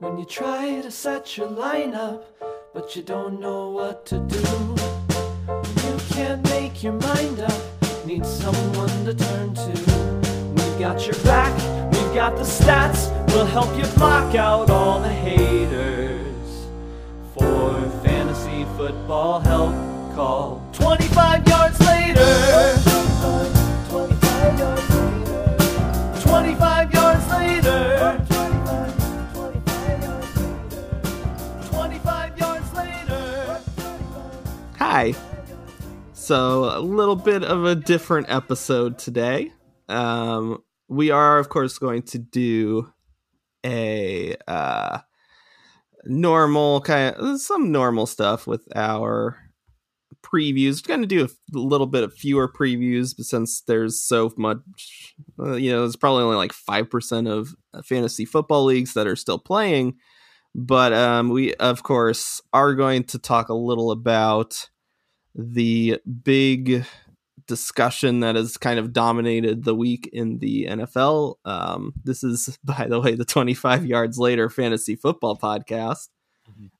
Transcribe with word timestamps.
When 0.00 0.18
you 0.18 0.24
try 0.24 0.80
to 0.80 0.90
set 0.90 1.36
your 1.36 1.46
lineup, 1.46 2.24
but 2.74 2.96
you 2.96 3.02
don't 3.02 3.38
know 3.40 3.70
what 3.70 4.04
to 4.06 4.18
do. 4.18 4.40
You 5.86 5.96
can't 6.08 6.42
make 6.50 6.82
your 6.82 6.94
mind 6.94 7.38
up, 7.38 8.04
need 8.04 8.26
someone 8.26 9.04
to 9.04 9.14
turn 9.14 9.54
to. 9.54 9.72
We've 10.56 10.78
got 10.80 11.06
your 11.06 11.14
back, 11.22 11.54
we've 11.92 12.12
got 12.12 12.36
the 12.36 12.42
stats, 12.42 13.08
we'll 13.28 13.46
help 13.46 13.72
you 13.78 13.86
block 13.94 14.34
out 14.34 14.68
all 14.68 15.00
the 15.00 15.08
haters. 15.08 16.66
For 17.38 17.80
fantasy 18.02 18.64
football 18.76 19.38
help, 19.38 19.74
call 20.16 20.60
25 20.72 21.46
yards 21.46 21.80
later. 21.80 22.93
Hi. 34.94 35.12
So, 36.12 36.66
a 36.66 36.78
little 36.78 37.16
bit 37.16 37.42
of 37.42 37.64
a 37.64 37.74
different 37.74 38.30
episode 38.30 38.96
today. 38.96 39.50
Um, 39.88 40.62
we 40.86 41.10
are, 41.10 41.40
of 41.40 41.48
course, 41.48 41.78
going 41.78 42.02
to 42.02 42.18
do 42.20 42.92
a 43.66 44.36
uh, 44.46 45.00
normal 46.04 46.80
kind 46.82 47.16
of 47.16 47.40
some 47.40 47.72
normal 47.72 48.06
stuff 48.06 48.46
with 48.46 48.68
our 48.76 49.36
previews. 50.22 50.86
We're 50.86 50.94
going 50.94 51.08
to 51.08 51.08
do 51.08 51.24
a 51.24 51.58
little 51.58 51.88
bit 51.88 52.04
of 52.04 52.14
fewer 52.14 52.46
previews, 52.48 53.16
but 53.16 53.26
since 53.26 53.62
there's 53.62 54.00
so 54.00 54.32
much, 54.36 55.16
uh, 55.40 55.54
you 55.54 55.72
know, 55.72 55.80
there's 55.80 55.96
probably 55.96 56.22
only 56.22 56.36
like 56.36 56.52
5% 56.52 57.28
of 57.28 57.56
fantasy 57.84 58.24
football 58.24 58.64
leagues 58.66 58.94
that 58.94 59.08
are 59.08 59.16
still 59.16 59.40
playing. 59.40 59.96
But 60.54 60.92
um, 60.92 61.30
we, 61.30 61.52
of 61.54 61.82
course, 61.82 62.40
are 62.52 62.74
going 62.74 63.02
to 63.06 63.18
talk 63.18 63.48
a 63.48 63.54
little 63.54 63.90
about 63.90 64.68
the 65.34 66.00
big 66.22 66.84
discussion 67.46 68.20
that 68.20 68.36
has 68.36 68.56
kind 68.56 68.78
of 68.78 68.92
dominated 68.92 69.64
the 69.64 69.74
week 69.74 70.08
in 70.12 70.38
the 70.38 70.66
NFL. 70.66 71.36
Um, 71.44 71.92
this 72.02 72.24
is, 72.24 72.58
by 72.64 72.86
the 72.88 73.00
way, 73.00 73.14
the 73.14 73.24
25 73.24 73.86
yards 73.86 74.18
later 74.18 74.48
fantasy 74.48 74.96
football 74.96 75.36
podcast, 75.36 76.08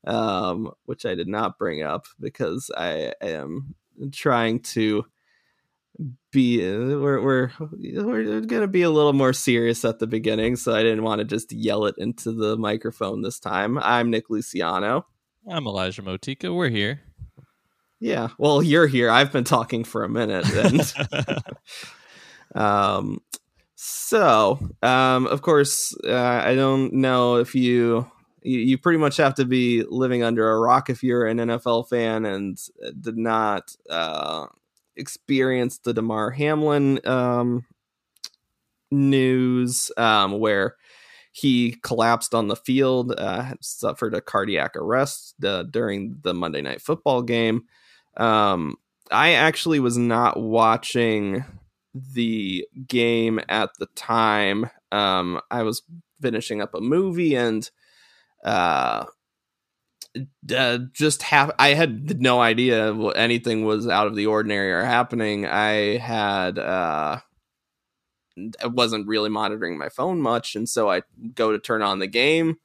um, 0.07 0.71
which 0.85 1.05
I 1.05 1.15
did 1.15 1.29
not 1.29 1.59
bring 1.59 1.83
up 1.83 2.07
because 2.21 2.71
I 2.77 3.13
am 3.21 3.75
trying 4.13 4.61
to 4.61 5.05
be 6.33 6.59
we're 6.59 7.23
we're 7.23 7.53
we're 7.61 8.41
gonna 8.41 8.67
be 8.67 8.83
a 8.83 8.91
little 8.91 9.13
more 9.13 9.33
serious 9.33 9.85
at 9.85 10.01
the 10.01 10.09
beginning 10.09 10.57
so 10.57 10.75
i 10.75 10.83
didn't 10.83 11.05
want 11.05 11.21
to 11.21 11.25
just 11.25 11.53
yell 11.53 11.87
it 11.87 11.95
into 11.99 12.33
the 12.33 12.57
microphone 12.57 13.23
this 13.23 13.39
time 13.39 13.79
i'm 13.79 14.11
nick 14.11 14.29
luciano 14.29 15.07
I'm 15.47 15.67
Elijah 15.67 16.03
Motika. 16.03 16.55
We're 16.55 16.71
here. 16.71 17.03
Yeah 18.05 18.29
well 18.39 18.63
you're 18.63 18.87
here 18.87 19.11
i've 19.11 19.33
been 19.33 19.45
talking 19.45 19.83
for 19.83 20.05
a 20.05 20.09
minute 20.09 20.47
and 20.53 20.95
um 22.55 23.21
so 23.75 24.59
um 24.83 25.27
of 25.27 25.43
course 25.43 25.97
uh, 26.05 26.43
i 26.45 26.55
don't 26.55 26.93
know 26.93 27.37
if 27.37 27.55
you 27.55 28.07
you 28.45 28.59
you 28.59 28.79
pretty 28.79 28.99
much 28.99 29.17
have 29.17 29.35
to 29.35 29.45
be 29.45 29.83
living 29.89 30.23
under 30.23 30.51
a 30.51 30.59
rock 30.61 30.91
if 30.91 31.03
you're 31.03 31.27
an 31.27 31.39
NFL 31.39 31.89
fan 31.89 32.25
and 32.25 32.59
did 33.01 33.17
not 33.17 33.75
uh, 33.91 34.47
experience 34.97 35.79
the 35.79 35.95
Damar 35.95 36.31
Hamlin 36.31 37.01
um, 37.07 37.65
news 38.91 39.91
um, 39.97 40.39
where 40.39 40.77
he 41.33 41.77
collapsed 41.83 42.35
on 42.35 42.47
the 42.47 42.55
field, 42.55 43.13
uh, 43.19 43.55
suffered 43.61 44.15
a 44.15 44.21
cardiac 44.21 44.77
arrest 44.77 45.35
uh, 45.45 45.65
during 45.65 46.19
the 46.23 46.33
Monday 46.33 46.63
Night 46.63 46.81
Football 46.81 47.23
game. 47.23 47.65
Um, 48.17 48.77
I 49.11 49.33
actually 49.33 49.81
was 49.81 49.99
not 49.99 50.41
watching 50.41 51.45
the 51.95 52.67
game 52.87 53.41
at 53.49 53.71
the 53.79 53.87
time. 53.95 54.71
Um, 54.91 55.41
I 55.51 55.63
was 55.63 55.83
finishing 56.21 56.61
up 56.61 56.75
a 56.75 56.81
movie 56.81 57.37
and 57.37 57.69
uh, 58.45 59.05
uh, 60.55 60.79
just 60.93 61.23
have 61.25 61.53
I 61.59 61.75
had 61.75 62.21
no 62.21 62.41
idea 62.41 62.95
what 62.95 63.17
anything 63.17 63.65
was 63.65 63.89
out 63.89 64.07
of 64.07 64.15
the 64.15 64.27
ordinary 64.27 64.73
or 64.73 64.85
happening. 64.85 65.47
I 65.47 65.99
had 65.99 66.59
uh 66.59 67.21
I 68.63 68.67
wasn't 68.67 69.09
really 69.09 69.31
monitoring 69.31 69.79
my 69.79 69.89
phone 69.89 70.21
much, 70.21 70.57
and 70.57 70.69
so 70.69 70.91
I 70.91 71.03
go 71.35 71.53
to 71.53 71.59
turn 71.59 71.83
on 71.83 71.99
the 71.99 72.07
game. 72.07 72.57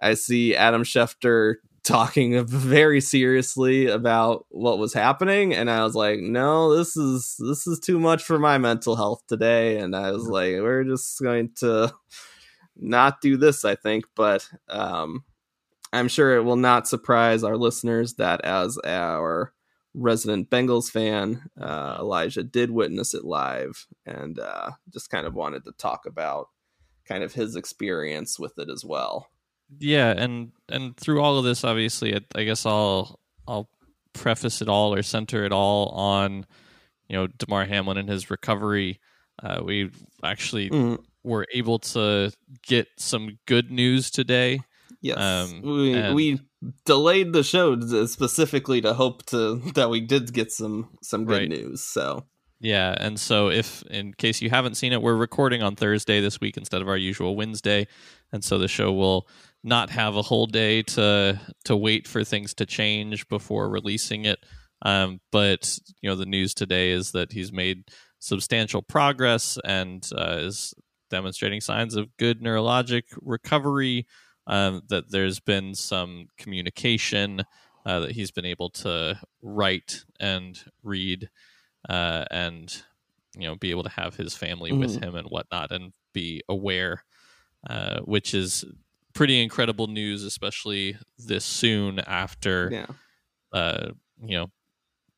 I 0.00 0.14
see 0.14 0.54
Adam 0.54 0.82
Schefter 0.82 1.56
talking 1.84 2.44
very 2.46 3.00
seriously 3.00 3.86
about 3.86 4.46
what 4.50 4.78
was 4.78 4.94
happening, 4.94 5.54
and 5.54 5.70
I 5.70 5.82
was 5.82 5.94
like, 5.94 6.20
"No, 6.20 6.76
this 6.76 6.96
is 6.96 7.36
this 7.38 7.66
is 7.66 7.80
too 7.80 7.98
much 7.98 8.22
for 8.22 8.38
my 8.38 8.58
mental 8.58 8.96
health 8.96 9.22
today." 9.28 9.78
And 9.78 9.94
I 9.94 10.12
was 10.12 10.24
like, 10.24 10.52
"We're 10.54 10.84
just 10.84 11.20
going 11.20 11.50
to 11.56 11.92
not 12.76 13.20
do 13.20 13.36
this." 13.36 13.64
I 13.64 13.74
think, 13.74 14.04
but 14.14 14.48
um, 14.68 15.24
I'm 15.92 16.08
sure 16.08 16.36
it 16.36 16.44
will 16.44 16.56
not 16.56 16.88
surprise 16.88 17.42
our 17.42 17.56
listeners 17.56 18.14
that 18.14 18.44
as 18.44 18.78
our 18.84 19.52
resident 19.94 20.50
Bengals 20.50 20.90
fan, 20.90 21.42
uh, 21.60 21.96
Elijah 21.98 22.44
did 22.44 22.70
witness 22.70 23.14
it 23.14 23.24
live 23.24 23.86
and 24.06 24.38
uh, 24.38 24.70
just 24.92 25.10
kind 25.10 25.26
of 25.26 25.34
wanted 25.34 25.64
to 25.64 25.72
talk 25.72 26.06
about 26.06 26.48
kind 27.06 27.24
of 27.24 27.34
his 27.34 27.56
experience 27.56 28.38
with 28.38 28.56
it 28.58 28.68
as 28.70 28.84
well. 28.84 29.26
Yeah, 29.78 30.10
and 30.16 30.52
and 30.68 30.96
through 30.96 31.20
all 31.20 31.38
of 31.38 31.44
this, 31.44 31.64
obviously, 31.64 32.14
I, 32.14 32.20
I 32.34 32.44
guess 32.44 32.66
I'll 32.66 33.18
I'll 33.46 33.68
preface 34.12 34.60
it 34.60 34.68
all 34.68 34.92
or 34.94 35.02
center 35.02 35.44
it 35.44 35.52
all 35.52 35.88
on 35.90 36.44
you 37.08 37.16
know 37.16 37.26
Damar 37.26 37.64
Hamlin 37.66 37.96
and 37.96 38.08
his 38.08 38.30
recovery. 38.30 39.00
Uh, 39.42 39.60
we 39.64 39.90
actually 40.22 40.70
Mm, 40.70 40.98
were 41.22 41.46
able 41.54 41.78
to 41.78 42.30
get 42.66 42.88
some 42.98 43.38
good 43.46 43.70
news 43.70 44.10
today. 44.10 44.60
yes, 45.00 45.16
Um, 45.18 45.62
we 45.62 45.94
and- 45.94 46.14
we 46.14 46.40
delayed 46.84 47.32
the 47.32 47.42
show 47.42 47.78
specifically 48.06 48.80
to 48.82 48.92
hope 48.94 49.24
to 49.26 49.56
that 49.74 49.88
we 49.90 50.00
did 50.00 50.32
get 50.32 50.52
some 50.52 50.88
some 51.02 51.24
good 51.24 51.40
Right. 51.42 51.48
news. 51.48 51.80
So 51.82 52.26
Yeah, 52.62 52.94
and 52.98 53.18
so 53.18 53.48
if 53.48 53.82
in 53.84 54.12
case 54.14 54.42
you 54.42 54.50
haven't 54.50 54.74
seen 54.74 54.92
it, 54.92 55.00
we're 55.00 55.16
recording 55.16 55.62
on 55.62 55.76
Thursday 55.76 56.20
this 56.20 56.38
week 56.40 56.58
instead 56.58 56.82
of 56.82 56.88
our 56.88 56.96
usual 56.98 57.34
Wednesday, 57.34 57.86
and 58.32 58.44
so 58.44 58.58
the 58.58 58.68
show 58.68 58.92
will 58.92 59.26
not 59.62 59.90
have 59.90 60.16
a 60.16 60.22
whole 60.22 60.46
day 60.46 60.82
to 60.82 61.40
to 61.64 61.76
wait 61.76 62.08
for 62.08 62.24
things 62.24 62.54
to 62.54 62.66
change 62.66 63.28
before 63.28 63.68
releasing 63.68 64.24
it. 64.24 64.38
Um, 64.82 65.20
but 65.30 65.78
you 66.00 66.08
know, 66.08 66.16
the 66.16 66.26
news 66.26 66.54
today 66.54 66.90
is 66.90 67.12
that 67.12 67.32
he's 67.32 67.52
made 67.52 67.84
substantial 68.18 68.82
progress 68.82 69.58
and 69.64 70.08
uh, 70.16 70.38
is 70.40 70.74
demonstrating 71.10 71.60
signs 71.60 71.96
of 71.96 72.16
good 72.16 72.40
neurologic 72.40 73.02
recovery. 73.20 74.06
Um, 74.46 74.82
that 74.88 75.10
there's 75.10 75.38
been 75.38 75.74
some 75.74 76.26
communication 76.38 77.42
uh, 77.86 78.00
that 78.00 78.12
he's 78.12 78.30
been 78.32 78.46
able 78.46 78.70
to 78.70 79.20
write 79.42 80.04
and 80.18 80.58
read 80.82 81.30
uh, 81.88 82.24
and 82.30 82.82
you 83.36 83.46
know 83.46 83.56
be 83.56 83.70
able 83.70 83.84
to 83.84 83.90
have 83.90 84.16
his 84.16 84.34
family 84.36 84.72
with 84.72 84.96
Mhm. 84.96 85.02
him 85.02 85.14
and 85.14 85.28
whatnot 85.28 85.70
and 85.72 85.92
be 86.12 86.42
aware 86.48 87.04
uh, 87.68 88.00
which 88.00 88.34
is 88.34 88.64
pretty 89.14 89.42
incredible 89.42 89.86
news 89.86 90.24
especially 90.24 90.96
this 91.18 91.44
soon 91.44 91.98
after 92.00 92.70
yeah, 92.70 92.86
uh, 93.52 93.90
you 94.22 94.36
know 94.38 94.46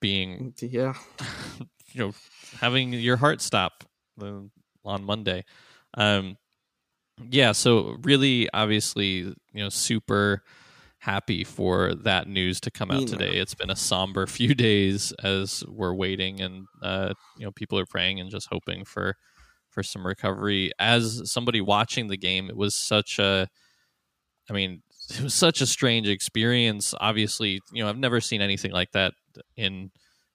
being 0.00 0.53
yeah, 0.60 0.94
you 1.92 2.00
know 2.00 2.12
having 2.60 2.92
your 2.92 3.16
heart 3.16 3.41
stop 3.41 3.84
uh, 4.20 4.41
on 4.84 5.04
monday. 5.04 5.44
Um 5.94 6.36
yeah 7.30 7.53
so 7.53 7.97
really 8.03 8.48
obviously 8.53 9.10
you 9.19 9.34
know 9.54 9.68
super 9.68 10.42
happy 10.98 11.44
for 11.44 11.94
that 11.94 12.27
news 12.28 12.60
to 12.60 12.71
come 12.71 12.91
out 12.91 13.00
Yeah. 13.03 13.06
today. 13.06 13.33
it's 13.36 13.54
been 13.54 13.71
a 13.71 13.77
somber 13.77 14.27
few 14.27 14.54
days 14.68 15.12
as 15.22 15.62
we're 15.68 15.94
waiting 15.94 16.41
and 16.41 16.66
uh 16.83 17.12
you 17.36 17.44
know 17.44 17.53
people 17.53 17.78
are 17.78 17.86
praying 17.86 18.18
and 18.21 18.30
just 18.30 18.48
hoping 18.50 18.84
for 18.84 19.16
for 19.68 19.83
some 19.83 20.06
recovery. 20.06 20.71
As 20.78 21.22
somebody 21.33 21.60
watching 21.60 22.09
the 22.09 22.16
game 22.18 22.48
it 22.48 22.56
was 22.56 22.74
such 22.74 23.18
a 23.18 23.48
i 24.50 24.53
mean 24.53 24.83
it 25.10 25.21
was 25.21 25.34
such 25.34 25.60
a 25.60 25.66
strange 25.66 26.09
experience. 26.09 26.94
Obviously 27.00 27.60
you 27.72 27.83
know 27.83 27.89
i've 27.89 27.98
never 27.98 28.21
seen 28.21 28.41
anything 28.41 28.72
like 28.72 28.92
that 28.92 29.15
in 29.56 29.91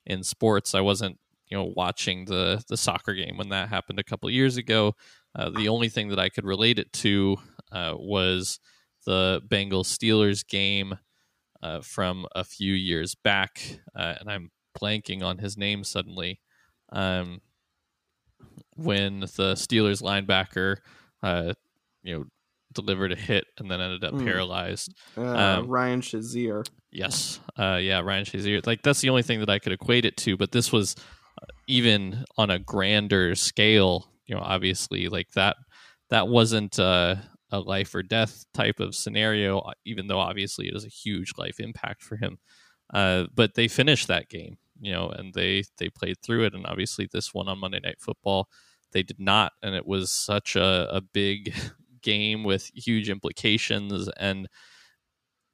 in 0.06 0.24
sports. 0.24 0.75
I 0.75 0.81
wasn't 0.81 1.18
you 1.48 1.57
know 1.57 1.71
watching 1.75 2.25
the 2.25 2.63
the 2.69 2.77
soccer 2.77 3.13
game 3.13 3.38
when 3.38 3.50
that 3.50 3.69
happened 3.69 4.00
a 4.00 4.04
couple 4.04 4.30
years 4.30 4.57
ago. 4.57 4.94
Uh, 5.36 5.50
the 5.50 5.69
only 5.69 5.89
thing 5.89 6.09
that 6.09 6.19
i 6.19 6.30
could 6.30 6.45
relate 6.45 6.80
it 6.80 6.92
to 6.94 7.38
uh, 7.71 7.94
was 7.95 8.59
the 9.06 9.42
bengals 9.48 9.86
steelers 9.86 10.45
game 10.45 10.98
uh, 11.62 11.81
from 11.81 12.25
a 12.36 12.44
few 12.44 12.74
years 12.74 13.15
back 13.15 13.80
uh, 13.95 14.15
and 14.19 14.30
i'm 14.31 14.50
blanking 14.80 15.24
on 15.24 15.38
his 15.38 15.57
name 15.57 15.83
suddenly 15.83 16.39
um, 16.92 17.39
when 18.75 19.21
the 19.21 19.54
steelers 19.54 20.01
linebacker 20.01 20.77
uh, 21.24 21.54
you 22.04 22.18
know 22.18 22.25
delivered 22.74 23.12
a 23.12 23.16
hit 23.16 23.46
and 23.58 23.69
then 23.72 23.80
ended 23.81 24.04
up 24.04 24.14
Mm. 24.14 24.24
paralyzed. 24.25 24.94
Uh, 25.18 25.22
Um, 25.24 25.68
Ryan 25.68 26.02
Shazier. 26.02 26.68
Yes. 26.92 27.40
Uh, 27.58 27.80
yeah, 27.81 28.00
Ryan 28.00 28.25
Shazier. 28.25 28.66
Like 28.66 28.81
that's 28.81 29.02
the 29.02 29.10
only 29.10 29.24
thing 29.24 29.40
that 29.40 29.50
I 29.50 29.60
could 29.60 29.72
equate 29.74 30.06
it 30.06 30.18
to. 30.18 30.38
But 30.38 30.52
this 30.52 30.72
was 30.72 30.96
uh, 31.42 31.46
even 31.68 32.24
on 32.38 32.50
a 32.50 32.60
grander 32.60 33.36
scale. 33.36 34.12
You 34.25 34.36
know, 34.36 34.42
obviously, 34.42 35.08
like 35.08 35.31
that. 35.31 35.56
That 36.10 36.28
wasn't 36.30 36.80
uh, 36.80 37.16
a 37.52 37.60
life 37.60 37.94
or 37.96 38.02
death 38.04 38.46
type 38.54 38.80
of 38.80 38.96
scenario. 38.96 39.60
uh, 39.60 39.74
Even 39.86 40.08
though 40.08 40.19
obviously 40.19 40.68
it 40.68 40.74
was 40.74 40.86
a 40.86 40.90
huge 40.90 41.31
life 41.38 41.60
impact 41.60 42.02
for 42.04 42.16
him. 42.18 42.38
Uh, 42.94 43.25
but 43.36 43.56
they 43.56 43.68
finished 43.68 44.08
that 44.08 44.30
game. 44.30 44.58
You 44.80 44.92
know, 44.94 45.10
and 45.10 45.34
they 45.34 45.64
they 45.80 45.90
played 45.90 46.18
through 46.22 46.46
it. 46.46 46.54
And 46.54 46.66
obviously, 46.66 47.08
this 47.12 47.34
one 47.34 47.48
on 47.48 47.60
Monday 47.60 47.80
Night 47.84 48.00
Football, 48.00 48.48
they 48.92 49.02
did 49.04 49.19
not. 49.19 49.52
And 49.64 49.74
it 49.75 49.86
was 49.88 50.12
such 50.12 50.56
a, 50.56 50.88
a 50.92 51.02
big 51.02 51.54
game 52.07 52.45
with 52.45 52.71
huge 52.74 53.09
implications 53.09 54.09
and 54.18 54.48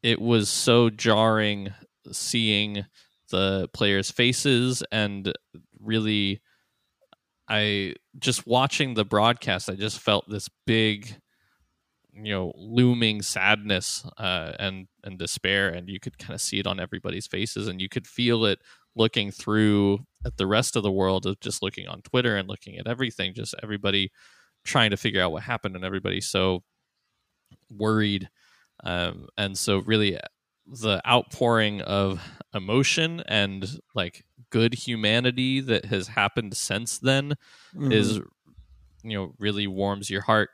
it 0.03 0.21
was 0.21 0.49
so 0.49 0.91
jarring 0.91 1.73
seeing 2.11 2.85
the 3.31 3.67
players' 3.73 4.11
faces 4.11 4.83
and 4.91 5.33
really 5.79 6.41
I 7.49 7.95
just 8.19 8.45
watching 8.45 8.93
the 8.93 9.03
broadcast 9.03 9.67
I 9.67 9.73
just 9.73 9.99
felt 9.99 10.29
this 10.29 10.47
big 10.67 11.15
you 12.13 12.31
know 12.31 12.53
looming 12.55 13.23
sadness 13.23 14.05
uh, 14.19 14.51
and 14.59 14.87
and 15.03 15.17
despair 15.17 15.69
and 15.69 15.89
you 15.89 15.99
could 15.99 16.19
kind 16.19 16.35
of 16.35 16.41
see 16.41 16.59
it 16.59 16.67
on 16.67 16.79
everybody's 16.79 17.25
faces 17.25 17.67
and 17.67 17.81
you 17.81 17.89
could 17.89 18.05
feel 18.05 18.45
it 18.45 18.59
looking 18.95 19.31
through 19.31 19.97
at 20.23 20.37
the 20.37 20.45
rest 20.45 20.75
of 20.75 20.83
the 20.83 20.91
world 20.91 21.25
of 21.25 21.39
just 21.39 21.63
looking 21.63 21.87
on 21.87 22.03
Twitter 22.03 22.35
and 22.37 22.47
looking 22.47 22.77
at 22.77 22.87
everything 22.87 23.33
just 23.33 23.55
everybody 23.63 24.11
trying 24.63 24.91
to 24.91 24.97
figure 24.97 25.21
out 25.21 25.31
what 25.31 25.43
happened 25.43 25.75
and 25.75 25.85
everybody 25.85 26.21
so 26.21 26.63
worried 27.69 28.29
um, 28.83 29.27
and 29.37 29.57
so 29.57 29.79
really 29.79 30.17
the 30.65 31.01
outpouring 31.07 31.81
of 31.81 32.21
emotion 32.53 33.21
and 33.27 33.79
like 33.95 34.23
good 34.49 34.73
humanity 34.73 35.59
that 35.59 35.85
has 35.85 36.07
happened 36.07 36.55
since 36.55 36.99
then 36.99 37.33
is 37.91 38.17
you 39.03 39.17
know 39.17 39.33
really 39.39 39.67
warms 39.67 40.09
your 40.09 40.21
heart. 40.21 40.49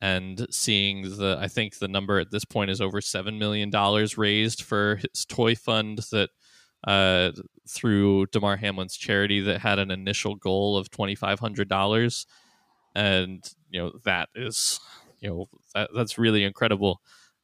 And 0.00 0.46
seeing 0.50 1.16
the 1.16 1.38
i 1.40 1.48
think 1.48 1.78
the 1.78 1.88
number 1.88 2.18
at 2.18 2.30
this 2.30 2.44
point 2.44 2.70
is 2.70 2.80
over 2.80 3.00
seven 3.00 3.38
million 3.38 3.70
dollars 3.70 4.18
raised 4.18 4.60
for 4.60 4.96
his 4.96 5.24
toy 5.24 5.54
fund 5.54 6.00
that 6.10 6.28
uh, 6.86 7.32
through 7.66 8.26
Damar 8.26 8.56
Hamlin's 8.58 8.96
charity 8.96 9.40
that 9.40 9.60
had 9.60 9.78
an 9.78 9.90
initial 9.90 10.34
goal 10.34 10.76
of 10.76 10.90
twenty 10.90 11.14
five 11.14 11.40
hundred 11.40 11.68
dollars, 11.68 12.26
and 12.94 13.42
you 13.70 13.80
know 13.80 13.92
that 14.04 14.28
is 14.34 14.80
you 15.20 15.28
know 15.28 15.48
that, 15.74 15.90
that's 15.94 16.18
really 16.18 16.44
incredible, 16.44 17.00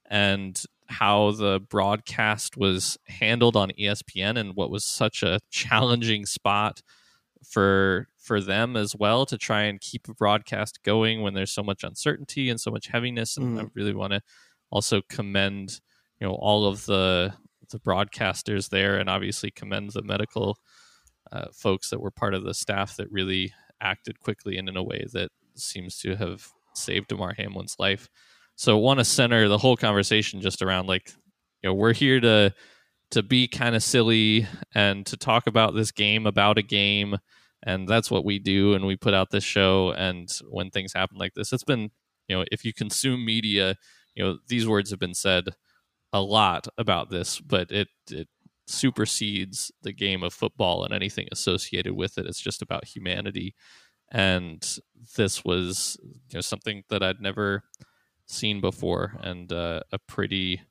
and 0.08 0.62
how 0.88 1.30
the 1.30 1.60
broadcast 1.68 2.56
was 2.56 2.98
handled 3.06 3.56
on 3.56 3.70
ESPN 3.78 4.36
and 4.36 4.56
what 4.56 4.70
was 4.70 4.84
such 4.84 5.22
a 5.22 5.38
challenging 5.50 6.26
spot 6.26 6.82
for 7.48 8.08
for 8.18 8.40
them 8.40 8.76
as 8.76 8.94
well 8.94 9.24
to 9.24 9.38
try 9.38 9.62
and 9.62 9.80
keep 9.80 10.08
a 10.08 10.14
broadcast 10.14 10.82
going 10.82 11.22
when 11.22 11.34
there's 11.34 11.50
so 11.50 11.62
much 11.62 11.84
uncertainty 11.84 12.50
and 12.50 12.60
so 12.60 12.70
much 12.70 12.88
heaviness. 12.88 13.36
And 13.36 13.58
I 13.60 13.64
really 13.74 13.94
want 13.94 14.12
to 14.12 14.20
also 14.70 15.00
commend 15.08 15.80
you 16.20 16.26
know 16.26 16.34
all 16.34 16.66
of 16.66 16.86
the 16.86 17.32
the 17.70 17.78
broadcasters 17.78 18.68
there 18.68 18.98
and 18.98 19.08
obviously 19.08 19.50
commend 19.50 19.92
the 19.92 20.02
medical 20.02 20.58
uh, 21.32 21.46
folks 21.52 21.90
that 21.90 22.00
were 22.00 22.10
part 22.10 22.34
of 22.34 22.42
the 22.42 22.54
staff 22.54 22.96
that 22.96 23.10
really 23.10 23.52
acted 23.80 24.18
quickly 24.20 24.58
and 24.58 24.68
in 24.68 24.76
a 24.76 24.82
way 24.82 25.04
that 25.12 25.30
seems 25.54 25.98
to 26.00 26.16
have 26.16 26.48
saved 26.74 27.08
Damar 27.08 27.34
Hamlin's 27.34 27.76
life. 27.78 28.08
So 28.56 28.76
want 28.78 29.00
to 29.00 29.04
center 29.04 29.48
the 29.48 29.58
whole 29.58 29.76
conversation 29.76 30.40
just 30.40 30.62
around 30.62 30.86
like 30.86 31.10
you 31.62 31.68
know 31.68 31.74
we're 31.74 31.94
here 31.94 32.20
to 32.20 32.54
to 33.10 33.22
be 33.22 33.48
kind 33.48 33.74
of 33.74 33.82
silly 33.82 34.46
and 34.74 35.04
to 35.06 35.16
talk 35.16 35.46
about 35.46 35.74
this 35.74 35.90
game 35.90 36.26
about 36.26 36.58
a 36.58 36.62
game 36.62 37.16
and 37.62 37.88
that's 37.88 38.10
what 38.10 38.24
we 38.24 38.38
do 38.38 38.74
and 38.74 38.86
we 38.86 38.96
put 38.96 39.14
out 39.14 39.30
this 39.30 39.44
show 39.44 39.92
and 39.92 40.28
when 40.48 40.70
things 40.70 40.92
happen 40.92 41.18
like 41.18 41.34
this 41.34 41.52
it's 41.52 41.64
been 41.64 41.90
you 42.28 42.36
know 42.36 42.44
if 42.52 42.64
you 42.64 42.72
consume 42.72 43.24
media 43.24 43.76
you 44.14 44.24
know 44.24 44.38
these 44.48 44.66
words 44.66 44.90
have 44.90 45.00
been 45.00 45.14
said 45.14 45.44
a 46.12 46.20
lot 46.20 46.66
about 46.78 47.10
this 47.10 47.40
but 47.40 47.70
it 47.70 47.88
it 48.10 48.28
supersedes 48.66 49.72
the 49.82 49.92
game 49.92 50.22
of 50.22 50.32
football 50.32 50.84
and 50.84 50.94
anything 50.94 51.26
associated 51.32 51.92
with 51.92 52.16
it 52.18 52.26
it's 52.26 52.40
just 52.40 52.62
about 52.62 52.84
humanity 52.84 53.54
and 54.10 54.78
this 55.16 55.44
was 55.44 55.96
you 56.02 56.34
know 56.34 56.40
something 56.40 56.84
that 56.88 57.02
I'd 57.02 57.20
never 57.20 57.64
seen 58.26 58.60
before 58.60 59.16
and 59.22 59.52
uh, 59.52 59.80
a 59.92 59.98
pretty 59.98 60.62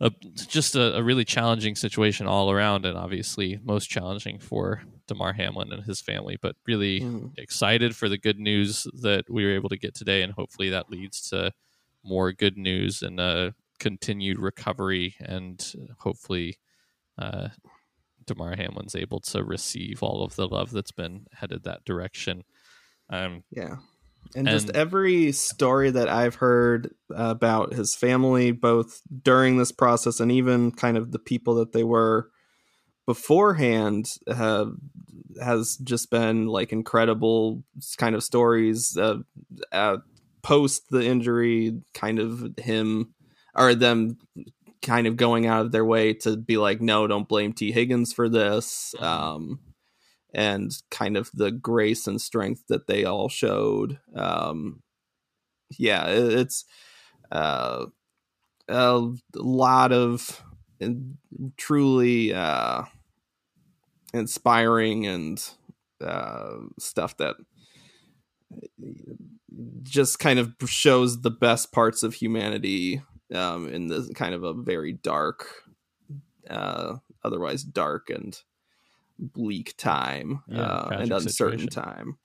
a, 0.00 0.10
just 0.34 0.74
a, 0.74 0.96
a 0.96 1.02
really 1.02 1.24
challenging 1.24 1.76
situation 1.76 2.26
all 2.26 2.50
around 2.50 2.84
and 2.84 2.98
obviously 2.98 3.60
most 3.62 3.86
challenging 3.88 4.38
for 4.40 4.82
Damar 5.06 5.32
Hamlin 5.32 5.72
and 5.72 5.84
his 5.84 6.00
family 6.00 6.36
but 6.40 6.56
really 6.66 7.00
Mhm. 7.00 7.32
excited 7.38 7.94
for 7.94 8.08
the 8.08 8.18
good 8.18 8.38
news 8.38 8.86
that 9.02 9.30
we 9.30 9.44
were 9.44 9.52
able 9.54 9.68
to 9.68 9.78
get 9.78 9.94
today 9.94 10.22
and 10.22 10.32
hopefully 10.32 10.70
that 10.70 10.90
leads 10.90 11.28
to 11.30 11.52
more 12.02 12.32
good 12.32 12.56
news 12.56 13.02
and 13.02 13.20
a 13.20 13.54
continued 13.78 14.38
recovery 14.38 15.14
and 15.20 15.74
hopefully 15.98 16.58
uh, 17.18 17.48
Damar 18.26 18.56
Hamlin's 18.56 18.94
able 18.94 19.20
to 19.20 19.42
receive 19.42 20.02
all 20.02 20.22
of 20.22 20.36
the 20.36 20.48
love 20.48 20.70
that's 20.70 20.92
been 20.92 21.26
headed 21.32 21.64
that 21.64 21.84
direction 21.84 22.44
um, 23.10 23.42
Yeah. 23.50 23.76
And, 24.34 24.48
just 24.48 24.70
every 24.70 25.32
story 25.32 25.90
that 25.90 26.08
I've 26.08 26.36
heard 26.36 26.94
about 27.10 27.74
his 27.74 27.94
family, 27.94 28.52
both 28.52 29.02
during 29.22 29.58
this 29.58 29.70
process 29.70 30.18
and 30.18 30.32
even 30.32 30.72
kind 30.72 30.96
of 30.96 31.12
the 31.12 31.18
people 31.18 31.56
that 31.56 31.72
they 31.72 31.84
were 31.84 32.30
beforehand, 33.06 34.06
have 34.26 34.72
has 35.40 35.76
just 35.76 36.10
been 36.10 36.46
like 36.46 36.72
incredible 36.72 37.62
kind 37.98 38.14
of 38.14 38.24
stories. 38.24 38.96
Uh, 38.96 39.18
uh, 39.70 39.98
post 40.42 40.88
the 40.90 41.04
injury, 41.04 41.80
kind 41.92 42.18
of 42.18 42.58
him 42.58 43.14
or 43.54 43.74
them 43.74 44.18
kind 44.84 45.06
of 45.08 45.16
going 45.16 45.46
out 45.46 45.66
of 45.66 45.72
their 45.72 45.84
way 45.84 46.14
to 46.14 46.36
be 46.36 46.56
like, 46.56 46.80
no, 46.80 47.06
don't 47.06 47.28
blame 47.28 47.52
Tee 47.52 47.72
Higgins 47.72 48.12
for 48.12 48.28
this. 48.28 48.94
Um, 49.00 49.58
and 50.32 50.76
kind 50.90 51.16
of 51.16 51.30
the 51.32 51.50
grace 51.50 52.06
and 52.06 52.20
strength 52.20 52.64
that 52.68 52.86
they 52.86 53.04
all 53.04 53.28
showed. 53.28 53.98
Um, 54.14 54.82
yeah, 55.78 56.08
it, 56.08 56.32
it's 56.32 56.64
uh, 57.32 57.86
a 58.68 59.10
lot 59.34 59.92
of 59.92 60.42
truly 61.56 62.34
uh, 62.34 62.82
inspiring 64.12 65.06
and 65.06 65.50
uh, 66.00 66.56
stuff 66.78 67.16
that 67.16 67.36
just 69.82 70.18
kind 70.18 70.38
of 70.38 70.52
shows 70.66 71.22
the 71.22 71.30
best 71.30 71.72
parts 71.72 72.02
of 72.02 72.14
humanity 72.14 73.02
um, 73.32 73.68
in 73.68 73.86
this 73.88 74.08
kind 74.14 74.34
of 74.34 74.44
a 74.44 74.54
very 74.54 74.92
dark, 74.92 75.46
uh, 76.50 76.96
otherwise 77.22 77.62
dark 77.62 78.10
and 78.10 78.38
bleak 79.18 79.76
time 79.76 80.42
Yeah, 80.48 80.62
uh, 80.62 80.88
and 80.92 81.12
uncertain 81.12 81.28
situation. 81.28 81.68
time. 81.68 82.18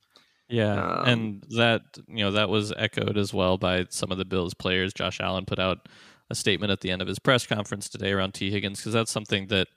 Yeah, 0.48 1.01
Um, 1.01 1.08
and 1.08 1.44
that 1.58 1.82
you 2.08 2.24
know 2.24 2.32
that 2.32 2.50
was 2.50 2.74
echoed 2.75 3.18
as 3.18 3.34
well 3.34 3.58
by 3.58 3.86
some 3.89 4.12
of 4.12 4.18
the 4.18 4.25
Bills 4.25 4.56
players. 4.56 4.94
Josh 4.94 5.20
Allen 5.20 5.46
put 5.46 5.60
out 5.60 5.88
a 6.32 6.36
statement 6.36 6.72
at 6.72 6.82
the 6.82 6.89
end 6.89 7.01
of 7.01 7.08
his 7.08 7.20
press 7.20 7.46
conference 7.46 7.88
today 7.88 8.12
around 8.12 8.34
Tee 8.34 8.51
Higgins 8.51 8.79
because 8.79 8.94
that's 8.94 9.12
something 9.12 9.48
that 9.48 9.68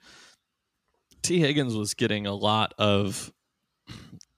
Tee 1.21 1.39
Higgins 1.39 1.75
was 1.75 1.93
getting 1.93 2.25
a 2.25 2.33
lot 2.33 2.73
of 2.77 3.31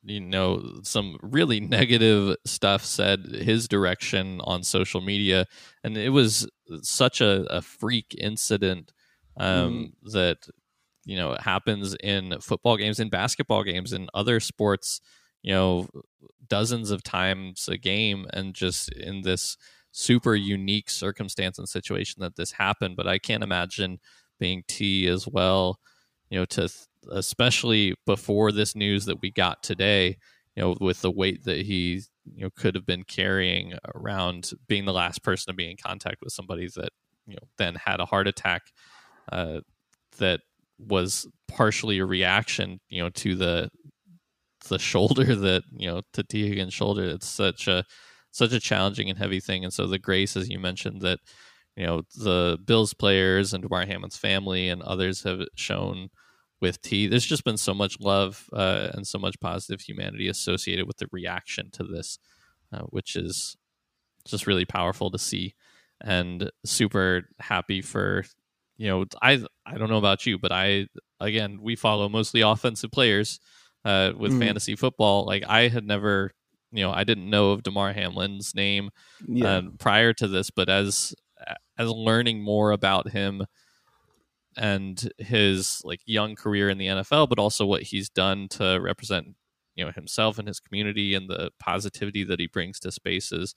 you 0.06 0.20
know 0.20 0.80
some 0.84 1.18
really 1.22 1.60
negative 1.60 2.38
stuff 2.46 2.86
said 2.86 3.26
his 3.26 3.68
direction 3.68 4.40
on 4.44 4.64
social 4.64 5.02
media. 5.02 5.46
And 5.84 5.98
it 5.98 6.10
was 6.10 6.48
such 6.82 7.22
a, 7.22 7.46
a 7.50 7.62
freak 7.62 8.16
incident 8.18 8.92
um, 9.38 9.94
that 10.14 10.48
you 11.06 11.18
know 11.18 11.36
happens 11.40 11.96
in 12.02 12.40
football 12.42 12.78
games 12.78 13.00
in 13.00 13.10
basketball 13.10 13.64
games 13.64 13.94
in 13.94 14.08
other 14.14 14.40
sports 14.40 15.02
you 15.44 15.54
know 15.54 15.88
dozens 16.48 16.90
of 16.92 17.04
times 17.04 17.68
a 17.68 17.78
game 17.78 18.26
and 18.34 18.54
just 18.56 18.92
in 18.94 19.22
this 19.22 19.58
super 19.92 20.36
unique 20.36 20.90
circumstance 20.90 21.58
and 21.58 21.70
situation 21.70 22.22
that 22.22 22.36
this 22.36 22.52
happened. 22.54 22.96
But 22.96 23.08
i 23.08 23.18
can't 23.18 23.44
imagine 23.44 24.00
being 24.40 24.64
t 24.68 25.08
as 25.08 25.28
well 25.28 25.80
you 26.36 26.42
know 26.42 26.46
to 26.46 26.70
especially 27.12 27.96
before 28.06 28.52
this 28.52 28.76
news 28.76 29.06
that 29.06 29.22
we 29.22 29.32
got 29.32 29.64
today 29.64 30.18
you 30.58 30.62
know 30.62 30.76
with 30.82 31.02
the 31.02 31.10
weight 31.10 31.46
that 31.46 31.66
he 31.66 32.02
you 32.26 32.44
know 32.44 32.50
could 32.58 32.76
have 32.76 32.86
been 32.86 33.04
carrying 33.04 33.74
around 33.96 34.52
being 34.68 34.84
the 34.84 34.92
last 34.92 35.24
person 35.24 35.50
to 35.50 35.56
be 35.56 35.72
in 35.72 35.78
contact 35.78 36.18
with 36.22 36.34
somebody 36.34 36.68
that 36.76 36.90
you 37.26 37.36
know 37.36 37.48
then 37.58 37.76
had 37.76 38.02
a 38.02 38.06
heart 38.06 38.28
attack 38.28 38.64
uh, 39.32 39.62
that 40.18 40.42
was 40.78 41.26
partially 41.48 42.00
a 42.00 42.06
reaction 42.06 42.82
you 42.90 43.02
know 43.02 43.10
to 43.10 43.34
the 43.34 43.70
the 44.68 44.78
shoulder 44.78 45.36
that 45.36 45.64
you 45.72 45.90
know 45.90 46.02
to 46.12 46.24
Tee 46.24 46.50
Higgins' 46.50 46.74
shoulder. 46.74 47.06
It's 47.06 47.28
such 47.28 47.68
a 47.68 47.86
such 48.32 48.52
a 48.52 48.60
challenging 48.60 49.10
and 49.10 49.18
heavy 49.18 49.40
thing. 49.40 49.64
And 49.64 49.72
so 49.72 49.88
the 49.88 50.00
grace, 50.00 50.36
as 50.36 50.50
you 50.50 50.60
mentioned, 50.60 51.02
that 51.02 51.20
you 51.78 51.86
know 51.86 52.02
the 52.16 52.58
Bills 52.66 52.94
players 52.94 53.54
and 53.54 53.64
Damar 53.64 53.86
Hamlin's 53.86 54.18
family 54.18 54.68
and 54.68 54.82
others 54.82 55.24
have 55.24 55.42
shown 55.56 56.10
with 56.66 56.82
T. 56.82 57.06
There's 57.06 57.26
just 57.26 57.44
been 57.44 57.58
so 57.58 57.76
much 57.76 58.00
love 58.00 58.50
uh, 58.52 58.90
and 58.94 59.06
so 59.06 59.20
much 59.20 59.40
positive 59.40 59.82
humanity 59.82 60.28
associated 60.28 60.88
with 60.88 60.98
the 60.98 61.06
reaction 61.12 61.70
to 61.74 61.84
this, 61.84 62.18
uh, 62.74 62.82
which 62.90 63.16
is 63.16 63.56
just 64.28 64.48
really 64.48 64.66
powerful 64.66 65.12
to 65.12 65.20
see, 65.20 65.54
and 66.02 66.50
super 66.66 67.30
happy 67.40 67.84
for 67.84 68.26
you 68.78 68.88
know 68.88 69.06
I 69.22 69.44
I 69.64 69.78
don't 69.78 69.92
know 69.92 70.00
about 70.00 70.26
you, 70.26 70.40
but 70.40 70.52
I 70.52 70.88
again 71.20 71.60
we 71.62 71.76
follow 71.76 72.10
mostly 72.10 72.42
offensive 72.42 72.92
players 72.92 73.40
uh, 73.86 74.14
with 74.18 74.34
mm. 74.34 74.40
fantasy 74.40 74.76
football. 74.76 75.24
Like 75.28 75.44
I 75.48 75.68
had 75.68 75.86
never 75.86 76.32
you 76.72 76.84
know 76.84 76.92
I 76.92 77.04
didn't 77.04 77.30
know 77.30 77.52
of 77.52 77.62
Damar 77.62 77.94
Hamlin's 77.94 78.56
name 78.56 78.90
yeah. 79.28 79.58
uh, 79.58 79.62
prior 79.78 80.14
to 80.14 80.28
this, 80.28 80.50
but 80.50 80.68
as 80.68 81.14
as 81.78 81.90
learning 81.92 82.42
more 82.42 82.72
about 82.72 83.12
him 83.12 83.44
and 84.58 85.10
his 85.18 85.82
like 85.84 86.02
young 86.06 86.36
career 86.36 86.70
in 86.70 86.78
the 86.78 86.88
NFL, 86.88 87.30
but 87.30 87.40
also 87.40 87.66
what 87.66 87.84
he's 87.84 88.10
done 88.10 88.48
to 88.50 88.80
represent 88.82 89.36
you 89.76 89.84
know 89.84 89.92
himself 89.92 90.40
and 90.40 90.48
his 90.48 90.60
community 90.60 91.14
and 91.14 91.30
the 91.30 91.52
positivity 91.60 92.24
that 92.24 92.40
he 92.40 92.48
brings 92.48 92.80
to 92.80 92.92
spaces. 92.92 93.54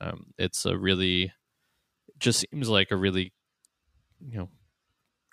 Um, 0.00 0.32
it's 0.38 0.64
a 0.66 0.76
really 0.76 1.32
just 2.18 2.44
seems 2.50 2.68
like 2.68 2.90
a 2.90 2.96
really 2.96 3.32
you 4.20 4.38
know 4.38 4.48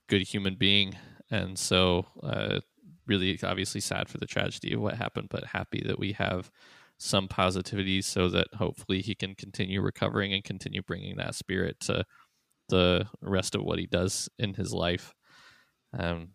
good 0.08 0.22
human 0.22 0.56
being, 0.56 0.96
and 1.30 1.58
so 1.58 2.06
uh, 2.24 2.60
really 3.08 3.40
obviously 3.44 3.82
sad 3.82 4.08
for 4.08 4.18
the 4.18 4.28
tragedy 4.28 4.74
of 4.74 4.82
what 4.82 4.96
happened, 4.96 5.28
but 5.30 5.46
happy 5.46 5.84
that 5.86 6.00
we 6.00 6.14
have 6.14 6.52
some 7.00 7.28
positivity 7.28 8.02
so 8.02 8.30
that 8.30 8.48
hopefully 8.56 9.02
he 9.02 9.16
can 9.16 9.34
continue 9.34 9.82
recovering 9.82 10.34
and 10.34 10.44
continue 10.44 10.82
bringing 10.82 11.16
that 11.16 11.34
spirit 11.34 11.80
to 11.80 12.06
the 12.70 13.06
rest 13.22 13.56
of 13.56 13.64
what 13.64 13.80
he 13.80 13.86
does 13.86 14.30
in 14.40 14.54
his 14.54 14.74
life. 14.74 15.14
Um, 15.98 16.30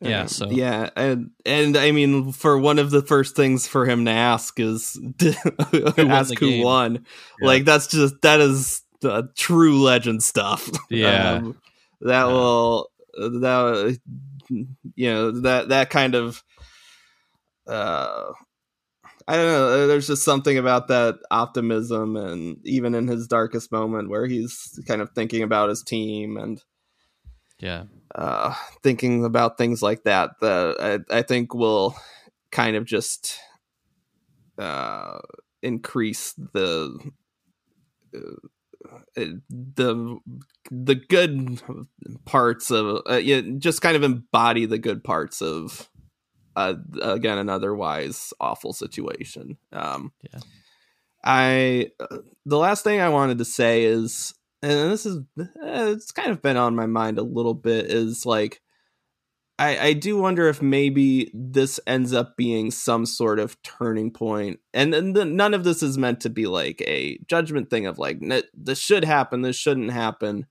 yeah, 0.00 0.26
so 0.26 0.50
yeah, 0.50 0.90
and 0.96 1.30
and 1.46 1.76
I 1.76 1.92
mean, 1.92 2.32
for 2.32 2.58
one 2.58 2.78
of 2.78 2.90
the 2.90 3.02
first 3.02 3.34
things 3.34 3.66
for 3.66 3.86
him 3.86 4.04
to 4.04 4.10
ask 4.10 4.58
is 4.60 5.00
who 5.70 6.08
ask 6.08 6.38
who 6.38 6.62
won. 6.62 7.06
Yeah. 7.40 7.46
Like 7.46 7.64
that's 7.64 7.86
just 7.86 8.20
that 8.22 8.40
is 8.40 8.82
the 9.00 9.28
true 9.36 9.82
legend 9.82 10.22
stuff. 10.22 10.70
Yeah, 10.90 11.32
um, 11.34 11.60
that 12.00 12.24
yeah. 12.26 12.32
will 12.32 12.90
that 13.16 13.98
you 14.48 15.10
know 15.10 15.40
that 15.40 15.70
that 15.70 15.90
kind 15.90 16.14
of 16.14 16.42
uh 17.66 18.32
I 19.28 19.36
don't 19.36 19.46
know. 19.46 19.86
There's 19.86 20.06
just 20.06 20.22
something 20.22 20.56
about 20.56 20.88
that 20.88 21.18
optimism, 21.30 22.16
and 22.16 22.56
even 22.64 22.94
in 22.94 23.08
his 23.08 23.26
darkest 23.26 23.70
moment, 23.70 24.08
where 24.08 24.26
he's 24.26 24.80
kind 24.88 25.02
of 25.02 25.10
thinking 25.10 25.42
about 25.42 25.68
his 25.68 25.82
team 25.82 26.38
and 26.38 26.62
yeah, 27.58 27.84
uh, 28.14 28.54
thinking 28.82 29.26
about 29.26 29.58
things 29.58 29.82
like 29.82 30.04
that. 30.04 30.30
That 30.40 31.04
I, 31.10 31.18
I 31.18 31.22
think 31.22 31.52
will 31.52 31.94
kind 32.50 32.74
of 32.74 32.86
just 32.86 33.38
uh, 34.56 35.18
increase 35.62 36.32
the 36.32 36.98
uh, 38.16 39.24
the 39.50 40.18
the 40.70 40.94
good 40.94 41.60
parts 42.24 42.70
of 42.70 43.02
uh, 43.10 43.16
yeah, 43.16 43.42
just 43.58 43.82
kind 43.82 43.94
of 43.94 44.02
embody 44.02 44.64
the 44.64 44.78
good 44.78 45.04
parts 45.04 45.42
of 45.42 45.90
uh, 46.58 46.74
again 47.00 47.38
an 47.38 47.48
otherwise 47.48 48.32
awful 48.40 48.72
situation. 48.72 49.58
Um, 49.72 50.12
yeah. 50.22 50.40
I 51.24 51.90
uh, 52.00 52.18
the 52.46 52.58
last 52.58 52.84
thing 52.84 53.00
I 53.00 53.08
wanted 53.08 53.38
to 53.38 53.44
say 53.44 53.84
is, 53.84 54.34
and 54.62 54.90
this 54.90 55.06
is 55.06 55.18
uh, 55.38 55.44
it's 55.62 56.12
kind 56.12 56.30
of 56.30 56.42
been 56.42 56.56
on 56.56 56.76
my 56.76 56.86
mind 56.86 57.18
a 57.18 57.22
little 57.22 57.54
bit, 57.54 57.86
is 57.86 58.24
like 58.26 58.60
I, 59.58 59.78
I 59.78 59.92
do 59.92 60.16
wonder 60.16 60.48
if 60.48 60.62
maybe 60.62 61.32
this 61.34 61.80
ends 61.86 62.12
up 62.12 62.36
being 62.36 62.70
some 62.70 63.04
sort 63.04 63.40
of 63.40 63.60
turning 63.62 64.12
point, 64.12 64.60
and, 64.72 64.94
and 64.94 65.16
the, 65.16 65.24
none 65.24 65.52
of 65.52 65.64
this 65.64 65.82
is 65.82 65.98
meant 65.98 66.20
to 66.20 66.30
be 66.30 66.46
like 66.46 66.80
a 66.86 67.18
judgment 67.26 67.68
thing 67.68 67.86
of 67.86 67.98
like 67.98 68.20
this 68.54 68.78
should 68.78 69.04
happen, 69.04 69.42
this 69.42 69.56
shouldn't 69.56 69.90
happen. 69.90 70.46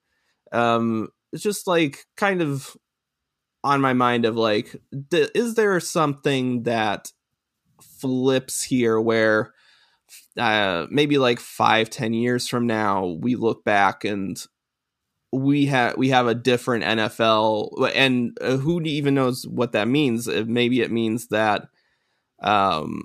Um, 0.52 1.10
it's 1.32 1.44
just 1.44 1.68
like 1.68 2.06
kind 2.18 2.42
of 2.42 2.76
on 3.68 3.82
my 3.82 3.94
mind 3.94 4.26
of 4.26 4.36
like, 4.36 4.76
th- 5.12 5.30
is 5.36 5.56
there 5.56 5.80
something 5.80 6.64
that 6.64 7.12
flips 7.82 8.64
here 8.64 9.00
where 9.00 9.54
uh, 10.38 10.88
maybe 10.90 11.18
like 11.18 11.40
five, 11.40 11.90
ten 11.90 12.14
years 12.14 12.48
from 12.48 12.66
now, 12.66 13.18
we 13.20 13.36
look 13.36 13.64
back 13.64 14.06
and 14.06 14.42
we 15.34 15.66
have 15.66 15.98
we 15.98 16.10
have 16.10 16.28
a 16.28 16.36
different 16.36 16.86
NFL, 16.86 17.92
and 17.94 18.38
uh, 18.40 18.58
who 18.58 18.82
even 18.84 19.16
knows 19.16 19.46
what 19.46 19.74
that 19.74 19.88
means? 19.88 20.28
Maybe 20.28 20.82
it 20.82 20.92
means 20.92 21.28
that 21.28 21.68
um, 22.42 23.04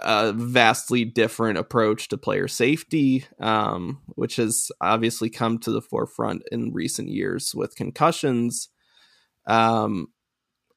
a 0.00 0.32
vastly 0.32 1.04
different 1.04 1.58
approach 1.58 2.08
to 2.08 2.16
player 2.16 2.46
safety, 2.46 3.24
um, 3.40 4.00
which 4.14 4.36
has 4.36 4.70
obviously 4.80 5.30
come 5.30 5.58
to 5.58 5.72
the 5.72 5.82
forefront 5.82 6.42
in 6.52 6.72
recent 6.72 7.08
years 7.08 7.54
with 7.54 7.74
concussions. 7.74 8.68
Um, 9.48 10.08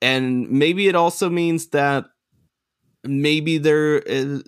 and 0.01 0.49
maybe 0.49 0.87
it 0.87 0.95
also 0.95 1.29
means 1.29 1.67
that 1.69 2.05
maybe 3.03 3.57
there 3.59 3.99
is 3.99 4.43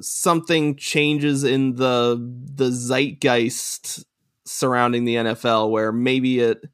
something 0.00 0.76
changes 0.76 1.44
in 1.44 1.74
the 1.74 2.16
the 2.54 2.70
zeitgeist 2.70 4.04
surrounding 4.44 5.04
the 5.04 5.16
NFL 5.16 5.70
where 5.70 5.92
maybe 5.92 6.40
it 6.40 6.64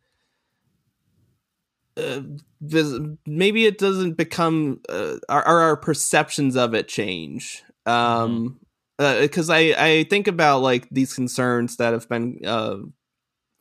uh, 1.96 2.20
maybe 3.26 3.66
it 3.66 3.78
doesn't 3.78 4.14
become 4.14 4.80
uh, 4.88 5.16
our, 5.28 5.42
our 5.44 5.76
perceptions 5.76 6.56
of 6.56 6.74
it 6.74 6.88
change 6.88 7.62
um 7.86 8.58
because 8.98 9.48
mm-hmm. 9.48 9.78
uh, 9.78 9.84
I 9.84 9.90
I 9.90 10.04
think 10.04 10.28
about 10.28 10.60
like 10.60 10.88
these 10.90 11.14
concerns 11.14 11.76
that 11.76 11.92
have 11.92 12.08
been 12.08 12.40
uh, 12.44 12.76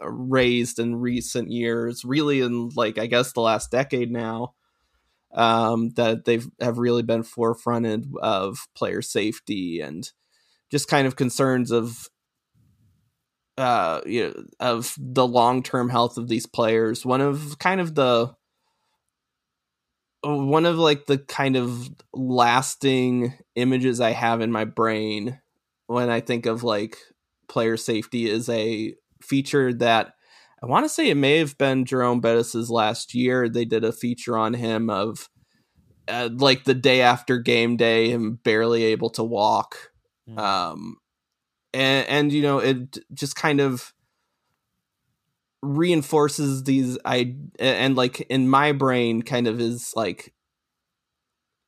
raised 0.06 0.80
in 0.80 0.96
recent 0.96 1.52
years, 1.52 2.04
really 2.06 2.42
in 2.42 2.70
like 2.76 2.98
I 2.98 3.08
guess 3.08 3.34
the 3.34 3.42
last 3.42 3.72
decade 3.72 4.12
now, 4.12 4.54
um, 5.34 5.90
that 5.92 6.26
they've 6.26 6.48
have 6.60 6.78
really 6.78 7.04
been 7.04 7.24
forefronted 7.24 8.06
of 8.22 8.68
player 8.76 9.02
safety 9.02 9.82
and 9.82 10.10
just 10.72 10.88
kind 10.88 11.08
of 11.08 11.16
concerns 11.16 11.72
of 11.72 12.10
uh 13.58 14.02
you 14.06 14.24
know 14.24 14.44
of 14.60 14.96
the 14.98 15.28
long-term 15.28 15.90
health 15.90 16.18
of 16.18 16.28
these 16.28 16.46
players. 16.46 17.06
One 17.06 17.22
of 17.22 17.58
kind 17.60 17.82
of 17.82 17.96
the 17.96 18.36
one 20.24 20.66
of 20.66 20.78
like 20.78 21.06
the 21.06 21.18
kind 21.18 21.56
of 21.56 21.90
lasting 22.14 23.34
images 23.56 24.00
i 24.00 24.12
have 24.12 24.42
in 24.42 24.52
my 24.52 24.64
brain 24.64 25.40
when 25.88 26.10
i 26.10 26.22
think 26.22 26.46
of 26.46 26.64
like 26.64 26.98
player 27.48 27.78
safety 27.78 28.30
is 28.30 28.48
a 28.50 28.96
feature 29.24 29.74
that 29.74 30.14
I 30.62 30.66
want 30.66 30.86
to 30.86 30.90
say 30.90 31.10
it 31.10 31.16
may 31.16 31.40
have 31.40 31.58
been 31.58 31.86
Jerome 31.86 32.22
Bettis's 32.22 32.70
last 32.70 33.14
year. 33.14 33.50
They 33.50 33.66
did 33.66 33.84
a 33.84 33.92
feature 33.92 34.38
on 34.38 34.54
him 34.54 34.90
of 34.90 35.30
uh, 36.08 36.30
like 36.32 36.64
the 36.64 36.74
day 36.74 37.02
after 37.02 37.38
game 37.38 37.76
day, 37.76 38.10
him 38.10 38.40
barely 38.44 38.84
able 38.86 39.10
to 39.12 39.24
walk. 39.24 39.92
Mm. 40.30 40.40
Um, 40.40 40.98
and, 41.74 42.08
and 42.08 42.34
you 42.34 42.42
know, 42.42 42.60
it 42.60 42.98
just 43.14 43.36
kind 43.36 43.60
of 43.60 43.94
reinforces 45.62 46.64
these 46.64 46.98
I 47.06 47.36
and 47.58 47.96
like 47.96 48.20
in 48.22 48.50
my 48.50 48.74
brain 48.74 49.22
kind 49.22 49.48
of 49.48 49.62
is 49.62 49.94
like 49.96 50.34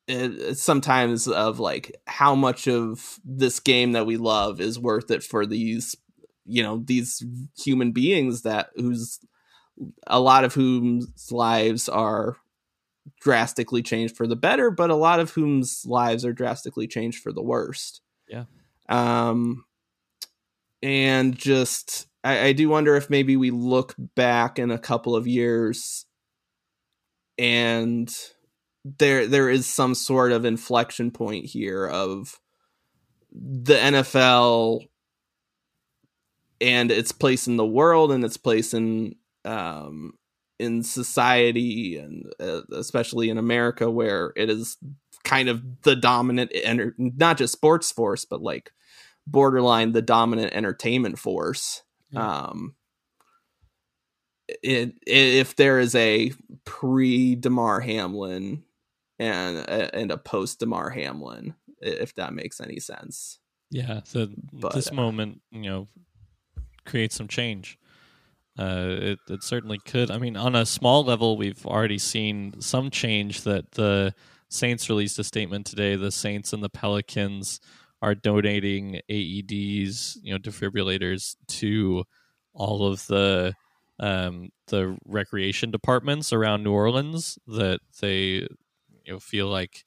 it, 0.08 0.58
sometimes 0.58 1.30
of 1.30 1.60
like 1.60 1.96
how 2.06 2.36
much 2.36 2.68
of 2.68 3.20
this 3.24 3.62
game 3.62 3.94
that 3.94 4.06
we 4.06 4.18
love 4.18 4.60
is 4.60 4.78
worth 4.78 5.12
it 5.12 5.24
for 5.24 5.46
these 5.46 5.96
you 6.46 6.64
know 6.64 6.82
these 6.86 7.24
human 7.58 7.92
beings 7.92 8.44
that 8.44 8.70
whose 8.76 9.20
a 10.08 10.20
lot 10.20 10.44
of 10.44 10.54
whom's 10.54 11.32
lives 11.32 11.90
are 11.90 12.38
drastically 13.22 13.82
changed 13.82 14.16
for 14.16 14.26
the 14.26 14.36
better 14.36 14.72
but 14.72 14.90
a 14.90 14.96
lot 14.96 15.20
of 15.20 15.32
whom's 15.32 15.84
lives 15.86 16.26
are 16.26 16.34
drastically 16.34 16.88
changed 16.88 17.22
for 17.22 17.32
the 17.32 17.44
worst. 17.44 18.02
Yeah. 18.28 18.46
Um 18.90 19.66
and 20.82 21.36
just 21.36 22.08
I, 22.24 22.48
I 22.48 22.54
do 22.54 22.70
wonder 22.70 22.96
if 22.96 23.10
maybe 23.10 23.36
we 23.36 23.52
look 23.52 23.96
back 23.98 24.60
in 24.60 24.72
a 24.72 24.80
couple 24.80 25.16
of 25.16 25.28
years 25.28 26.06
and 27.38 28.14
there 28.84 29.28
there 29.28 29.50
is 29.50 29.66
some 29.66 29.96
sort 29.96 30.32
of 30.32 30.46
inflection 30.46 31.12
point 31.12 31.46
here 31.46 31.88
of 31.88 32.40
the 33.32 33.76
NFL 33.76 34.88
and 36.62 36.92
its 36.92 37.12
place 37.12 37.48
in 37.48 37.58
the 37.58 37.66
world 37.66 38.12
and 38.12 38.24
its 38.24 38.38
place 38.38 38.74
in 38.74 39.16
um, 39.44 40.14
in 40.60 40.84
society 40.84 41.98
and 41.98 42.32
uh, 42.40 42.62
especially 42.74 43.30
in 43.30 43.38
America 43.38 43.90
where 43.90 44.34
it 44.36 44.50
is 44.50 44.78
kind 45.24 45.50
of 45.50 45.82
the 45.82 45.96
dominant 45.96 46.52
and 46.66 46.94
not 46.98 47.38
just 47.38 47.54
sports 47.54 47.92
force 47.92 48.26
but 48.26 48.42
like 48.42 48.72
borderline 49.28 49.92
the 49.92 50.02
dominant 50.02 50.54
entertainment 50.54 51.20
force. 51.20 51.84
Yeah. 52.12 52.46
Um, 52.48 52.76
it, 54.62 54.94
if 55.08 55.56
there 55.56 55.80
is 55.80 55.96
a 55.96 56.32
pre 56.66 57.36
Damar 57.36 57.80
Hamlin 57.80 58.64
and 59.18 59.58
and 59.68 60.12
a 60.12 60.18
post 60.18 60.60
Damar 60.60 60.92
Hamlin, 60.92 61.56
if 61.80 62.14
that 62.16 62.34
makes 62.34 62.62
any 62.62 62.80
sense. 62.80 63.40
Yeah, 63.72 64.02
so 64.04 64.28
But, 64.54 64.74
this 64.74 64.92
uh, 64.92 64.94
moment, 64.94 65.42
you 65.52 65.64
know, 65.64 65.88
creates 66.86 67.16
some 67.16 67.28
change. 67.28 67.78
Uh, 68.58 68.86
it 68.88 69.20
it 69.30 69.44
certainly 69.44 69.80
could. 69.80 70.10
I 70.10 70.18
mean, 70.18 70.38
on 70.38 70.56
a 70.56 70.66
small 70.66 71.04
level, 71.04 71.36
we've 71.38 71.66
already 71.66 71.98
seen 71.98 72.62
some 72.62 72.90
change. 72.90 73.42
That 73.42 73.72
the 73.72 74.14
Saints 74.50 74.90
released 74.90 75.20
a 75.20 75.24
statement 75.24 75.66
today. 75.66 75.96
The 75.96 76.12
Saints 76.12 76.54
and 76.54 76.64
the 76.64 76.70
Pelicans 76.70 77.60
are 78.02 78.16
donating 78.16 79.02
AEDs, 79.10 80.18
you 80.22 80.32
know, 80.34 80.40
defibrillators 80.40 81.36
to 81.48 82.06
all 82.54 82.88
of 82.88 83.06
the 83.08 83.54
um, 84.00 84.50
the 84.68 84.98
recreation 85.06 85.72
departments 85.72 86.32
around 86.32 86.64
New 86.64 86.72
Orleans. 86.72 87.38
That 87.48 87.80
they 88.00 88.48
you 89.04 89.14
know 89.14 89.20
feel 89.20 89.48
like 89.48 89.84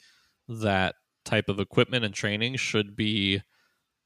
that 0.49 0.95
type 1.25 1.49
of 1.49 1.61
equipment 1.61 2.05
and 2.05 2.14
training 2.14 2.57
should 2.57 2.97
be 2.97 3.43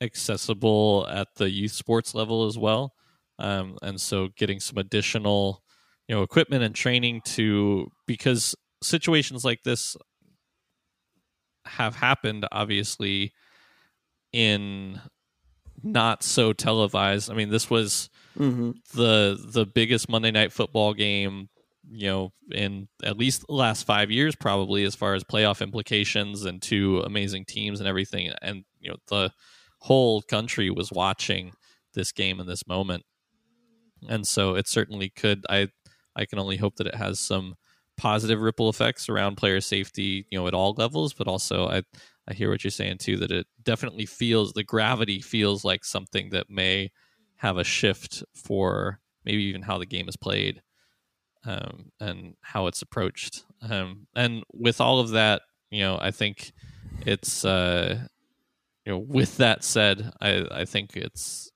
accessible 0.03 1.07
at 1.09 1.29
the 1.37 1.49
youth 1.49 1.73
sports 1.73 2.15
level 2.15 2.47
as 2.47 2.59
well. 2.59 2.93
Um, 3.39 3.79
and 3.83 4.01
so 4.01 4.29
getting 4.37 4.61
some 4.61 4.77
additional, 4.79 5.63
you 6.09 6.15
know, 6.15 6.23
equipment 6.23 6.63
and 6.65 6.75
training 6.75 7.23
to 7.37 7.89
because 8.07 8.55
situations 8.83 9.45
like 9.45 9.63
this 9.63 9.97
have 11.65 11.95
happened 11.97 12.47
obviously 12.51 13.33
in 14.33 15.01
not 15.83 16.23
so 16.23 16.53
televised. 16.53 17.31
I 17.31 17.35
mean, 17.35 17.51
this 17.51 17.71
was 17.71 18.09
Mm-hmm. 18.39 18.71
the 18.95 19.39
the 19.47 19.67
biggest 19.67 20.09
Monday 20.09 20.31
night 20.31 20.53
football 20.55 20.95
game, 20.95 21.51
you 21.91 22.07
know, 22.07 22.33
in 22.51 22.89
at 23.05 23.19
least 23.19 23.45
the 23.47 23.53
last 23.53 23.85
five 23.85 24.11
years, 24.11 24.35
probably 24.35 24.85
as 24.85 24.95
far 24.95 25.13
as 25.15 25.23
playoff 25.23 25.61
implications 25.61 26.47
and 26.47 26.63
two 26.63 27.01
amazing 27.01 27.45
teams 27.45 27.79
and 27.79 27.87
everything. 27.87 28.33
And 28.41 28.65
you 28.81 28.91
know, 28.91 28.97
the 29.09 29.31
whole 29.83 30.23
country 30.23 30.71
was 30.71 30.93
watching 30.93 31.53
this 31.95 32.13
game 32.13 32.41
in 32.41 32.47
this 32.47 32.67
moment, 32.67 33.05
and 34.09 34.27
so 34.27 34.55
it 34.55 34.69
certainly 34.69 35.11
could. 35.11 35.45
I 35.49 35.69
I 36.15 36.25
can 36.25 36.39
only 36.39 36.57
hope 36.57 36.77
that 36.77 36.87
it 36.87 36.95
has 36.95 37.19
some 37.19 37.55
positive 37.97 38.41
ripple 38.41 38.69
effects 38.69 39.09
around 39.09 39.37
player 39.37 39.61
safety, 39.61 40.27
you 40.31 40.39
know, 40.39 40.47
at 40.47 40.55
all 40.55 40.75
levels. 40.77 41.13
But 41.13 41.29
also, 41.29 41.69
I 41.69 41.83
I 42.29 42.35
hear 42.35 42.51
what 42.51 42.63
you're 42.63 42.71
saying 42.71 42.99
too. 42.99 43.17
That 43.17 43.33
it 43.33 43.47
definitely 43.63 44.07
feels 44.07 44.53
the 44.53 44.65
gravity 44.65 45.21
feels 45.21 45.65
like 45.65 45.85
something 45.85 46.31
that 46.31 46.49
may 46.49 46.91
have 47.37 47.57
a 47.59 47.65
shift 47.65 48.23
for 48.35 49.01
maybe 49.25 49.43
even 49.45 49.63
how 49.63 49.79
the 49.79 49.87
game 49.87 50.09
is 50.09 50.17
played 50.17 50.63
um, 51.45 51.91
and 52.01 52.35
how 52.41 52.69
it's 52.69 52.83
approached. 52.83 53.45
Um, 53.69 54.07
and 54.15 54.45
with 54.53 54.81
all 54.81 55.01
of 55.01 55.11
that, 55.11 55.43
you 55.71 55.81
know, 55.81 55.99
I 56.01 56.13
think 56.13 56.53
it's 57.05 57.45
uh, 57.45 58.07
you 58.85 58.93
know, 58.93 58.99
with 58.99 59.37
that 59.39 59.65
said, 59.65 60.13
I 60.21 60.47
I 60.51 60.65
think 60.65 60.97
it's 60.97 61.51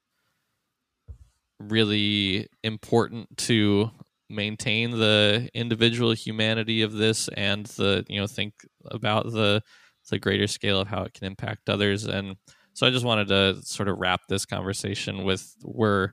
really 1.59 2.47
important 2.62 3.37
to 3.37 3.90
maintain 4.28 4.90
the 4.90 5.49
individual 5.54 6.12
humanity 6.12 6.83
of 6.83 6.92
this 6.92 7.28
and 7.28 7.66
the 7.66 8.04
you 8.09 8.21
know 8.21 8.26
think 8.26 8.54
about 8.90 9.25
the 9.33 9.62
the 10.11 10.18
greater 10.18 10.47
scale 10.47 10.80
of 10.80 10.88
how 10.88 11.02
it 11.02 11.14
can 11.14 11.26
impact 11.26 11.68
others. 11.68 12.04
And 12.04 12.37
so 12.76 12.87
i 12.87 12.90
just 12.90 13.04
wanted 13.06 13.28
to 13.28 13.56
sort 13.62 13.88
of 13.88 13.99
wrap 13.99 14.21
this 14.28 14.45
conversation 14.45 15.25
with 15.25 15.56
we're 15.64 16.12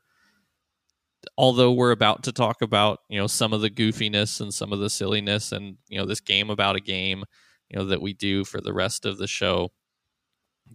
although 1.38 1.72
we're 1.72 1.92
about 1.92 2.24
to 2.24 2.32
talk 2.32 2.62
about 2.62 3.00
you 3.10 3.20
know 3.20 3.28
some 3.28 3.54
of 3.54 3.62
the 3.62 3.70
goofiness 3.70 4.42
and 4.42 4.54
some 4.54 4.74
of 4.74 4.80
the 4.80 4.90
silliness 4.90 5.52
and 5.52 5.78
you 5.88 5.98
know 5.98 6.06
this 6.06 6.20
game 6.20 6.50
about 6.50 6.76
a 6.76 6.82
game 6.82 7.24
you 7.70 7.78
know 7.78 7.86
that 7.86 8.02
we 8.02 8.14
do 8.14 8.44
for 8.44 8.62
the 8.62 8.74
rest 8.74 9.06
of 9.06 9.18
the 9.18 9.28
show 9.28 9.70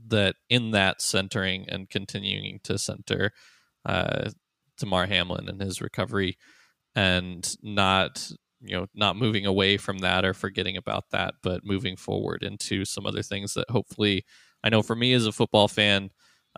that 0.09 0.37
in 0.49 0.71
that 0.73 1.01
centering 1.03 1.69
and 1.69 1.91
continuing 1.91 2.61
to 2.65 2.79
center 2.79 3.33
uh 3.85 4.31
Damar 4.79 5.07
Hamlin 5.07 5.49
and 5.49 5.61
his 5.61 5.81
recovery 5.81 6.37
and 6.95 7.57
not 7.63 8.31
you 8.61 8.77
know 8.77 8.87
not 8.95 9.17
moving 9.17 9.47
away 9.47 9.77
from 9.77 9.99
that 9.99 10.25
or 10.25 10.35
forgetting 10.35 10.77
about 10.77 11.05
that 11.11 11.35
but 11.43 11.65
moving 11.65 11.97
forward 11.97 12.43
into 12.43 12.85
some 12.85 13.07
other 13.07 13.23
things 13.23 13.55
that 13.55 13.71
hopefully 13.71 14.25
I 14.63 14.69
know 14.69 14.83
for 14.83 14.97
me 14.97 15.13
as 15.13 15.27
a 15.27 15.33
football 15.33 15.69
fan 15.69 16.11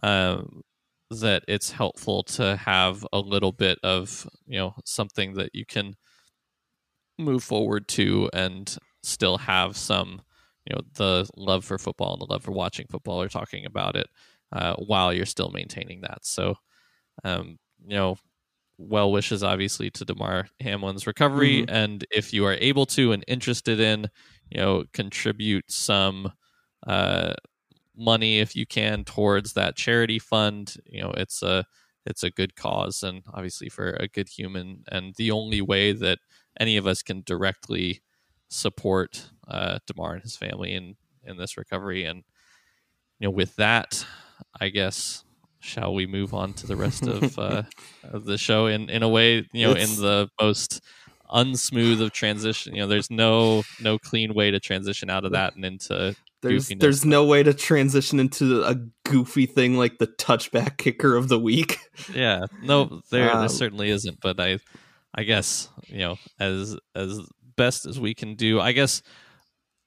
um, 0.02 0.62
that 1.10 1.42
it's 1.48 1.72
helpful 1.72 2.22
to 2.22 2.56
have 2.56 3.06
a 3.12 3.18
little 3.18 3.52
bit 3.52 3.78
of 3.82 4.28
you 4.46 4.58
know 4.58 4.74
something 4.84 5.34
that 5.34 5.50
you 5.54 5.66
can 5.66 5.94
move 7.18 7.44
forward 7.44 7.88
to 7.88 8.30
and 8.32 8.76
still 9.02 9.38
have 9.38 9.76
some 9.76 10.22
you 10.70 10.76
know 10.76 10.82
the 10.94 11.28
love 11.36 11.64
for 11.64 11.78
football 11.78 12.12
and 12.12 12.20
the 12.20 12.32
love 12.32 12.44
for 12.44 12.52
watching 12.52 12.86
football 12.88 13.20
or 13.20 13.28
talking 13.28 13.66
about 13.66 13.96
it 13.96 14.06
uh, 14.52 14.74
while 14.76 15.12
you're 15.12 15.26
still 15.26 15.50
maintaining 15.50 16.02
that. 16.02 16.24
So 16.24 16.54
um, 17.24 17.58
you 17.86 17.96
know 17.96 18.16
well 18.78 19.12
wishes 19.12 19.42
obviously 19.42 19.90
to 19.90 20.04
Damar 20.04 20.48
Hamlin's 20.60 21.06
recovery. 21.06 21.64
And 21.68 22.06
if 22.10 22.32
you 22.32 22.46
are 22.46 22.54
able 22.54 22.86
to 22.86 23.12
and 23.12 23.24
interested 23.26 23.80
in 23.80 24.06
you 24.50 24.60
know 24.60 24.84
contribute 24.92 25.70
some 25.70 26.32
uh 26.86 27.34
money 27.96 28.38
if 28.38 28.56
you 28.56 28.64
can 28.64 29.04
towards 29.04 29.52
that 29.52 29.76
charity 29.76 30.18
fund 30.18 30.76
you 30.86 31.02
know 31.02 31.10
it's 31.10 31.42
a 31.42 31.66
it's 32.06 32.22
a 32.22 32.30
good 32.30 32.56
cause 32.56 33.02
and 33.02 33.22
obviously 33.34 33.68
for 33.68 33.90
a 34.00 34.08
good 34.08 34.28
human 34.28 34.82
and 34.90 35.14
the 35.16 35.30
only 35.30 35.60
way 35.60 35.92
that 35.92 36.18
any 36.58 36.78
of 36.78 36.86
us 36.86 37.02
can 37.02 37.22
directly 37.26 38.00
support 38.48 39.30
uh 39.50 39.78
Damar 39.86 40.14
and 40.14 40.22
his 40.22 40.36
family 40.36 40.72
in 40.72 40.96
in 41.24 41.36
this 41.36 41.56
recovery 41.56 42.04
and 42.04 42.22
you 43.18 43.26
know 43.26 43.30
with 43.30 43.56
that 43.56 44.04
I 44.60 44.68
guess 44.70 45.24
shall 45.60 45.92
we 45.92 46.06
move 46.06 46.32
on 46.32 46.54
to 46.54 46.66
the 46.66 46.76
rest 46.76 47.06
of 47.06 47.38
uh 47.38 47.62
of 48.04 48.24
the 48.24 48.38
show 48.38 48.66
in 48.66 48.88
in 48.88 49.02
a 49.02 49.08
way 49.08 49.46
you 49.52 49.66
know 49.66 49.72
It's- 49.72 49.96
in 49.98 50.02
the 50.02 50.28
most 50.40 50.80
unsmooth 51.32 52.00
of 52.00 52.10
transition 52.12 52.74
you 52.74 52.80
know 52.80 52.88
there's 52.88 53.10
no 53.10 53.62
no 53.80 53.98
clean 53.98 54.34
way 54.34 54.50
to 54.50 54.58
transition 54.58 55.08
out 55.08 55.24
of 55.24 55.30
that 55.32 55.54
and 55.54 55.64
into 55.64 56.16
There's 56.42 56.68
goofiness. 56.68 56.80
there's 56.80 57.04
no 57.04 57.24
way 57.24 57.44
to 57.44 57.54
transition 57.54 58.18
into 58.18 58.64
a 58.64 58.74
goofy 59.04 59.46
thing 59.46 59.76
like 59.76 59.98
the 59.98 60.08
touchback 60.08 60.76
kicker 60.78 61.14
of 61.14 61.28
the 61.28 61.38
week. 61.38 61.78
yeah 62.14 62.46
no 62.64 63.00
there 63.12 63.30
Um, 63.30 63.40
there 63.40 63.48
certainly 63.48 63.90
isn't 63.90 64.18
but 64.20 64.40
i 64.40 64.58
i 65.14 65.22
guess 65.22 65.68
you 65.86 65.98
know 65.98 66.16
as 66.40 66.76
as 66.96 67.20
best 67.56 67.86
as 67.86 68.00
we 68.00 68.12
can 68.12 68.34
do 68.34 68.60
i 68.60 68.72
guess 68.72 69.00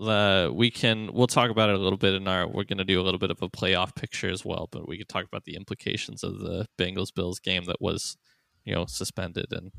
uh, 0.09 0.49
we 0.53 0.71
can 0.71 1.11
we'll 1.13 1.27
talk 1.27 1.49
about 1.49 1.69
it 1.69 1.75
a 1.75 1.79
little 1.79 1.97
bit 1.97 2.13
in 2.13 2.27
our 2.27 2.47
we're 2.47 2.63
going 2.63 2.77
to 2.77 2.83
do 2.83 2.99
a 2.99 3.03
little 3.03 3.19
bit 3.19 3.31
of 3.31 3.41
a 3.41 3.49
playoff 3.49 3.95
picture 3.95 4.29
as 4.29 4.43
well 4.45 4.67
but 4.71 4.87
we 4.87 4.97
could 4.97 5.09
talk 5.09 5.25
about 5.25 5.43
the 5.45 5.55
implications 5.55 6.23
of 6.23 6.39
the 6.39 6.67
bengals 6.77 7.13
bills 7.13 7.39
game 7.39 7.65
that 7.65 7.81
was 7.81 8.17
you 8.65 8.73
know 8.73 8.85
suspended 8.85 9.47
and 9.51 9.71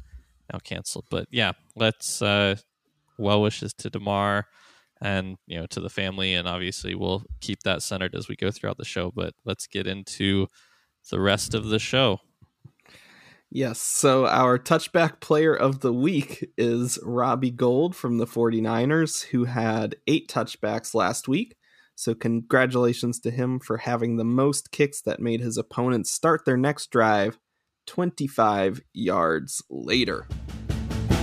now 0.53 0.59
canceled. 0.59 1.07
But 1.11 1.27
yeah 1.31 1.53
let's 1.77 2.21
uh 2.23 2.57
well 3.19 3.43
wishes 3.43 3.73
to 3.75 3.91
damar 3.91 4.47
and 5.01 5.37
you 5.47 5.59
know 5.59 5.67
to 5.67 5.81
the 5.81 5.91
family 5.91 6.35
and 6.35 6.49
obviously 6.49 6.95
we'll 6.95 7.25
keep 7.41 7.61
that 7.65 7.83
centered 7.83 8.15
as 8.15 8.29
we 8.29 8.37
go 8.37 8.51
throughout 8.51 8.79
the 8.79 8.85
show 8.85 9.11
but 9.15 9.35
let's 9.45 9.67
get 9.67 9.87
into 9.87 10.47
the 11.11 11.21
rest 11.21 11.55
of 11.55 11.67
the 11.67 11.79
show 11.79 12.19
Yes, 13.57 13.79
so 13.79 14.27
our 14.27 14.59
touchback 14.59 15.21
player 15.21 15.55
of 15.55 15.79
the 15.79 15.93
week 15.93 16.51
is 16.59 16.99
Robbie 17.05 17.53
Gould 17.53 17.95
from 17.95 18.19
the 18.19 18.27
49ers, 18.27 19.27
who 19.27 19.45
had 19.45 19.95
eight 20.09 20.29
touchbacks 20.29 20.93
last 20.93 21.29
week. 21.29 21.55
So, 21.95 22.17
congratulations 22.17 23.21
to 23.21 23.31
him 23.31 23.61
for 23.61 23.77
having 23.77 24.17
the 24.17 24.25
most 24.25 24.73
kicks 24.73 25.01
that 25.03 25.21
made 25.21 25.41
his 25.41 25.57
opponents 25.57 26.11
start 26.11 26.45
their 26.45 26.57
next 26.57 26.91
drive 26.91 27.39
25 27.87 28.81
yards 28.93 29.63
later. 29.71 30.27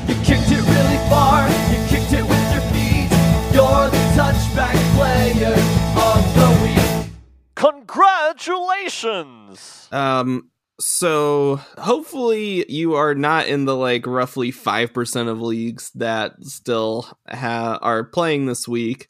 You 0.07 0.15
kicked 0.23 0.51
it 0.51 0.61
really 0.61 1.09
far, 1.09 1.49
you 1.49 1.85
kicked 1.89 2.13
it 2.13 2.23
with 2.23 2.51
your 2.53 2.61
feet. 2.71 3.09
You're 3.53 3.89
the 3.89 3.97
touchback 4.15 4.77
player 4.95 5.53
of 5.99 6.33
the 6.35 6.47
week. 6.63 7.09
congratulations 7.55 9.89
Um, 9.91 10.50
so 10.81 11.55
hopefully 11.77 12.65
you 12.69 12.95
are 12.95 13.15
not 13.15 13.47
in 13.47 13.65
the 13.65 13.75
like 13.75 14.05
roughly 14.05 14.51
5% 14.51 15.27
of 15.29 15.41
leagues 15.41 15.91
that 15.95 16.33
still 16.43 17.07
ha- 17.29 17.79
are 17.81 18.03
playing 18.03 18.45
this 18.47 18.67
week. 18.67 19.07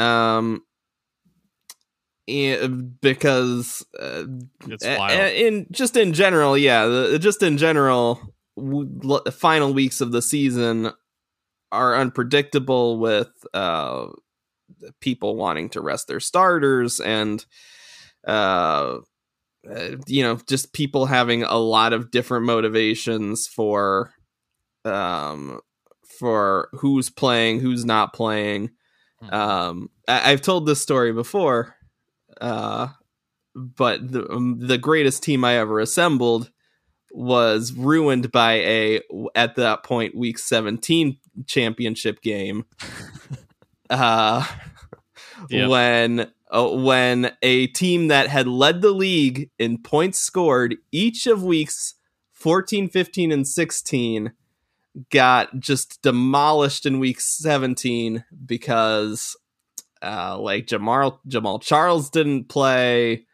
Um, 0.00 0.62
and 2.26 2.98
because 3.00 3.84
uh, 3.98 4.24
in 5.34 5.66
just 5.70 5.96
in 5.96 6.14
general, 6.14 6.56
yeah, 6.56 6.86
the, 6.86 7.18
just 7.18 7.42
in 7.42 7.58
general, 7.58 8.20
w- 8.56 8.88
l- 9.04 9.22
the 9.24 9.32
final 9.32 9.74
weeks 9.74 10.00
of 10.00 10.10
the 10.12 10.22
season 10.22 10.92
are 11.70 11.96
unpredictable 11.96 12.98
with 12.98 13.28
uh 13.52 14.06
people 15.00 15.34
wanting 15.36 15.68
to 15.70 15.80
rest 15.80 16.06
their 16.08 16.20
starters 16.20 17.00
and 17.00 17.44
uh 18.26 18.98
uh, 19.70 19.96
you 20.06 20.22
know, 20.22 20.38
just 20.48 20.72
people 20.72 21.06
having 21.06 21.42
a 21.42 21.56
lot 21.56 21.92
of 21.92 22.10
different 22.10 22.44
motivations 22.46 23.46
for, 23.46 24.12
um, 24.84 25.60
for 26.18 26.68
who's 26.72 27.10
playing, 27.10 27.60
who's 27.60 27.84
not 27.84 28.12
playing. 28.12 28.70
Mhm. 29.22 29.32
Um, 29.32 29.90
I- 30.08 30.32
I've 30.32 30.42
told 30.42 30.66
this 30.66 30.80
story 30.80 31.12
before, 31.12 31.74
uh, 32.40 32.88
but 33.54 34.10
the 34.12 34.28
um, 34.30 34.58
the 34.58 34.78
greatest 34.78 35.22
team 35.22 35.44
I 35.44 35.56
ever 35.58 35.78
assembled 35.80 36.50
was 37.12 37.72
ruined 37.72 38.32
by 38.32 38.54
a 38.54 39.00
at 39.36 39.54
that 39.54 39.84
point 39.84 40.16
week 40.16 40.36
17 40.38 41.16
championship 41.46 42.20
game 42.22 42.64
uh 43.90 44.44
Yep. 45.50 45.68
when 45.70 46.32
uh, 46.54 46.70
when 46.70 47.32
a 47.42 47.66
team 47.68 48.08
that 48.08 48.28
had 48.28 48.46
led 48.46 48.80
the 48.80 48.92
league 48.92 49.50
in 49.58 49.76
points 49.82 50.18
scored 50.18 50.76
each 50.92 51.26
of 51.26 51.42
weeks 51.42 51.94
14 52.32 52.88
15 52.88 53.32
and 53.32 53.46
16 53.48 54.32
got 55.10 55.58
just 55.58 56.00
demolished 56.02 56.86
in 56.86 57.00
week 57.00 57.20
17 57.20 58.24
because 58.46 59.36
uh 60.02 60.38
like 60.38 60.66
Jamal 60.66 61.20
Jamaal 61.28 61.60
Charles 61.60 62.10
didn't 62.10 62.48
play 62.48 63.26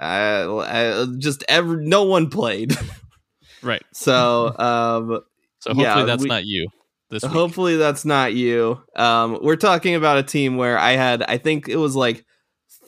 uh, 0.00 0.56
uh 0.58 1.06
just 1.18 1.44
every 1.48 1.84
no 1.84 2.04
one 2.04 2.28
played 2.30 2.76
right. 3.62 3.82
so 3.92 4.56
um 4.58 5.20
So 5.60 5.70
hopefully 5.70 5.82
Yeah, 5.84 6.04
that's 6.04 6.22
we- 6.22 6.28
not 6.28 6.44
you 6.44 6.68
this 7.10 7.22
week. 7.22 7.32
Hopefully 7.32 7.76
that's 7.76 8.04
not 8.04 8.34
you. 8.34 8.82
Um, 8.96 9.38
we're 9.40 9.56
talking 9.56 9.94
about 9.94 10.18
a 10.18 10.22
team 10.24 10.56
where 10.56 10.76
I 10.76 10.92
had, 10.92 11.22
I 11.22 11.38
think 11.38 11.68
it 11.68 11.76
was 11.76 11.94
like 11.94 12.24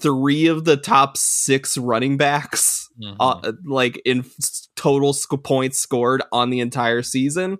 three 0.00 0.46
of 0.46 0.64
the 0.64 0.76
top 0.76 1.16
six 1.16 1.76
running 1.78 2.16
backs, 2.16 2.88
Mhm. 3.02 3.16
uh, 3.20 3.52
like 3.64 4.00
in 4.04 4.24
total 4.76 5.12
sc- 5.12 5.42
points 5.42 5.78
scored 5.78 6.22
on 6.32 6.50
the 6.50 6.60
entire 6.60 7.02
season. 7.02 7.58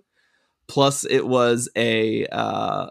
Plus, 0.67 1.03
it 1.05 1.25
was 1.27 1.67
a 1.75 2.25
uh, 2.27 2.89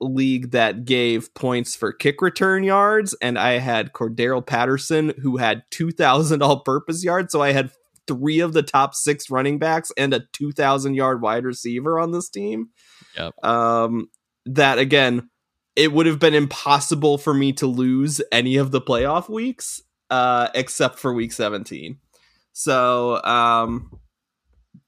league 0.00 0.50
that 0.50 0.84
gave 0.84 1.32
points 1.34 1.76
for 1.76 1.92
kick 1.92 2.20
return 2.20 2.64
yards, 2.64 3.14
and 3.22 3.38
I 3.38 3.58
had 3.58 3.92
Cordarrelle 3.92 4.44
Patterson 4.44 5.14
who 5.22 5.36
had 5.36 5.62
two 5.70 5.90
thousand 5.92 6.42
all-purpose 6.42 7.04
yards. 7.04 7.32
So 7.32 7.40
I 7.40 7.52
had 7.52 7.70
three 8.08 8.40
of 8.40 8.52
the 8.52 8.64
top 8.64 8.96
six 8.96 9.30
running 9.30 9.60
backs 9.60 9.92
and 9.96 10.12
a 10.12 10.24
two 10.32 10.50
thousand 10.52 10.94
yard 10.94 11.22
wide 11.22 11.44
receiver 11.44 12.00
on 12.00 12.10
this 12.10 12.28
team. 12.28 12.70
Yep. 13.16 13.44
Um, 13.44 14.08
that 14.46 14.78
again, 14.78 15.30
it 15.76 15.92
would 15.92 16.06
have 16.06 16.18
been 16.18 16.34
impossible 16.34 17.18
for 17.18 17.32
me 17.34 17.52
to 17.54 17.66
lose 17.66 18.20
any 18.30 18.56
of 18.56 18.70
the 18.70 18.80
playoff 18.80 19.28
weeks, 19.28 19.80
uh, 20.10 20.48
except 20.54 20.98
for 20.98 21.12
week 21.12 21.32
seventeen. 21.32 21.98
So, 22.52 23.22
um, 23.24 23.98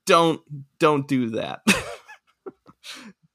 don't 0.07 0.41
don't 0.79 1.07
do 1.09 1.31
that. 1.31 1.61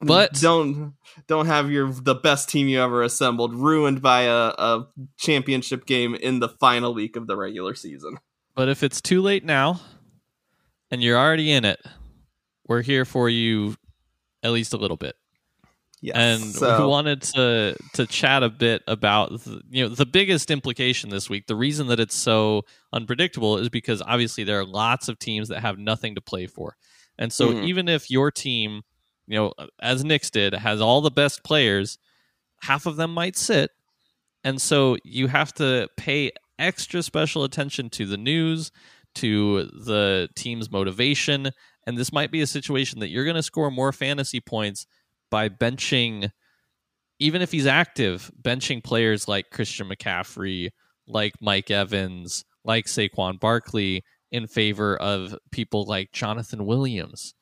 But- 0.02 0.32
don't 0.40 0.94
don't 1.26 1.46
have 1.46 1.70
your 1.70 1.92
the 1.92 2.14
best 2.14 2.48
team 2.48 2.68
you 2.68 2.80
ever 2.80 3.02
assembled 3.02 3.52
ruined 3.54 4.00
by 4.00 4.22
a, 4.22 4.34
a 4.56 4.88
championship 5.18 5.84
game 5.84 6.14
in 6.14 6.38
the 6.40 6.48
final 6.48 6.94
week 6.94 7.16
of 7.16 7.26
the 7.26 7.36
regular 7.36 7.74
season. 7.74 8.16
But 8.54 8.68
if 8.70 8.82
it's 8.82 9.02
too 9.02 9.20
late 9.20 9.44
now 9.44 9.80
and 10.90 11.02
you're 11.02 11.18
already 11.18 11.52
in 11.52 11.66
it, 11.66 11.80
we're 12.66 12.80
here 12.80 13.04
for 13.04 13.28
you 13.28 13.76
at 14.42 14.52
least 14.52 14.72
a 14.72 14.78
little 14.78 14.96
bit. 14.96 15.16
Yes. 16.02 16.16
and 16.16 16.56
so, 16.56 16.78
we 16.78 16.84
wanted 16.86 17.22
to 17.22 17.76
to 17.92 18.06
chat 18.06 18.42
a 18.42 18.48
bit 18.48 18.82
about 18.86 19.30
the, 19.44 19.60
you 19.70 19.82
know 19.86 19.94
the 19.94 20.06
biggest 20.06 20.50
implication 20.50 21.10
this 21.10 21.28
week. 21.28 21.46
The 21.46 21.54
reason 21.56 21.88
that 21.88 22.00
it's 22.00 22.14
so 22.14 22.62
unpredictable 22.92 23.58
is 23.58 23.68
because 23.68 24.00
obviously 24.02 24.44
there 24.44 24.58
are 24.60 24.64
lots 24.64 25.08
of 25.08 25.18
teams 25.18 25.48
that 25.48 25.60
have 25.60 25.78
nothing 25.78 26.14
to 26.14 26.20
play 26.20 26.46
for, 26.46 26.76
and 27.18 27.32
so 27.32 27.52
Mhm. 27.52 27.64
even 27.64 27.88
if 27.88 28.10
your 28.10 28.30
team, 28.30 28.82
you 29.26 29.36
know, 29.38 29.52
as 29.80 30.02
Knicks 30.04 30.30
did, 30.30 30.54
has 30.54 30.80
all 30.80 31.00
the 31.02 31.10
best 31.10 31.44
players, 31.44 31.98
half 32.62 32.86
of 32.86 32.96
them 32.96 33.12
might 33.12 33.36
sit, 33.36 33.70
and 34.44 34.60
so 34.60 34.96
you 35.04 35.28
have 35.28 35.52
to 35.54 35.88
pay 35.98 36.32
extra 36.58 37.02
special 37.02 37.44
attention 37.44 37.90
to 37.90 38.06
the 38.06 38.16
news, 38.18 38.70
to 39.16 39.64
the 39.64 40.28
team's 40.36 40.70
motivation, 40.70 41.50
and 41.86 41.98
this 41.98 42.12
might 42.12 42.30
be 42.30 42.40
a 42.40 42.46
situation 42.46 43.00
that 43.00 43.08
you're 43.08 43.24
going 43.24 43.36
to 43.36 43.42
score 43.42 43.70
more 43.70 43.92
fantasy 43.92 44.40
points 44.40 44.86
by 45.30 45.48
benching 45.48 46.30
even 47.18 47.42
if 47.42 47.52
he's 47.52 47.66
active, 47.66 48.30
benching 48.40 48.82
players 48.82 49.28
like 49.28 49.50
Christian 49.50 49.88
McCaffrey, 49.88 50.70
like 51.06 51.34
Mike 51.40 51.70
Evans, 51.70 52.44
like 52.64 52.86
Saquon 52.86 53.38
Barkley 53.38 54.02
in 54.32 54.46
favor 54.46 54.96
of 54.96 55.36
people 55.50 55.84
like 55.84 56.12
Jonathan 56.12 56.64
Williams, 56.64 57.34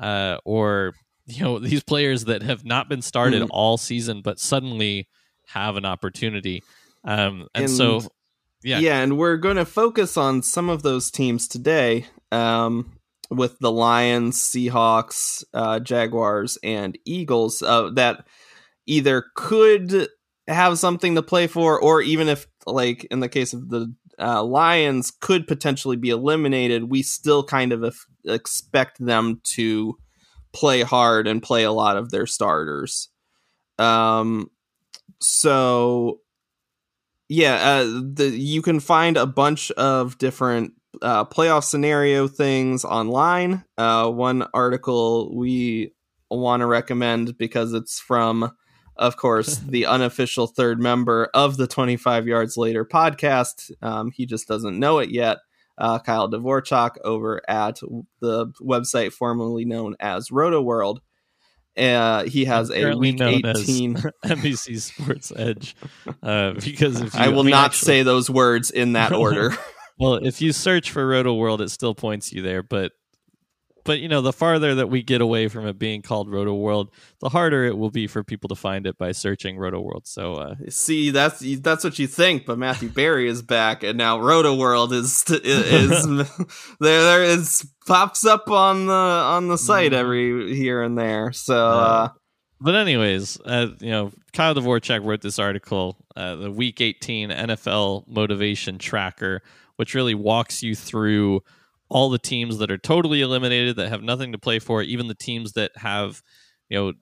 uh, 0.00 0.38
or 0.44 0.94
you 1.26 1.42
know 1.44 1.58
these 1.70 1.82
players 1.84 2.24
that 2.24 2.42
have 2.42 2.64
not 2.64 2.88
been 2.88 3.02
started 3.02 3.42
Mhm. 3.42 3.48
all 3.50 3.76
season 3.78 4.20
but 4.22 4.40
suddenly 4.40 5.08
have 5.46 5.76
an 5.76 5.84
opportunity. 5.84 6.62
Um, 7.04 7.46
and, 7.54 7.70
so, 7.70 8.02
yeah, 8.62 8.78
yeah. 8.78 9.00
and 9.00 9.16
we're 9.16 9.36
going 9.36 9.56
to 9.56 9.64
focus 9.64 10.16
on 10.16 10.42
some 10.42 10.68
of 10.68 10.82
those 10.82 11.10
teams 11.10 11.48
today 11.48 12.06
um, 12.32 12.92
with 13.30 13.58
the 13.60 13.70
Lions, 13.70 14.36
Seahawks, 14.38 15.44
uh, 15.54 15.80
Jaguars, 15.80 16.58
and 16.62 16.98
Eagles 17.04 17.62
uh, 17.62 17.90
that 17.94 18.26
either 18.86 19.26
could 19.34 20.08
have 20.48 20.78
something 20.78 21.14
to 21.14 21.22
play 21.22 21.46
for, 21.46 21.80
or 21.80 22.02
even 22.02 22.28
if, 22.28 22.46
like 22.66 23.04
in 23.04 23.20
the 23.20 23.28
case 23.28 23.52
of 23.52 23.68
the 23.68 23.94
uh, 24.18 24.42
Lions, 24.42 25.12
could 25.12 25.46
potentially 25.46 25.96
be 25.96 26.10
eliminated, 26.10 26.90
we 26.90 27.02
still 27.02 27.44
kind 27.44 27.72
of 27.72 27.94
expect 28.26 29.04
them 29.04 29.40
to 29.44 29.96
play 30.52 30.82
hard 30.82 31.28
and 31.28 31.42
play 31.42 31.62
a 31.62 31.72
lot 31.72 31.96
of 31.96 32.10
their 32.10 32.26
starters. 32.26 33.08
Um, 33.78 34.50
so 35.20 36.20
yeah, 37.28 37.54
uh, 37.54 37.84
the 37.84 38.28
you 38.36 38.60
can 38.60 38.80
find 38.80 39.16
a 39.16 39.26
bunch 39.26 39.70
of 39.72 40.18
different 40.18 40.72
uh, 41.02 41.24
playoff 41.24 41.64
scenario 41.64 42.28
things 42.28 42.84
online. 42.84 43.64
Uh, 43.78 44.10
one 44.10 44.46
article 44.54 45.34
we 45.34 45.92
want 46.30 46.60
to 46.60 46.66
recommend 46.66 47.36
because 47.38 47.72
it's 47.72 47.98
from, 47.98 48.52
of 48.96 49.16
course, 49.16 49.56
the 49.66 49.86
unofficial 49.86 50.46
third 50.46 50.80
member 50.80 51.28
of 51.34 51.56
the 51.56 51.66
25 51.66 52.26
Yards 52.26 52.56
Later 52.56 52.84
podcast. 52.84 53.70
Um, 53.82 54.10
he 54.10 54.26
just 54.26 54.48
doesn't 54.48 54.78
know 54.78 54.98
it 54.98 55.10
yet. 55.10 55.38
Uh, 55.78 55.98
Kyle 55.98 56.30
Dvorchak 56.30 56.96
over 57.04 57.40
at 57.48 57.80
the 58.20 58.48
website 58.60 59.12
formerly 59.12 59.64
known 59.64 59.96
as 59.98 60.28
Rotoworld. 60.28 60.98
Uh, 61.78 62.24
he 62.24 62.44
has 62.44 62.70
a 62.70 62.94
week 62.96 63.18
known 63.18 63.46
as 63.46 63.62
18. 63.62 63.94
NBC 64.24 64.78
Sports 64.80 65.32
Edge, 65.34 65.74
uh, 66.22 66.52
because 66.52 67.00
if 67.00 67.14
you, 67.14 67.20
I 67.20 67.28
will 67.28 67.44
mean, 67.44 67.52
not 67.52 67.66
actually- 67.66 67.86
say 67.86 68.02
those 68.02 68.28
words 68.28 68.70
in 68.70 68.92
that 68.94 69.12
order. 69.12 69.56
Well, 70.00 70.14
if 70.14 70.40
you 70.40 70.52
search 70.52 70.90
for 70.90 71.06
Rotoworld, 71.06 71.60
it 71.60 71.70
still 71.70 71.94
points 71.94 72.32
you 72.32 72.40
there. 72.42 72.62
But, 72.62 72.92
but 73.84 74.00
you 74.00 74.08
know, 74.08 74.22
the 74.22 74.32
farther 74.32 74.74
that 74.76 74.88
we 74.88 75.02
get 75.02 75.20
away 75.20 75.48
from 75.48 75.66
it 75.66 75.78
being 75.78 76.00
called 76.02 76.28
Rotoworld, 76.28 76.88
the 77.20 77.28
harder 77.28 77.64
it 77.64 77.76
will 77.76 77.90
be 77.90 78.06
for 78.06 78.24
people 78.24 78.48
to 78.48 78.54
find 78.54 78.86
it 78.86 78.96
by 78.98 79.12
searching 79.12 79.56
Rotoworld. 79.56 80.06
So, 80.06 80.34
uh, 80.34 80.54
See, 80.70 81.10
that's 81.10 81.40
that's 81.60 81.84
what 81.84 81.98
you 81.98 82.06
think, 82.06 82.46
but 82.46 82.58
Matthew 82.58 82.88
Berry 82.88 83.28
is 83.28 83.42
back, 83.42 83.82
and 83.82 83.98
now 83.98 84.18
Rotoworld 84.18 84.92
is 84.92 85.22
is, 85.28 85.42
is 85.44 86.06
there. 86.80 87.02
There 87.02 87.22
is 87.24 87.66
pops 87.86 88.24
up 88.24 88.48
on 88.50 88.86
the 88.86 88.92
on 88.92 89.48
the 89.48 89.58
site 89.58 89.92
Mhm. 89.92 89.96
every 89.96 90.54
here 90.56 90.82
and 90.82 90.96
there. 90.96 91.32
So 91.32 91.56
uh, 91.66 92.08
but 92.60 92.74
anyways, 92.74 93.40
uh, 93.46 93.68
you 93.80 93.90
know, 93.90 94.12
Kyle 94.34 94.54
Dvorchak 94.54 95.04
wrote 95.04 95.22
this 95.22 95.38
article, 95.38 95.96
uh, 96.16 96.36
the 96.36 96.50
Week 96.50 96.80
18 96.82 97.30
NFL 97.30 98.04
Motivation 98.06 98.76
Tracker, 98.78 99.40
which 99.80 99.94
really 99.94 100.14
walks 100.14 100.62
you 100.62 100.74
through 100.74 101.42
all 101.88 102.10
the 102.10 102.18
teams 102.18 102.58
that 102.58 102.70
are 102.70 102.76
totally 102.76 103.22
eliminated, 103.22 103.76
that 103.76 103.88
have 103.88 104.02
nothing 104.02 104.30
to 104.30 104.36
play 104.36 104.58
for, 104.58 104.82
even 104.82 105.08
the 105.08 105.14
teams 105.14 105.52
that 105.52 105.70
have, 105.74 106.22
you 106.68 106.78
know, 106.78 106.92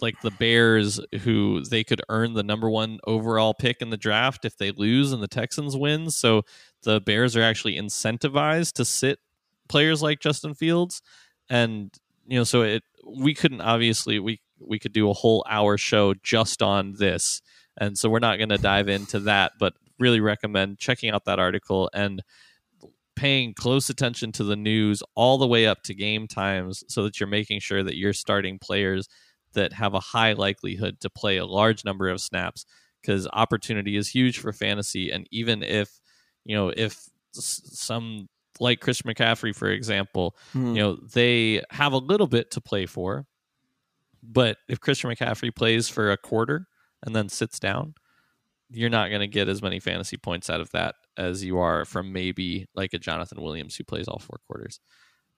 like 0.00 0.18
the 0.22 0.30
Bears, 0.30 0.98
who 1.24 1.62
they 1.62 1.84
could 1.84 2.00
earn 2.08 2.32
the 2.32 2.42
number 2.42 2.70
one 2.70 3.00
overall 3.06 3.52
pick 3.52 3.82
in 3.82 3.90
the 3.90 3.98
draft 3.98 4.46
if 4.46 4.56
they 4.56 4.70
lose 4.70 5.12
and 5.12 5.22
the 5.22 5.28
Texans 5.28 5.76
win. 5.76 6.08
So 6.08 6.46
the 6.84 7.02
Bears 7.02 7.36
are 7.36 7.42
actually 7.42 7.76
incentivized 7.76 8.72
to 8.76 8.86
sit 8.86 9.18
players 9.68 10.00
like 10.00 10.18
Justin 10.18 10.54
Fields, 10.54 11.02
and 11.50 11.90
you 12.26 12.38
know, 12.38 12.44
so 12.44 12.62
it 12.62 12.82
we 13.06 13.34
couldn't 13.34 13.60
obviously 13.60 14.18
we 14.18 14.40
we 14.58 14.78
could 14.78 14.94
do 14.94 15.10
a 15.10 15.12
whole 15.12 15.44
hour 15.46 15.76
show 15.76 16.14
just 16.14 16.62
on 16.62 16.94
this, 16.94 17.42
and 17.76 17.98
so 17.98 18.08
we're 18.08 18.20
not 18.20 18.38
going 18.38 18.48
to 18.48 18.56
dive 18.56 18.88
into 18.88 19.20
that, 19.20 19.52
but 19.58 19.74
really 19.98 20.20
recommend 20.20 20.78
checking 20.78 21.10
out 21.10 21.24
that 21.24 21.38
article 21.38 21.90
and 21.94 22.22
paying 23.14 23.52
close 23.54 23.90
attention 23.90 24.32
to 24.32 24.44
the 24.44 24.56
news 24.56 25.02
all 25.14 25.36
the 25.38 25.46
way 25.46 25.66
up 25.66 25.82
to 25.82 25.94
game 25.94 26.26
times 26.26 26.82
so 26.88 27.02
that 27.02 27.20
you're 27.20 27.28
making 27.28 27.60
sure 27.60 27.82
that 27.82 27.96
you're 27.96 28.12
starting 28.14 28.58
players 28.58 29.06
that 29.52 29.74
have 29.74 29.92
a 29.94 30.00
high 30.00 30.32
likelihood 30.32 30.98
to 31.00 31.10
play 31.10 31.36
a 31.36 31.44
large 31.44 31.84
number 31.84 32.08
of 32.08 32.20
snaps 32.20 32.64
because 33.02 33.28
opportunity 33.34 33.96
is 33.96 34.08
huge 34.08 34.38
for 34.38 34.52
fantasy 34.52 35.10
and 35.10 35.26
even 35.30 35.62
if 35.62 36.00
you 36.44 36.56
know 36.56 36.72
if 36.74 36.98
some 37.32 38.28
like 38.60 38.80
Chris 38.80 39.02
McCaffrey, 39.02 39.54
for 39.54 39.68
example, 39.70 40.36
Hmm. 40.52 40.74
you 40.76 40.82
know, 40.82 40.96
they 41.14 41.62
have 41.70 41.92
a 41.94 41.98
little 41.98 42.26
bit 42.26 42.50
to 42.52 42.60
play 42.60 42.84
for. 42.86 43.26
But 44.22 44.58
if 44.68 44.78
Christian 44.78 45.10
McCaffrey 45.10 45.54
plays 45.54 45.88
for 45.88 46.12
a 46.12 46.16
quarter 46.18 46.66
and 47.02 47.16
then 47.16 47.28
sits 47.28 47.58
down, 47.58 47.94
you're 48.72 48.90
not 48.90 49.08
going 49.08 49.20
to 49.20 49.26
get 49.26 49.48
as 49.48 49.62
many 49.62 49.80
fantasy 49.80 50.16
points 50.16 50.50
out 50.50 50.60
of 50.60 50.70
that 50.70 50.94
as 51.16 51.44
you 51.44 51.58
are 51.58 51.84
from 51.84 52.12
maybe 52.12 52.66
like 52.74 52.94
a 52.94 52.98
Jonathan 52.98 53.42
Williams 53.42 53.76
who 53.76 53.84
plays 53.84 54.08
all 54.08 54.18
four 54.18 54.40
quarters. 54.46 54.80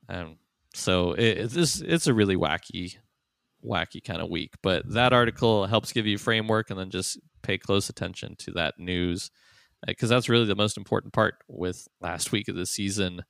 Um, 0.09 0.37
so 0.75 1.13
it, 1.13 1.39
it's 1.39 1.55
this 1.55 1.81
it's 1.81 2.07
a 2.07 2.15
really 2.15 2.37
wacky, 2.37 2.97
wacky 3.65 4.03
kind 4.03 4.21
of 4.21 4.31
week. 4.31 4.55
But 4.63 4.89
that 4.93 5.13
article 5.13 5.67
helps 5.67 5.93
give 5.93 6.07
you 6.07 6.19
framework, 6.19 6.71
and 6.71 6.79
then 6.79 6.91
just 6.91 7.19
pay 7.43 7.59
close 7.59 7.89
attention 7.89 8.37
to 8.39 8.53
that 8.53 8.75
news 8.79 9.31
because 9.87 10.09
that's 10.09 10.29
really 10.29 10.47
the 10.47 10.57
most 10.57 10.77
important 10.77 11.13
part 11.13 11.35
with 11.49 11.87
last 12.01 12.33
week 12.33 12.49
of 12.49 12.57
the 12.57 12.67
season. 12.67 13.23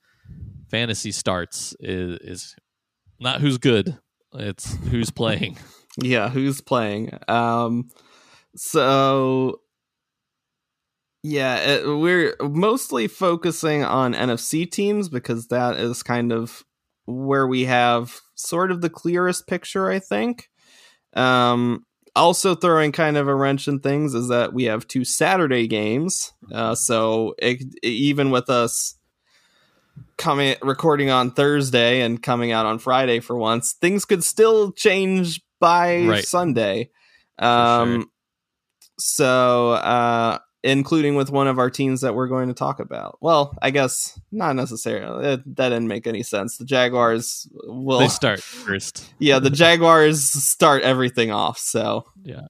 Fantasy 0.70 1.12
starts 1.12 1.74
is, 1.80 2.18
is 2.20 2.56
not 3.20 3.40
who's 3.40 3.58
good; 3.58 3.98
it's 4.34 4.74
who's 4.86 5.10
playing. 5.10 5.58
yeah 5.96 6.28
who's 6.28 6.60
playing 6.60 7.16
um 7.28 7.88
so 8.56 9.60
yeah 11.24 11.56
it, 11.56 11.86
we're 11.86 12.36
mostly 12.40 13.08
focusing 13.08 13.82
on 13.82 14.14
nfc 14.14 14.70
teams 14.70 15.08
because 15.08 15.48
that 15.48 15.76
is 15.76 16.02
kind 16.02 16.32
of 16.32 16.62
where 17.06 17.46
we 17.46 17.64
have 17.64 18.20
sort 18.34 18.70
of 18.70 18.80
the 18.82 18.90
clearest 18.90 19.46
picture 19.46 19.90
i 19.90 19.98
think 19.98 20.48
um 21.14 21.84
also 22.14 22.54
throwing 22.54 22.92
kind 22.92 23.16
of 23.16 23.26
a 23.26 23.34
wrench 23.34 23.66
in 23.66 23.80
things 23.80 24.14
is 24.14 24.28
that 24.28 24.52
we 24.52 24.64
have 24.64 24.86
two 24.86 25.04
saturday 25.04 25.66
games 25.66 26.32
uh 26.52 26.74
so 26.74 27.34
it, 27.38 27.62
even 27.82 28.30
with 28.30 28.48
us 28.50 28.96
coming 30.16 30.54
recording 30.62 31.10
on 31.10 31.30
Thursday 31.30 32.00
and 32.00 32.22
coming 32.22 32.52
out 32.52 32.66
on 32.66 32.78
Friday 32.78 33.20
for 33.20 33.36
once, 33.36 33.74
things 33.74 34.04
could 34.04 34.22
still 34.22 34.72
change 34.72 35.42
by 35.60 36.06
Right. 36.06 36.24
Sunday. 36.24 36.90
Um 37.38 38.10
so 38.98 39.72
uh 39.72 40.38
including 40.64 41.14
with 41.14 41.30
one 41.30 41.46
of 41.46 41.58
our 41.58 41.68
teams 41.68 42.00
that 42.00 42.14
we're 42.14 42.26
going 42.26 42.48
to 42.48 42.54
talk 42.54 42.80
about. 42.80 43.18
Well, 43.20 43.54
I 43.60 43.70
guess 43.70 44.18
not 44.32 44.56
necessarily. 44.56 45.26
It, 45.34 45.56
that 45.56 45.68
didn't 45.68 45.88
make 45.88 46.06
any 46.06 46.22
sense. 46.22 46.56
The 46.56 46.64
Jaguars 46.64 47.46
will 47.64 47.98
they 47.98 48.08
start 48.08 48.40
first. 48.40 49.12
Yeah, 49.18 49.38
the 49.38 49.50
Jaguars 49.50 50.22
start 50.22 50.82
everything 50.82 51.30
off, 51.30 51.58
so 51.58 52.06
yeah. 52.22 52.46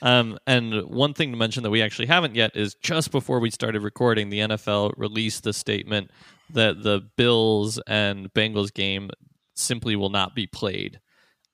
Um, 0.00 0.38
and 0.46 0.82
one 0.84 1.12
thing 1.12 1.32
to 1.32 1.36
mention 1.36 1.62
that 1.62 1.70
we 1.70 1.82
actually 1.82 2.06
haven't 2.06 2.34
yet 2.34 2.52
is 2.54 2.74
just 2.82 3.10
before 3.10 3.40
we 3.40 3.50
started 3.50 3.82
recording, 3.82 4.30
the 4.30 4.40
NFL 4.40 4.92
released 4.96 5.42
the 5.42 5.52
statement 5.52 6.10
that 6.50 6.82
the 6.82 7.02
Bills 7.16 7.80
and 7.86 8.32
Bengals 8.32 8.72
game 8.72 9.10
simply 9.54 9.96
will 9.96 10.10
not 10.10 10.34
be 10.34 10.46
played, 10.46 11.00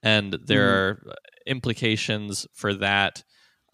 and 0.03 0.39
there 0.45 0.69
are 0.69 1.03
implications 1.47 2.47
for 2.53 2.75
that 2.75 3.25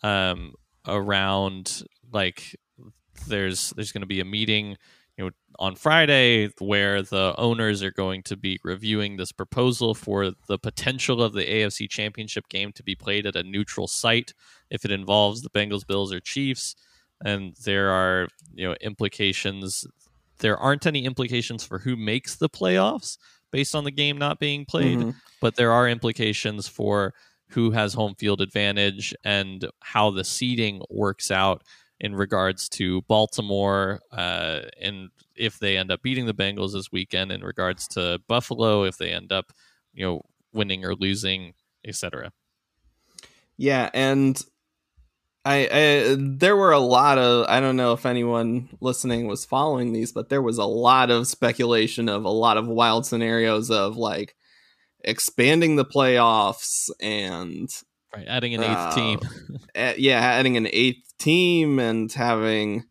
um, 0.03 0.55
around 0.87 1.83
like 2.13 2.57
there's 3.27 3.71
there's 3.71 3.93
going 3.93 4.03
to 4.03 4.07
be 4.07 4.21
a 4.21 4.25
meeting 4.25 4.77
you 5.17 5.25
know 5.25 5.31
on 5.59 5.75
Friday 5.75 6.49
where 6.59 7.03
the 7.03 7.35
owners 7.37 7.83
are 7.83 7.91
going 7.91 8.23
to 8.23 8.37
be 8.37 8.59
reviewing 8.65 9.17
this 9.17 9.33
proposal 9.33 9.95
for 9.95 10.33
the 10.47 10.59
potential 10.59 11.23
of 11.23 11.35
the 11.35 11.45
AFC 11.45 11.89
Championship 11.89 12.49
game 12.49 12.73
to 12.73 12.83
be 12.83 12.95
played 12.95 13.27
at 13.27 13.37
a 13.37 13.43
neutral 13.43 13.87
site 13.87 14.33
if 14.71 14.85
it 14.85 14.91
involves 14.91 15.43
the 15.43 15.51
Bengals, 15.51 15.87
Bills, 15.87 16.13
or 16.13 16.21
Chiefs. 16.21 16.75
And 17.23 17.55
there 17.65 17.91
are 17.91 18.29
you 18.55 18.69
know 18.69 18.75
implications. 18.81 19.87
There 20.39 20.57
aren't 20.57 20.87
any 20.87 21.05
implications 21.05 21.65
for 21.65 21.79
who 21.79 21.97
makes 21.97 22.37
the 22.37 22.49
playoffs 22.49 23.19
based 23.51 23.75
on 23.75 23.85
the 23.85 23.91
game 23.91 24.17
not 24.17 24.39
being 24.39 24.65
played, 24.65 24.99
mhm. 24.99 25.15
but 25.41 25.57
there 25.57 25.73
are 25.73 25.89
implications 25.89 26.67
for 26.67 27.13
who 27.51 27.73
has 27.73 27.93
home 27.93 28.15
field 28.15 28.41
advantage 28.41 29.15
and 29.25 29.69
how 29.81 30.11
the 30.11 30.25
seeding 30.25 30.81
works 30.89 31.31
out 31.31 31.63
in 32.01 32.15
regards 32.15 32.69
to 32.71 33.03
Baltimore 33.03 34.01
uh, 34.11 34.61
and 34.81 35.11
if 35.37 35.59
they 35.59 35.77
end 35.77 35.91
up 35.91 36.03
beating 36.03 36.27
the 36.27 36.35
Bengals 36.35 36.73
this 36.73 36.91
weekend 36.91 37.31
in 37.33 37.43
regards 37.43 37.87
to 37.89 38.21
Buffalo 38.27 38.85
if 38.85 38.97
they 38.97 39.13
end 39.13 39.33
up 39.33 39.53
you 39.93 40.05
know 40.07 40.23
winning 40.53 40.85
or 40.85 40.95
losing 40.95 41.55
etc. 41.87 42.33
Yeah, 43.57 43.91
and 43.93 44.43
I, 45.45 45.69
I 45.71 46.17
there 46.19 46.57
were 46.57 46.73
a 46.73 46.79
lot 46.79 47.19
of 47.19 47.47
I 47.49 47.61
don't 47.61 47.77
know 47.77 47.93
if 47.93 48.05
anyone 48.07 48.69
listening 48.81 49.27
was 49.27 49.45
following 49.45 49.93
these, 49.93 50.13
but 50.13 50.29
there 50.29 50.43
was 50.43 50.59
a 50.59 50.65
lot 50.65 51.11
of 51.11 51.27
speculation 51.27 52.09
of 52.09 52.25
a 52.25 52.31
lot 52.31 52.57
of 52.57 52.67
wild 52.69 53.07
scenarios 53.07 53.71
of 53.71 53.97
like 53.97 54.35
expanding 55.05 55.77
the 55.77 55.85
playoffs 55.85 56.91
and 57.01 57.69
Right, 58.15 58.27
adding 58.27 58.55
an 58.55 58.63
eighth 58.63 58.71
Uh, 58.79 58.95
team. 58.95 59.21
yeah, 59.99 60.19
adding 60.21 60.57
an 60.57 60.67
eighth 60.73 61.10
team 61.21 61.79
and 61.79 62.13
having 62.13 62.85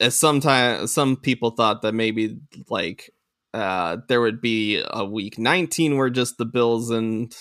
uh, 0.00 0.10
sometimes 0.10 0.92
some 0.92 1.16
people 1.16 1.50
thought 1.50 1.82
that 1.82 1.94
maybe 1.94 2.38
like 2.68 3.10
uh 3.54 3.98
there 4.08 4.20
would 4.20 4.40
be 4.40 4.82
a 4.90 5.04
week 5.04 5.38
19 5.38 5.96
where 5.96 6.10
just 6.10 6.38
the 6.38 6.44
Bills 6.44 6.90
and 6.90 7.34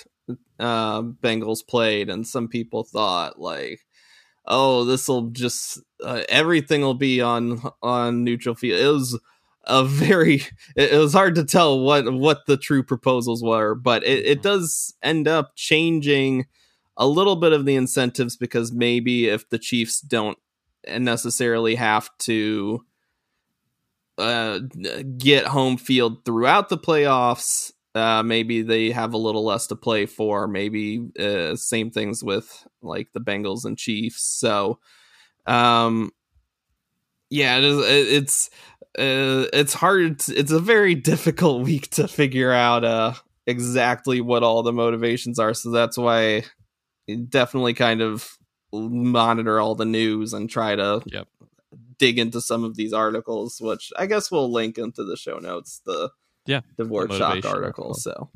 uh 0.60 1.02
Bengals 1.02 1.66
played 1.68 2.10
and 2.10 2.28
some 2.28 2.48
people 2.48 2.84
thought 2.84 3.40
like 3.40 3.82
oh 4.46 4.86
this 4.86 5.08
will 5.08 5.30
just 5.30 5.82
uh, 6.04 6.24
everything 6.30 6.82
will 6.82 6.94
be 6.96 7.22
on 7.22 7.62
on 7.82 8.24
neutral 8.24 8.56
field. 8.56 8.80
It 8.80 8.88
was 8.88 9.20
a 9.66 9.84
very 9.86 10.36
it, 10.76 10.94
it 10.94 10.98
was 10.98 11.14
hard 11.14 11.36
to 11.36 11.44
tell 11.44 11.80
what 11.80 12.12
what 12.14 12.46
the 12.48 12.58
true 12.58 12.84
proposals 12.84 13.44
were 13.44 13.76
but 13.76 14.04
it, 14.04 14.26
it 14.26 14.42
does 14.42 14.94
end 15.02 15.28
up 15.28 15.56
changing 15.56 16.46
a 16.98 17.08
little 17.08 17.36
bit 17.36 17.54
of 17.54 17.66
the 17.66 17.76
incentives 17.76 18.38
because 18.38 18.72
maybe 18.72 19.28
if 19.28 19.50
the 19.50 19.60
Chiefs 19.60 20.00
don't 20.02 20.38
necessarily 20.88 21.76
have 21.76 22.10
to 22.20 22.86
uh, 24.18 24.60
get 25.18 25.46
home 25.46 25.78
field 25.78 26.24
throughout 26.26 26.70
the 26.70 26.78
playoffs, 26.78 27.72
uh, 27.96 28.24
maybe 28.24 28.62
they 28.62 28.92
have 28.92 29.14
a 29.14 29.18
little 29.18 29.44
less 29.46 29.68
to 29.68 29.76
play 29.76 30.06
for. 30.06 30.48
Maybe 30.48 31.08
uh, 31.20 31.56
same 31.56 31.92
things 31.92 32.24
with 32.24 32.66
like 32.82 33.10
the 33.14 33.20
Bengals 33.20 33.66
and 33.66 33.78
Chiefs. 33.78 34.24
So, 34.24 34.80
um, 35.46 36.12
yeah, 37.30 37.58
it 37.58 37.64
is, 37.64 37.78
it- 37.80 38.14
it's 38.24 38.50
uh, 39.00 39.50
it's 39.54 39.74
hard. 39.74 40.22
It's 40.30 40.52
a 40.52 40.60
very 40.60 40.94
difficult 41.12 41.64
week 41.64 41.90
to 41.92 42.08
figure 42.08 42.52
out 42.52 42.84
uh, 42.86 43.14
exactly 43.48 44.22
what 44.22 44.44
all 44.44 44.62
the 44.62 44.74
motivations 44.74 45.40
are. 45.40 45.54
So 45.56 45.72
that's 45.72 45.98
why 45.98 46.44
definitely 47.30 47.74
kind 47.74 48.02
of 48.02 48.38
monitor 48.72 49.60
all 49.60 49.76
the 49.76 49.86
news 49.86 50.34
and 50.34 50.50
try 50.50 50.76
to 50.76 51.02
Yep. 51.06 51.28
dig 51.98 52.18
into 52.20 52.42
some 52.42 52.64
of 52.64 52.76
these 52.76 52.94
articles, 52.94 53.60
which 53.62 53.92
I 53.98 54.06
guess 54.06 54.32
we'll 54.32 54.52
link 54.52 54.78
into 54.78 55.04
the 55.04 55.18
show 55.18 55.38
notes. 55.38 55.82
The 55.86 56.10
Yeah, 56.46 56.62
Dvorchak 56.78 57.10
motivation 57.20 57.26
article. 57.50 57.50
article. 57.50 57.94
So 57.94 58.30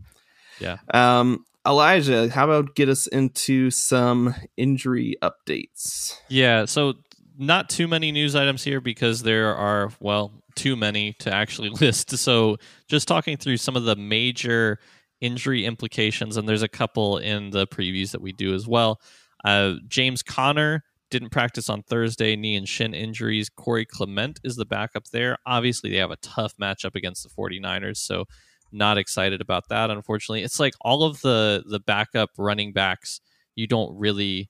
Yeah. 0.60 0.78
um, 0.94 1.46
Elijah, 1.66 2.30
how 2.30 2.46
about 2.46 2.76
get 2.76 2.88
us 2.88 3.08
into 3.08 3.70
some 3.72 4.34
injury 4.56 5.16
updates? 5.22 6.16
Yeah, 6.30 6.66
so 6.66 6.94
not 7.38 7.70
too 7.70 7.88
many 7.88 8.12
news 8.12 8.36
items 8.36 8.64
here 8.64 8.80
because 8.82 9.24
there 9.24 9.54
are, 9.56 9.92
well, 10.00 10.32
too 10.56 10.76
many 10.76 11.14
to 11.20 11.34
actually 11.34 11.70
list. 11.82 12.18
So 12.18 12.58
just 12.88 13.08
talking 13.08 13.38
through 13.38 13.58
some 13.58 13.76
of 13.76 13.84
the 13.84 13.96
major 13.96 14.80
injury 15.22 15.66
implications, 15.66 16.38
and 16.38 16.48
there's 16.48 16.64
a 16.64 16.68
couple 16.68 17.18
in 17.18 17.50
the 17.50 17.68
previews 17.68 18.12
that 18.12 18.22
we 18.22 18.32
do 18.32 18.54
as 18.54 18.68
well. 18.68 19.02
Uh, 19.44 19.74
James 19.88 20.24
Conner 20.24 20.84
didn't 21.10 21.30
practice 21.30 21.70
on 21.70 21.84
Thursday, 21.84 22.36
knee 22.36 22.56
and 22.56 22.68
shin 22.68 22.94
injuries. 22.94 23.50
Corey 23.50 23.86
Clement 23.86 24.40
is 24.44 24.56
the 24.56 24.66
backup 24.66 25.06
there. 25.08 25.38
Obviously, 25.46 25.90
they 25.90 25.98
have 25.98 26.12
a 26.12 26.18
tough 26.18 26.54
matchup 26.62 26.96
against 26.96 27.24
the 27.24 27.30
49ers, 27.30 27.98
so 27.98 28.26
not 28.72 28.98
excited 28.98 29.42
about 29.42 29.70
that, 29.70 29.90
unfortunately. 29.90 30.44
It's 30.44 30.60
like 30.60 30.74
all 30.82 31.04
of 31.04 31.22
the 31.22 31.64
the 31.68 31.80
backup 31.80 32.32
running 32.38 32.74
backs, 32.74 33.22
you 33.56 33.68
don't 33.68 33.98
really 33.98 34.50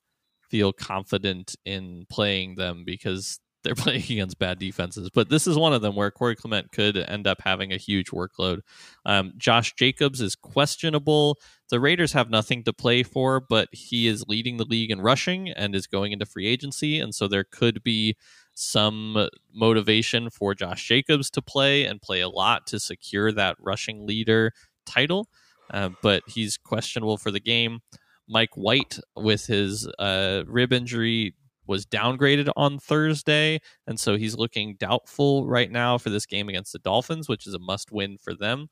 feel 0.49 0.73
confident 0.73 1.56
in 1.65 2.06
playing 2.10 2.56
them 2.56 2.84
because 2.86 3.39
they're 3.67 3.75
playing 3.84 4.03
against 4.03 4.39
bad 4.39 4.60
defenses. 4.60 5.10
But 5.13 5.30
this 5.30 5.45
is 5.45 5.58
one 5.58 5.73
of 5.73 5.82
them 5.82 5.95
where 5.95 6.10
Corey 6.10 6.36
Clement 6.36 6.71
could 6.71 6.95
end 6.97 7.27
up 7.27 7.41
having 7.43 7.73
a 7.73 7.77
huge 7.77 8.12
workload. 8.12 8.62
Um, 9.06 9.34
Josh 9.38 9.73
Jacobs 9.75 10.21
is 10.21 10.36
questionable. 10.36 11.38
The 11.69 11.82
Raiders 11.82 12.13
have 12.13 12.30
nothing 12.30 12.63
to 12.63 12.73
play 12.73 13.03
for, 13.03 13.41
but 13.41 13.67
he 13.73 14.08
is 14.08 14.23
leading 14.27 14.56
the 14.56 14.65
league 14.65 14.89
in 14.89 15.01
rushing 15.01 15.49
and 15.49 15.75
is 15.75 15.86
going 15.86 16.13
into 16.13 16.25
free 16.25 16.47
agency. 16.47 16.99
And 16.99 17.13
so 17.13 17.27
there 17.27 17.43
could 17.43 17.84
be 17.84 18.15
some 18.53 19.27
motivation 19.53 20.30
for 20.30 20.56
Josh 20.56 20.88
Jacobs 20.88 21.30
to 21.32 21.41
play 21.41 21.84
and 21.84 22.01
play 22.01 22.21
a 22.21 22.30
lot 22.30 22.65
to 22.67 22.80
secure 22.80 23.34
that 23.34 23.58
rushing 23.60 24.08
leader 24.08 24.53
title. 24.86 25.27
Uh, 25.69 25.89
but 26.01 26.23
he's 26.27 26.58
questionable 26.58 27.17
for 27.17 27.32
the 27.32 27.41
game. 27.41 27.82
Mike 28.30 28.56
White 28.56 28.97
with 29.15 29.45
his 29.45 29.88
uh, 29.99 30.43
rib 30.47 30.71
injury 30.71 31.36
was 31.67 31.86
downgraded 31.86 32.49
on 32.56 32.80
Thursday, 32.80 33.60
and 33.86 33.99
so 33.99 34.17
he's 34.17 34.36
looking 34.36 34.75
doubtful 34.80 35.47
right 35.47 35.71
now 35.71 35.97
for 35.97 36.10
this 36.10 36.25
game 36.25 36.49
against 36.49 36.73
the 36.73 36.80
Dolphins, 36.80 37.27
which 37.27 37.45
is 37.47 37.53
a 37.53 37.60
must 37.60 37.91
win 37.91 38.17
for 38.17 38.34
them. 38.34 38.69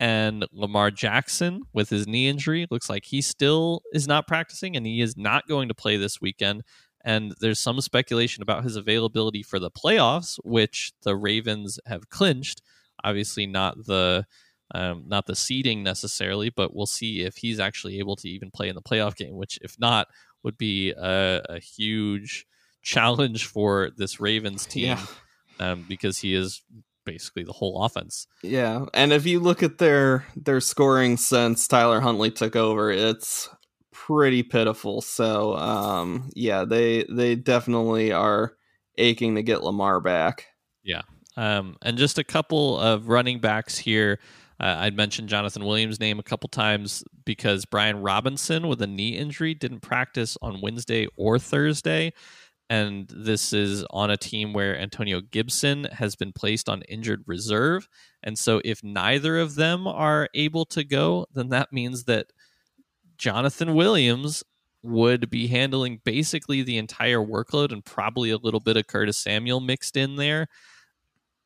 And 0.00 0.46
Lamar 0.50 0.90
Jackson, 0.90 1.62
with 1.74 1.90
his 1.90 2.06
knee 2.06 2.26
injury, 2.26 2.66
looks 2.70 2.88
like 2.88 3.04
he 3.04 3.20
still 3.20 3.82
is 3.92 4.08
not 4.08 4.26
practicing 4.26 4.74
and 4.74 4.86
he 4.86 5.02
is 5.02 5.14
not 5.14 5.46
going 5.46 5.68
to 5.68 5.74
play 5.74 5.98
this 5.98 6.22
weekend. 6.22 6.62
And 7.04 7.34
there's 7.40 7.58
some 7.58 7.80
speculation 7.82 8.42
about 8.42 8.64
his 8.64 8.76
availability 8.76 9.42
for 9.42 9.58
the 9.58 9.70
playoffs, 9.70 10.38
which 10.42 10.92
the 11.02 11.14
Ravens 11.16 11.78
have 11.86 12.08
clinched. 12.08 12.62
Obviously, 13.04 13.46
not 13.46 13.86
the 13.86 14.26
um, 14.72 15.04
not 15.06 15.26
the 15.26 15.34
seeding 15.34 15.82
necessarily, 15.82 16.48
but 16.48 16.74
we'll 16.74 16.86
see 16.86 17.22
if 17.22 17.36
he's 17.36 17.58
actually 17.58 17.98
able 17.98 18.16
to 18.16 18.28
even 18.28 18.50
play 18.50 18.68
in 18.68 18.76
the 18.76 18.82
playoff 18.82 19.16
game. 19.16 19.36
Which, 19.36 19.58
if 19.62 19.78
not, 19.78 20.08
would 20.42 20.56
be 20.58 20.90
a, 20.92 21.42
a 21.48 21.58
huge 21.58 22.46
challenge 22.82 23.46
for 23.46 23.90
this 23.96 24.20
Ravens 24.20 24.66
team 24.66 24.86
Yeah. 24.86 25.06
um, 25.58 25.84
because 25.88 26.18
he 26.18 26.34
is 26.34 26.62
basically 27.04 27.44
the 27.44 27.52
whole 27.52 27.82
offense. 27.84 28.26
Yeah, 28.42 28.86
and 28.94 29.12
if 29.12 29.26
you 29.26 29.40
look 29.40 29.62
at 29.62 29.78
their 29.78 30.24
their 30.36 30.60
scoring 30.60 31.16
since 31.16 31.66
Tyler 31.68 32.00
Huntley 32.00 32.30
took 32.30 32.56
over, 32.56 32.90
it's 32.90 33.48
pretty 33.92 34.42
pitiful. 34.42 35.00
So, 35.02 35.56
um, 35.56 36.30
yeah, 36.34 36.64
they 36.64 37.04
they 37.10 37.34
definitely 37.36 38.12
are 38.12 38.54
aching 38.98 39.34
to 39.36 39.42
get 39.42 39.62
Lamar 39.62 40.00
back. 40.00 40.46
Yeah. 40.82 41.02
Um, 41.36 41.76
and 41.82 41.96
just 41.96 42.18
a 42.18 42.24
couple 42.24 42.78
of 42.78 43.08
running 43.08 43.38
backs 43.40 43.78
here. 43.78 44.18
Uh, 44.60 44.76
I'd 44.80 44.96
mentioned 44.96 45.28
Jonathan 45.28 45.64
Williams' 45.64 46.00
name 46.00 46.18
a 46.18 46.22
couple 46.22 46.48
times 46.48 47.02
because 47.24 47.64
Brian 47.64 48.02
Robinson 48.02 48.68
with 48.68 48.82
a 48.82 48.86
knee 48.86 49.16
injury 49.16 49.54
didn't 49.54 49.80
practice 49.80 50.36
on 50.42 50.60
Wednesday 50.60 51.08
or 51.16 51.38
Thursday. 51.38 52.12
And 52.68 53.08
this 53.08 53.52
is 53.52 53.84
on 53.90 54.10
a 54.10 54.16
team 54.16 54.52
where 54.52 54.78
Antonio 54.78 55.20
Gibson 55.22 55.84
has 55.84 56.14
been 56.14 56.32
placed 56.32 56.68
on 56.68 56.82
injured 56.82 57.24
reserve. 57.26 57.88
And 58.22 58.38
so, 58.38 58.60
if 58.64 58.84
neither 58.84 59.38
of 59.38 59.56
them 59.56 59.88
are 59.88 60.28
able 60.34 60.66
to 60.66 60.84
go, 60.84 61.26
then 61.32 61.48
that 61.48 61.72
means 61.72 62.04
that 62.04 62.26
Jonathan 63.16 63.74
Williams 63.74 64.44
would 64.82 65.30
be 65.30 65.48
handling 65.48 66.00
basically 66.04 66.62
the 66.62 66.78
entire 66.78 67.18
workload 67.18 67.72
and 67.72 67.84
probably 67.84 68.30
a 68.30 68.36
little 68.36 68.60
bit 68.60 68.76
of 68.76 68.86
Curtis 68.86 69.18
Samuel 69.18 69.60
mixed 69.60 69.96
in 69.96 70.16
there 70.16 70.46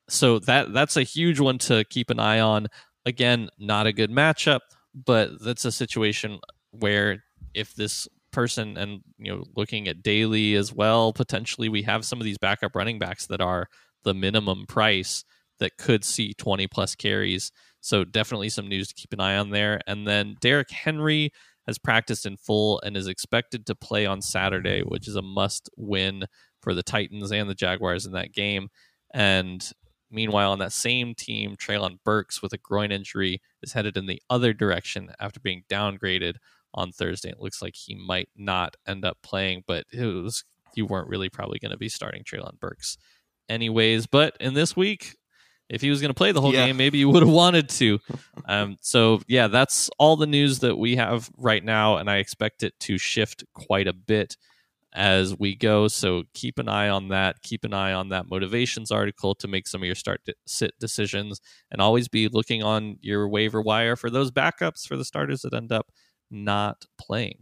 so 0.08 0.38
that 0.40 0.72
that's 0.72 0.96
a 0.96 1.02
huge 1.02 1.40
one 1.40 1.58
to 1.58 1.84
keep 1.84 2.10
an 2.10 2.20
eye 2.20 2.40
on. 2.40 2.66
Again, 3.06 3.48
not 3.58 3.86
a 3.86 3.92
good 3.92 4.10
matchup, 4.10 4.60
but 4.94 5.42
that's 5.42 5.64
a 5.64 5.72
situation 5.72 6.38
where 6.70 7.22
if 7.54 7.74
this 7.74 8.08
person 8.32 8.76
and 8.76 9.00
you 9.16 9.32
know 9.32 9.44
looking 9.54 9.86
at 9.88 10.02
daily 10.02 10.54
as 10.54 10.72
well, 10.72 11.12
potentially 11.12 11.68
we 11.68 11.82
have 11.82 12.04
some 12.04 12.20
of 12.20 12.24
these 12.24 12.38
backup 12.38 12.74
running 12.74 12.98
backs 12.98 13.26
that 13.26 13.40
are 13.40 13.68
the 14.04 14.14
minimum 14.14 14.66
price 14.66 15.24
that 15.60 15.76
could 15.78 16.04
see 16.04 16.34
20 16.34 16.66
plus 16.68 16.94
carries. 16.94 17.52
So 17.80 18.04
definitely 18.04 18.48
some 18.48 18.68
news 18.68 18.88
to 18.88 18.94
keep 18.94 19.12
an 19.12 19.20
eye 19.20 19.36
on 19.36 19.50
there. 19.50 19.80
And 19.86 20.06
then 20.06 20.36
Derrick 20.40 20.70
Henry 20.70 21.30
has 21.66 21.78
practiced 21.78 22.26
in 22.26 22.36
full 22.36 22.80
and 22.84 22.96
is 22.96 23.06
expected 23.06 23.66
to 23.66 23.74
play 23.74 24.04
on 24.06 24.20
Saturday, 24.20 24.82
which 24.82 25.08
is 25.08 25.16
a 25.16 25.22
must 25.22 25.70
win 25.76 26.24
for 26.60 26.74
the 26.74 26.82
Titans 26.82 27.30
and 27.30 27.48
the 27.48 27.54
Jaguars 27.54 28.06
in 28.06 28.12
that 28.12 28.32
game. 28.32 28.68
And 29.12 29.70
Meanwhile, 30.14 30.52
on 30.52 30.58
that 30.60 30.72
same 30.72 31.14
team, 31.14 31.56
Treylon 31.56 31.98
Burks 32.04 32.40
with 32.40 32.52
a 32.52 32.58
groin 32.58 32.92
injury 32.92 33.40
is 33.62 33.72
headed 33.72 33.96
in 33.96 34.06
the 34.06 34.22
other 34.30 34.52
direction 34.52 35.10
after 35.18 35.40
being 35.40 35.64
downgraded 35.68 36.36
on 36.72 36.92
Thursday. 36.92 37.30
It 37.30 37.40
looks 37.40 37.60
like 37.60 37.74
he 37.76 37.94
might 37.94 38.28
not 38.36 38.76
end 38.86 39.04
up 39.04 39.18
playing, 39.22 39.64
but 39.66 39.84
it 39.92 40.04
was 40.06 40.44
you 40.76 40.86
weren't 40.86 41.08
really 41.08 41.28
probably 41.28 41.58
going 41.58 41.70
to 41.72 41.78
be 41.78 41.88
starting 41.88 42.22
Treylon 42.24 42.58
Burks 42.60 42.96
anyways. 43.48 44.06
But 44.06 44.36
in 44.40 44.54
this 44.54 44.76
week, 44.76 45.16
if 45.68 45.80
he 45.80 45.90
was 45.90 46.00
going 46.00 46.10
to 46.10 46.14
play 46.14 46.32
the 46.32 46.40
whole 46.40 46.52
Yeah. 46.52 46.66
game, 46.66 46.76
maybe 46.76 46.98
you 46.98 47.08
would 47.08 47.22
have 47.22 47.32
wanted 47.32 47.68
to. 47.70 47.98
Um, 48.46 48.76
so 48.80 49.20
yeah, 49.26 49.48
that's 49.48 49.88
all 49.98 50.16
the 50.16 50.26
news 50.26 50.60
that 50.60 50.76
we 50.76 50.96
have 50.96 51.30
right 51.36 51.64
now, 51.64 51.96
and 51.96 52.10
I 52.10 52.16
expect 52.18 52.62
it 52.62 52.74
to 52.80 52.98
shift 52.98 53.44
quite 53.54 53.86
a 53.88 53.92
bit 53.92 54.36
as 54.94 55.36
we 55.38 55.54
go. 55.56 55.88
So 55.88 56.22
keep 56.34 56.58
an 56.58 56.68
eye 56.68 56.88
on 56.88 57.08
that. 57.08 57.42
Keep 57.42 57.64
an 57.64 57.74
eye 57.74 57.92
on 57.92 58.10
that 58.10 58.28
motivations 58.28 58.90
article 58.90 59.34
to 59.36 59.48
make 59.48 59.66
some 59.66 59.82
of 59.82 59.86
your 59.86 59.94
start 59.94 60.20
to 60.26 60.34
sit 60.46 60.72
decisions, 60.78 61.40
and 61.70 61.80
always 61.80 62.08
be 62.08 62.28
looking 62.28 62.62
on 62.62 62.96
your 63.00 63.28
waiver 63.28 63.60
wire 63.60 63.96
for 63.96 64.10
those 64.10 64.30
backups 64.30 64.86
for 64.86 64.96
the 64.96 65.04
starters 65.04 65.42
that 65.42 65.54
end 65.54 65.72
up 65.72 65.90
not 66.30 66.84
playing. 66.98 67.38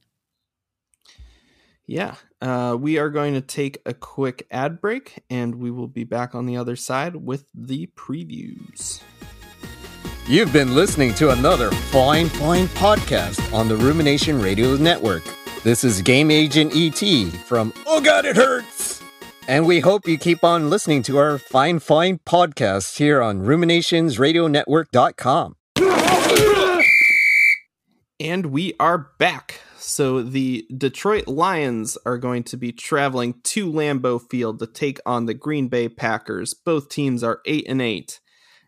Yeah, 1.86 2.14
uh, 2.40 2.76
we 2.78 2.98
are 2.98 3.10
going 3.10 3.34
to 3.34 3.40
take 3.40 3.78
a 3.84 3.92
quick 3.92 4.46
ad 4.50 4.80
break, 4.80 5.22
and 5.28 5.56
we 5.56 5.70
will 5.70 5.88
be 5.88 6.04
back 6.04 6.34
on 6.34 6.46
the 6.46 6.56
other 6.56 6.76
side 6.76 7.16
with 7.16 7.44
the 7.54 7.88
previews. 7.96 9.02
You've 10.28 10.52
been 10.52 10.76
listening 10.76 11.14
to 11.14 11.30
another 11.30 11.70
fine, 11.70 12.28
fine 12.28 12.66
podcast 12.68 13.52
on 13.52 13.68
the 13.68 13.76
Rumination 13.76 14.40
Radio 14.40 14.76
Network. 14.76 15.24
This 15.64 15.84
is 15.84 16.02
Game 16.02 16.32
Agent 16.32 16.72
ET 16.74 16.98
from 17.44 17.72
Oh 17.86 18.00
God, 18.00 18.24
it 18.24 18.34
hurts! 18.34 19.00
And 19.46 19.64
we 19.64 19.78
hope 19.78 20.08
you 20.08 20.18
keep 20.18 20.42
on 20.42 20.68
listening 20.68 21.04
to 21.04 21.18
our 21.18 21.38
fine, 21.38 21.78
fine 21.78 22.18
podcast 22.26 22.98
here 22.98 23.22
on 23.22 23.42
ruminationsradionetwork.com. 23.42 25.54
And 28.18 28.46
we 28.46 28.74
are 28.80 29.10
back. 29.20 29.60
So 29.78 30.20
the 30.20 30.66
Detroit 30.76 31.28
Lions 31.28 31.96
are 32.04 32.18
going 32.18 32.42
to 32.44 32.56
be 32.56 32.72
traveling 32.72 33.34
to 33.44 33.70
Lambeau 33.70 34.20
Field 34.20 34.58
to 34.58 34.66
take 34.66 34.98
on 35.06 35.26
the 35.26 35.34
Green 35.34 35.68
Bay 35.68 35.88
Packers. 35.88 36.54
Both 36.54 36.88
teams 36.88 37.22
are 37.22 37.40
eight 37.46 37.66
and 37.68 37.80
eight. 37.80 38.18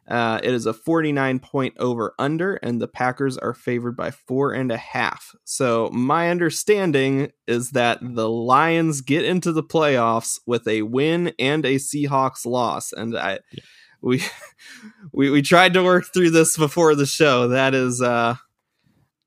Uh, 0.06 0.38
it 0.42 0.52
is 0.52 0.66
a 0.66 0.74
49 0.74 1.38
point 1.38 1.74
over 1.78 2.14
under, 2.18 2.56
and 2.56 2.80
the 2.80 2.88
Packers 2.88 3.38
are 3.38 3.54
favored 3.54 3.96
by 3.96 4.10
four 4.10 4.52
and 4.52 4.70
a 4.70 4.76
half. 4.76 5.34
So, 5.44 5.88
my 5.92 6.30
understanding 6.30 7.32
is 7.46 7.70
that 7.70 7.98
the 8.02 8.28
Lions 8.28 9.00
get 9.00 9.24
into 9.24 9.50
the 9.50 9.62
playoffs 9.62 10.38
with 10.46 10.68
a 10.68 10.82
win 10.82 11.32
and 11.38 11.64
a 11.64 11.76
Seahawks 11.76 12.44
loss. 12.44 12.92
And 12.92 13.16
I, 13.16 13.38
we, 14.02 14.22
we, 15.12 15.30
we 15.30 15.40
tried 15.40 15.72
to 15.74 15.82
work 15.82 16.12
through 16.12 16.30
this 16.30 16.56
before 16.56 16.94
the 16.94 17.06
show. 17.06 17.48
That 17.48 17.74
is, 17.74 18.02
uh, 18.02 18.36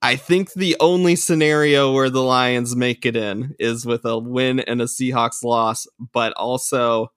I 0.02 0.16
think 0.16 0.54
the 0.54 0.78
only 0.80 1.16
scenario 1.16 1.92
where 1.92 2.12
the 2.12 2.22
Lions 2.22 2.76
make 2.76 3.04
it 3.04 3.16
in 3.16 3.56
is 3.58 3.84
with 3.84 4.06
a 4.06 4.18
win 4.18 4.60
and 4.60 4.80
a 4.80 4.86
Seahawks 4.86 5.44
loss, 5.44 5.88
but 6.14 6.34
also 6.34 7.12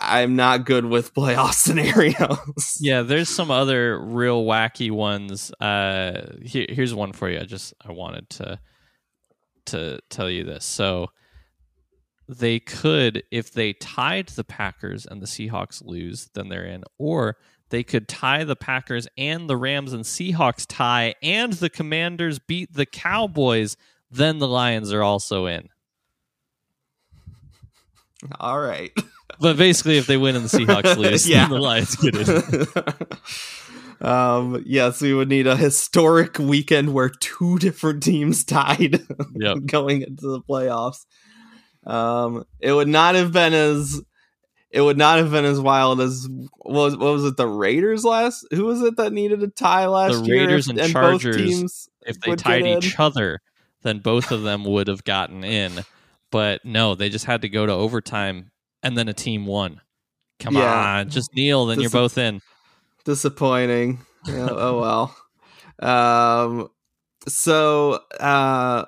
I'm 0.00 0.36
not 0.36 0.64
good 0.64 0.84
with 0.84 1.14
playoff 1.14 1.52
scenarios. 1.54 2.78
Yeah, 2.80 3.02
there's 3.02 3.28
some 3.28 3.50
other 3.50 3.98
real 3.98 4.44
wacky 4.44 4.90
ones. 4.90 5.52
Uh, 5.60 6.36
here, 6.42 6.66
here's 6.68 6.94
one 6.94 7.12
for 7.12 7.28
you. 7.28 7.40
I 7.40 7.44
just 7.44 7.74
I 7.84 7.92
wanted 7.92 8.30
to 8.30 8.60
to 9.66 10.00
tell 10.08 10.30
you 10.30 10.44
this. 10.44 10.64
So 10.64 11.08
they 12.28 12.60
could, 12.60 13.22
if 13.30 13.52
they 13.52 13.72
tied 13.72 14.28
the 14.28 14.44
Packers 14.44 15.06
and 15.06 15.22
the 15.22 15.26
Seahawks 15.26 15.82
lose, 15.84 16.28
then 16.34 16.48
they're 16.48 16.66
in, 16.66 16.84
or 16.98 17.36
they 17.70 17.82
could 17.82 18.08
tie 18.08 18.44
the 18.44 18.56
Packers 18.56 19.08
and 19.16 19.48
the 19.48 19.56
Rams 19.56 19.92
and 19.92 20.04
Seahawks 20.04 20.66
tie, 20.68 21.14
and 21.22 21.54
the 21.54 21.70
Commanders 21.70 22.38
beat 22.38 22.74
the 22.74 22.86
Cowboys, 22.86 23.76
then 24.10 24.38
the 24.38 24.48
Lions 24.48 24.92
are 24.92 25.02
also 25.02 25.46
in. 25.46 25.68
All 28.38 28.60
right. 28.60 28.90
But 29.40 29.56
basically, 29.56 29.98
if 29.98 30.06
they 30.08 30.16
win 30.16 30.34
and 30.34 30.44
the 30.44 30.58
Seahawks 30.58 30.96
lose, 30.98 31.28
Yeah. 31.28 31.46
the 31.46 31.58
Lions 31.58 31.94
get 31.96 32.16
in. 32.16 33.06
um 34.00 34.62
yes, 34.66 35.00
we 35.00 35.12
would 35.14 35.28
need 35.28 35.46
a 35.46 35.56
historic 35.56 36.38
weekend 36.38 36.92
where 36.92 37.08
two 37.08 37.58
different 37.58 38.02
teams 38.02 38.44
tied 38.44 39.00
Yep. 39.34 39.58
going 39.66 40.02
into 40.02 40.26
the 40.28 40.40
playoffs. 40.40 41.04
Um 41.86 42.44
it 42.58 42.72
would 42.72 42.88
not 42.88 43.14
have 43.14 43.30
been 43.32 43.54
as 43.54 44.00
it 44.70 44.80
would 44.80 44.98
not 44.98 45.18
have 45.18 45.30
been 45.30 45.44
as 45.44 45.60
wild 45.60 46.00
as 46.00 46.26
what 46.58 46.72
was 46.74 46.96
what 46.96 47.12
was 47.12 47.24
it 47.24 47.36
the 47.36 47.46
Raiders 47.46 48.04
last 48.04 48.44
who 48.50 48.64
was 48.64 48.82
it 48.82 48.96
that 48.96 49.12
needed 49.12 49.42
a 49.42 49.48
tie 49.48 49.86
last 49.86 50.22
The 50.22 50.26
year 50.30 50.40
Raiders 50.40 50.66
and 50.68 50.78
Chargers, 50.90 51.36
both 51.36 51.46
teams 51.46 51.88
if 52.06 52.18
they 52.20 52.34
tied 52.34 52.66
each 52.66 52.98
other, 52.98 53.40
then 53.82 53.98
both 54.00 54.32
of 54.32 54.42
them 54.42 54.64
would 54.64 54.88
have 54.88 55.04
gotten 55.04 55.44
in. 55.44 55.84
But 56.30 56.64
no, 56.64 56.94
they 56.94 57.08
just 57.08 57.24
had 57.24 57.42
to 57.42 57.48
go 57.48 57.64
to 57.66 57.72
overtime, 57.72 58.50
and 58.82 58.96
then 58.96 59.08
a 59.08 59.14
team 59.14 59.46
won. 59.46 59.80
Come 60.40 60.56
Yeah. 60.56 60.98
on, 61.00 61.08
just 61.10 61.34
kneel, 61.34 61.66
then 61.66 61.78
This 61.78 61.84
you're 61.84 61.90
both 61.90 62.18
in. 62.18 62.40
disappointing. 63.04 64.00
Yeah, 64.26 64.48
oh 64.50 64.80
well. 64.80 65.16
Um 65.80 66.68
so 67.26 68.00
uh 68.20 68.84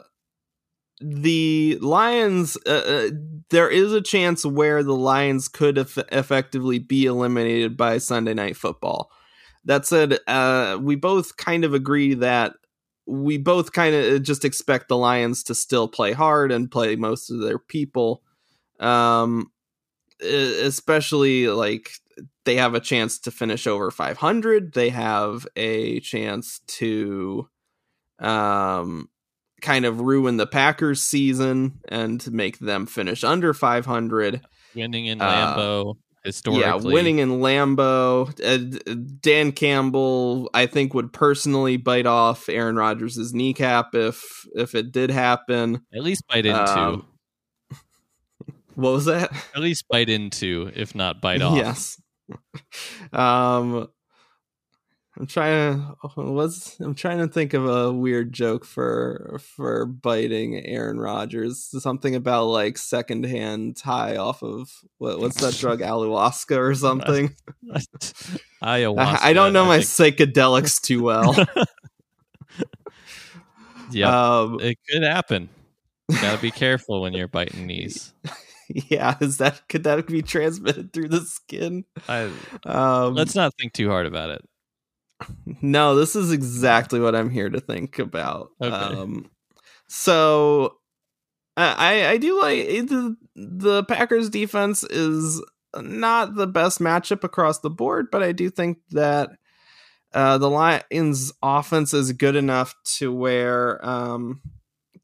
the 1.00 1.78
Lions 1.80 2.58
uh, 2.66 2.70
uh, 2.70 3.08
there 3.48 3.70
is 3.70 3.92
a 3.92 4.02
chance 4.02 4.44
where 4.44 4.82
the 4.82 4.94
Lions 4.94 5.48
could 5.48 5.78
eff- 5.78 5.96
effectively 6.12 6.78
be 6.78 7.06
eliminated 7.06 7.76
by 7.76 7.96
Sunday 7.98 8.34
night 8.34 8.56
football. 8.56 9.10
That 9.64 9.86
said, 9.86 10.18
uh 10.26 10.78
we 10.80 10.96
both 10.96 11.36
kind 11.36 11.64
of 11.64 11.72
agree 11.74 12.14
that 12.14 12.54
we 13.10 13.38
both 13.38 13.72
kind 13.72 13.94
of 13.94 14.22
just 14.22 14.44
expect 14.44 14.88
the 14.88 14.96
Lions 14.96 15.42
to 15.44 15.54
still 15.54 15.88
play 15.88 16.12
hard 16.12 16.52
and 16.52 16.70
play 16.70 16.96
most 16.96 17.30
of 17.30 17.40
their 17.40 17.58
people. 17.58 18.22
Um, 18.78 19.50
especially 20.22 21.48
like 21.48 21.90
they 22.44 22.56
have 22.56 22.74
a 22.74 22.80
chance 22.80 23.18
to 23.20 23.30
finish 23.30 23.66
over 23.66 23.90
500. 23.90 24.72
They 24.72 24.90
have 24.90 25.46
a 25.56 26.00
chance 26.00 26.60
to 26.66 27.48
um 28.18 29.08
kind 29.62 29.84
of 29.84 30.00
ruin 30.00 30.36
the 30.36 30.46
Packers 30.46 31.02
season 31.02 31.80
and 31.88 32.30
make 32.32 32.58
them 32.58 32.86
finish 32.86 33.24
under 33.24 33.52
500. 33.52 34.40
Winning 34.74 35.06
in 35.06 35.20
Uh, 35.20 35.56
Lambeau 35.56 35.96
historically. 36.24 36.62
Yeah, 36.62 36.76
winning 36.76 37.18
in 37.18 37.40
Lambeau. 37.40 38.28
Uh, 38.44 38.94
Dan 39.20 39.52
Campbell, 39.52 40.50
I 40.54 40.66
think, 40.66 40.94
would 40.94 41.12
personally 41.12 41.76
bite 41.76 42.06
off 42.06 42.48
Aaron 42.48 42.76
Rodgers' 42.76 43.32
kneecap 43.32 43.94
if 43.94 44.46
if 44.54 44.74
it 44.74 44.92
did 44.92 45.10
happen. 45.10 45.82
At 45.94 46.02
least 46.02 46.24
bite 46.28 46.46
into. 46.46 46.78
Um, 46.78 47.06
what 48.74 48.90
was 48.92 49.04
that? 49.06 49.32
At 49.54 49.60
least 49.60 49.86
bite 49.88 50.08
into, 50.08 50.70
if 50.74 50.94
not 50.94 51.20
bite 51.20 51.42
off. 51.42 51.56
Yes. 51.56 52.00
um, 53.12 53.88
I'm 55.20 55.26
trying 55.26 55.76
to 55.76 56.08
what's 56.14 56.80
I'm 56.80 56.94
trying 56.94 57.18
to 57.18 57.28
think 57.28 57.52
of 57.52 57.68
a 57.68 57.92
weird 57.92 58.32
joke 58.32 58.64
for 58.64 59.38
for 59.54 59.84
biting 59.84 60.64
Aaron 60.64 60.98
Rodgers. 60.98 61.62
Something 61.82 62.14
about 62.14 62.46
like 62.46 62.78
secondhand 62.78 63.78
high 63.84 64.16
off 64.16 64.42
of 64.42 64.70
what, 64.96 65.20
what's 65.20 65.38
that 65.42 65.58
drug, 65.58 65.80
ayahuasca 65.82 66.56
or 66.56 66.74
something. 66.74 67.36
Ayahuasca. 68.62 69.18
I, 69.20 69.28
I 69.28 69.32
don't 69.34 69.52
know 69.52 69.64
I 69.64 69.68
my 69.68 69.78
psychedelics 69.80 70.80
too 70.80 71.02
well. 71.02 71.34
Yeah, 73.92 74.38
um, 74.38 74.60
it 74.60 74.78
could 74.88 75.02
happen. 75.02 75.48
You 76.08 76.20
Got 76.20 76.36
to 76.36 76.40
be 76.40 76.52
careful 76.52 77.00
when 77.00 77.12
you're 77.12 77.26
biting 77.26 77.66
knees. 77.66 78.14
yeah, 78.68 79.16
is 79.20 79.38
that 79.38 79.68
could 79.68 79.82
that 79.82 80.06
be 80.06 80.22
transmitted 80.22 80.92
through 80.92 81.08
the 81.08 81.22
skin? 81.22 81.84
I, 82.08 82.30
Um, 82.64 83.16
let's 83.16 83.34
not 83.34 83.52
think 83.58 83.72
too 83.72 83.88
hard 83.88 84.06
about 84.06 84.30
it. 84.30 84.44
No, 85.62 85.94
this 85.94 86.16
is 86.16 86.32
exactly 86.32 87.00
what 87.00 87.14
I'm 87.14 87.30
here 87.30 87.48
to 87.50 87.60
think 87.60 87.98
about. 87.98 88.50
Okay. 88.60 88.74
Um, 88.74 89.30
so 89.88 90.76
I 91.56 92.06
I 92.08 92.16
do 92.16 92.40
like 92.40 92.66
the 92.66 93.16
the 93.36 93.84
Packers 93.84 94.30
defense 94.30 94.82
is 94.84 95.42
not 95.76 96.34
the 96.34 96.46
best 96.46 96.78
matchup 96.80 97.24
across 97.24 97.58
the 97.58 97.70
board, 97.70 98.06
but 98.10 98.22
I 98.22 98.32
do 98.32 98.50
think 98.50 98.78
that 98.90 99.30
uh, 100.12 100.38
the 100.38 100.50
Lions 100.50 101.32
offense 101.42 101.94
is 101.94 102.12
good 102.12 102.36
enough 102.36 102.74
to 102.96 103.12
where 103.12 103.84
um, 103.86 104.40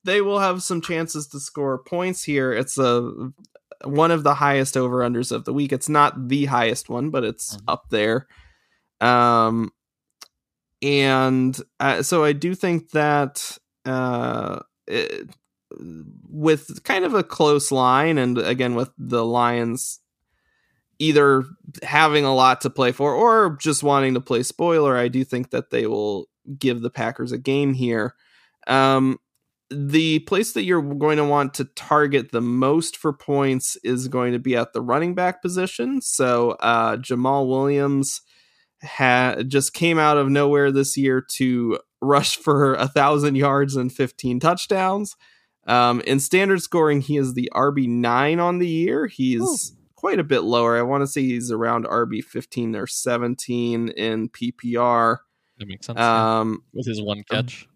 they 0.05 0.21
will 0.21 0.39
have 0.41 0.63
some 0.63 0.81
chances 0.81 1.29
to 1.29 1.41
score 1.41 1.79
points 1.79 2.25
here. 2.25 2.53
It's 2.53 2.79
a 2.79 3.31
one 3.85 4.11
of 4.11 4.23
the 4.25 4.35
highest 4.35 4.77
over 4.77 5.01
unders 5.01 5.31
of 5.33 5.45
the 5.45 5.53
week. 5.53 5.73
It's 5.73 5.89
not 5.89 6.29
the 6.29 6.47
highest 6.47 6.89
one, 6.89 7.11
but 7.11 7.25
it's 7.25 7.57
Mhm. 7.57 7.63
up 7.69 7.85
there. 7.91 8.27
Um, 9.01 9.71
and 10.87 11.61
uh, 11.81 12.03
so 12.03 12.23
I 12.23 12.33
do 12.33 12.55
think 12.55 12.91
that 12.93 13.59
uh, 13.85 14.61
it, 14.87 15.29
with 16.31 16.85
kind 16.85 17.05
of 17.05 17.13
a 17.13 17.25
close 17.25 17.73
line, 17.73 18.19
and 18.19 18.39
again 18.39 18.77
with 18.77 18.91
the 18.97 19.25
Lions 19.25 19.99
either 20.99 21.45
having 21.83 22.25
a 22.25 22.35
lot 22.35 22.61
to 22.63 22.71
play 22.71 22.93
for 22.93 23.13
or 23.13 23.57
just 23.61 23.83
wanting 23.83 24.15
to 24.15 24.21
play 24.21 24.45
spoiler, 24.45 24.97
I 24.97 25.09
do 25.09 25.25
think 25.25 25.51
that 25.51 25.71
they 25.71 25.87
will 25.87 26.29
give 26.57 26.81
the 26.81 26.91
Packers 26.91 27.33
a 27.33 27.39
game 27.39 27.75
here. 27.75 28.15
Um, 28.69 29.19
the 29.69 30.21
place 30.21 30.53
that 30.53 30.63
you're 30.63 30.95
going 30.95 31.17
to 31.17 31.25
want 31.25 31.55
to 31.55 31.65
target 31.65 32.31
the 32.31 32.41
most 32.41 32.97
for 32.97 33.13
points 33.13 33.77
is 33.83 34.07
going 34.07 34.33
to 34.33 34.39
be 34.39 34.55
at 34.55 34.73
the 34.73 34.81
running 34.81 35.17
back 35.17 35.43
position. 35.43 36.01
So 36.01 36.53
uh, 36.61 36.97
Jamaal 36.97 37.49
Williams 37.49 38.21
had 38.87 39.51
just 39.51 39.75
came 39.75 39.99
out 39.99 40.17
of 40.17 40.29
nowhere 40.31 40.73
this 40.73 40.97
year 40.97 41.21
to 41.37 41.79
rush 42.01 42.37
for 42.37 42.75
a 42.77 42.89
thousand 42.89 43.35
yards 43.37 43.77
and 43.77 43.93
15 43.93 44.41
touchdowns. 44.41 45.15
Um, 45.67 46.01
in 46.03 46.21
standard 46.21 46.63
scoring, 46.63 47.01
he 47.01 47.17
is 47.17 47.35
the 47.35 47.51
RB 47.55 47.89
nine 47.89 48.39
on 48.41 48.59
the 48.59 48.69
year. 48.69 49.07
He's 49.07 49.73
quite 49.97 50.21
a 50.21 50.25
bit 50.25 50.41
lower. 50.43 50.79
I 50.79 50.83
want 50.83 51.03
to 51.03 51.07
say 51.09 51.23
he's 51.23 51.51
around 51.51 51.87
RB 51.87 52.23
15 52.23 52.77
or 52.77 52.87
17 52.87 53.89
in 53.89 54.29
PPR. 54.29 55.17
That 55.59 55.67
makes 55.69 55.87
sense. 55.87 55.97
yeah. 55.99 56.39
Um, 56.41 56.63
With 56.73 56.87
his 56.87 57.03
one 57.03 57.25
catch. 57.29 57.67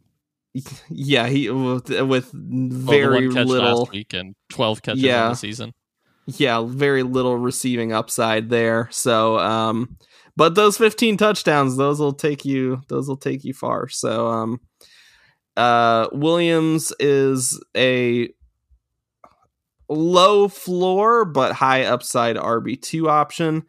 yeah, 0.91 1.27
he 1.29 1.49
with, 1.51 1.89
with 1.91 2.33
Well, 2.33 2.33
the 2.33 2.69
very 2.71 3.27
one 3.29 3.35
catch 3.35 3.47
little 3.47 3.81
last 3.81 3.93
week 3.93 4.13
and 4.13 4.35
12 4.51 4.83
catches 4.83 5.03
Yeah. 5.03 5.25
on 5.25 5.31
the 5.31 5.37
season. 5.37 5.73
yeah, 6.27 6.63
very 6.65 7.03
little 7.03 7.37
receiving 7.37 7.93
upside 7.93 8.51
there. 8.51 8.89
So, 8.93 9.39
um, 9.39 9.97
but 10.41 10.55
those 10.55 10.79
15 10.79 11.19
touchdowns, 11.19 11.77
those 11.77 12.01
will 12.01 12.15
take 12.15 12.47
you, 12.47 12.81
those 12.89 13.07
will 13.07 13.19
take 13.19 13.45
you 13.45 13.53
far. 13.53 13.91
So, 13.91 14.27
um, 14.27 14.61
uh, 15.55 16.09
Williams 16.13 16.95
is 16.99 17.63
a 17.77 18.31
low 19.91 20.49
floor 20.49 21.27
but 21.27 21.53
high 21.53 21.85
upside 21.85 22.37
RB2 22.37 23.07
option. 23.07 23.65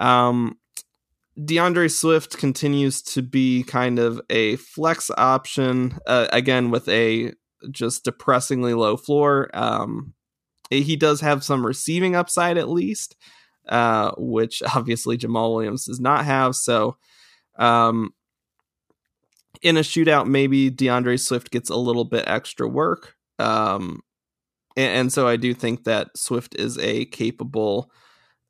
Um, 0.00 0.58
D'Andre 1.44 1.86
Swift 1.86 2.36
continues 2.38 3.02
to 3.02 3.22
be 3.22 3.62
kind 3.62 4.00
of 4.00 4.20
a 4.28 4.56
flex 4.56 5.12
option, 5.16 5.96
uh, 6.08 6.26
again, 6.32 6.72
with 6.72 6.88
a 6.88 7.34
just 7.70 8.02
depressingly 8.02 8.74
low 8.74 8.96
floor. 8.96 9.48
Um, 9.54 10.12
he 10.70 10.96
does 10.96 11.20
have 11.20 11.44
some 11.44 11.64
receiving 11.64 12.16
upside 12.16 12.58
at 12.58 12.68
least, 12.68 13.14
uh, 13.68 14.12
which 14.16 14.62
obviously 14.74 15.18
Jamaal 15.18 15.54
Williams 15.54 15.86
does 15.86 16.00
not 16.00 16.24
have. 16.24 16.54
So, 16.54 16.96
um, 17.58 18.12
in 19.62 19.76
a 19.76 19.80
shootout, 19.80 20.26
maybe 20.26 20.70
D'Andre 20.70 21.16
Swift 21.16 21.50
gets 21.50 21.70
a 21.70 21.76
little 21.76 22.04
bit 22.04 22.24
extra 22.26 22.68
work. 22.68 23.14
Um, 23.38 24.02
and, 24.76 24.92
and 24.92 25.12
so 25.12 25.26
I 25.26 25.36
do 25.36 25.54
think 25.54 25.84
that 25.84 26.16
Swift 26.16 26.54
is 26.56 26.78
a 26.78 27.06
capable 27.06 27.90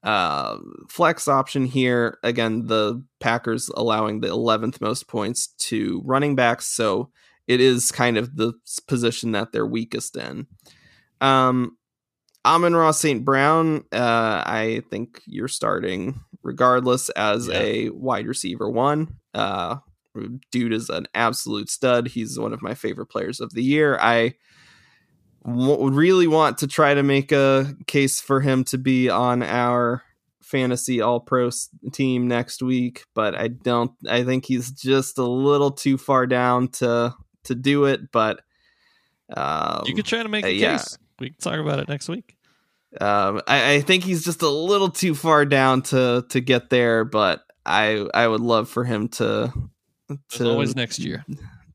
uh, 0.02 0.58
flex 0.88 1.28
option 1.28 1.64
here. 1.64 2.18
Again, 2.22 2.66
the 2.66 3.04
Packers 3.20 3.68
allowing 3.74 4.20
the 4.20 4.28
11th 4.28 4.80
most 4.80 5.08
points 5.08 5.48
to 5.58 6.02
running 6.04 6.34
backs. 6.34 6.66
So 6.66 7.10
it 7.46 7.60
is 7.60 7.92
kind 7.92 8.16
of 8.18 8.36
the 8.36 8.54
position 8.86 9.32
that 9.32 9.52
they're 9.52 9.66
weakest 9.66 10.16
in. 10.16 10.46
Um, 11.20 11.76
Amon-Ra 12.46 12.92
St. 12.92 13.24
Brown, 13.24 13.84
uh, 13.92 14.42
I 14.46 14.82
think 14.90 15.20
you're 15.26 15.48
starting 15.48 16.20
regardless 16.42 17.08
as 17.10 17.48
Yeah. 17.48 17.58
a 17.60 17.88
wide 17.90 18.26
receiver 18.26 18.70
one. 18.70 19.16
Uh, 19.34 19.76
dude 20.50 20.72
is 20.72 20.88
an 20.88 21.06
absolute 21.14 21.68
stud. 21.68 22.08
He's 22.08 22.38
one 22.38 22.52
of 22.54 22.62
my 22.62 22.74
favorite 22.74 23.06
players 23.06 23.40
of 23.40 23.52
the 23.52 23.62
year. 23.62 23.98
I 24.00 24.34
w- 25.44 25.90
really 25.90 26.26
want 26.26 26.58
to 26.58 26.66
try 26.66 26.94
to 26.94 27.02
make 27.02 27.32
a 27.32 27.74
case 27.86 28.20
for 28.20 28.40
him 28.40 28.64
to 28.64 28.78
be 28.78 29.10
on 29.10 29.42
our 29.42 30.02
fantasy 30.42 31.00
all 31.00 31.18
pro 31.20 31.50
team 31.92 32.28
next 32.28 32.62
week, 32.62 33.04
but 33.14 33.34
I 33.34 33.48
don't. 33.48 33.90
I 34.08 34.22
think 34.24 34.44
he's 34.46 34.70
just 34.70 35.18
a 35.18 35.24
little 35.24 35.72
too 35.72 35.98
far 35.98 36.26
down 36.26 36.68
to 36.68 37.12
to 37.44 37.54
do 37.54 37.84
it. 37.86 38.12
But 38.12 38.40
um, 39.36 39.82
You 39.86 39.94
could 39.94 40.06
try 40.06 40.22
to 40.22 40.28
make 40.28 40.44
uh, 40.44 40.48
a 40.48 40.52
yeah. 40.52 40.76
case. 40.78 40.96
We 41.18 41.30
can 41.30 41.38
talk 41.38 41.58
about 41.58 41.80
it 41.80 41.88
next 41.88 42.08
week. 42.08 42.35
Um, 43.00 43.40
I, 43.46 43.74
I 43.74 43.80
think 43.80 44.04
he's 44.04 44.24
just 44.24 44.42
a 44.42 44.48
little 44.48 44.90
too 44.90 45.14
far 45.14 45.44
down 45.44 45.82
to 45.82 46.24
to 46.30 46.40
get 46.40 46.70
there, 46.70 47.04
but 47.04 47.42
I 47.64 48.06
I 48.14 48.26
would 48.28 48.40
love 48.40 48.68
for 48.68 48.84
him 48.84 49.08
to 49.08 49.52
As 50.32 50.40
always 50.40 50.76
next 50.76 50.98
year. 51.00 51.24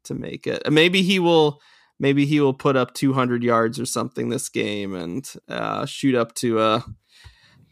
to 0.06 0.14
make 0.16 0.48
it. 0.48 0.70
Maybe 0.72 1.02
he 1.02 1.20
will. 1.20 1.60
Maybe 2.00 2.26
he 2.26 2.40
will 2.40 2.56
put 2.56 2.76
up 2.76 2.96
200 2.96 3.44
yards 3.44 3.80
or 3.80 3.86
something 3.86 4.30
this 4.30 4.50
game 4.50 4.96
and 4.96 5.32
uh, 5.48 5.86
shoot 5.86 6.16
up 6.16 6.34
to 6.36 6.60
a 6.60 6.84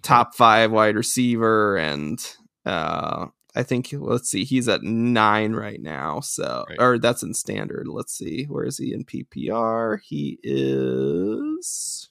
top 0.04 0.36
five 0.36 0.70
wide 0.72 0.96
receiver. 0.96 1.78
And 1.78 2.20
uh, 2.64 3.26
I 3.56 3.64
think 3.64 3.90
let's 3.92 4.30
see, 4.30 4.44
he's 4.44 4.68
at 4.68 4.84
nine 4.84 5.54
right 5.54 5.82
now. 5.82 6.20
So 6.20 6.64
Right. 6.70 6.78
or 6.80 7.00
that's 7.00 7.24
in 7.24 7.34
standard. 7.34 7.88
Let's 7.88 8.16
see, 8.16 8.44
where 8.44 8.66
is 8.66 8.78
he 8.78 8.94
in 8.94 9.04
PPR? 9.04 9.98
He 10.04 10.38
is. 10.44 12.09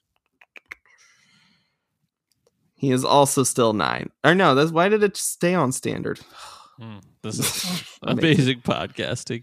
He 2.78 2.90
is 2.92 3.04
also 3.04 3.42
still 3.42 3.72
nine. 3.74 4.10
Or 4.24 4.34
no, 4.34 4.54
that's 4.54 4.70
why 4.70 4.88
did 4.88 5.02
it 5.02 5.16
stay 5.16 5.54
on 5.54 5.72
standard? 5.72 6.20
Hmm, 6.80 6.98
This 7.24 7.40
is 7.40 7.82
Amazing. 8.02 8.60
podcasting. 8.60 9.42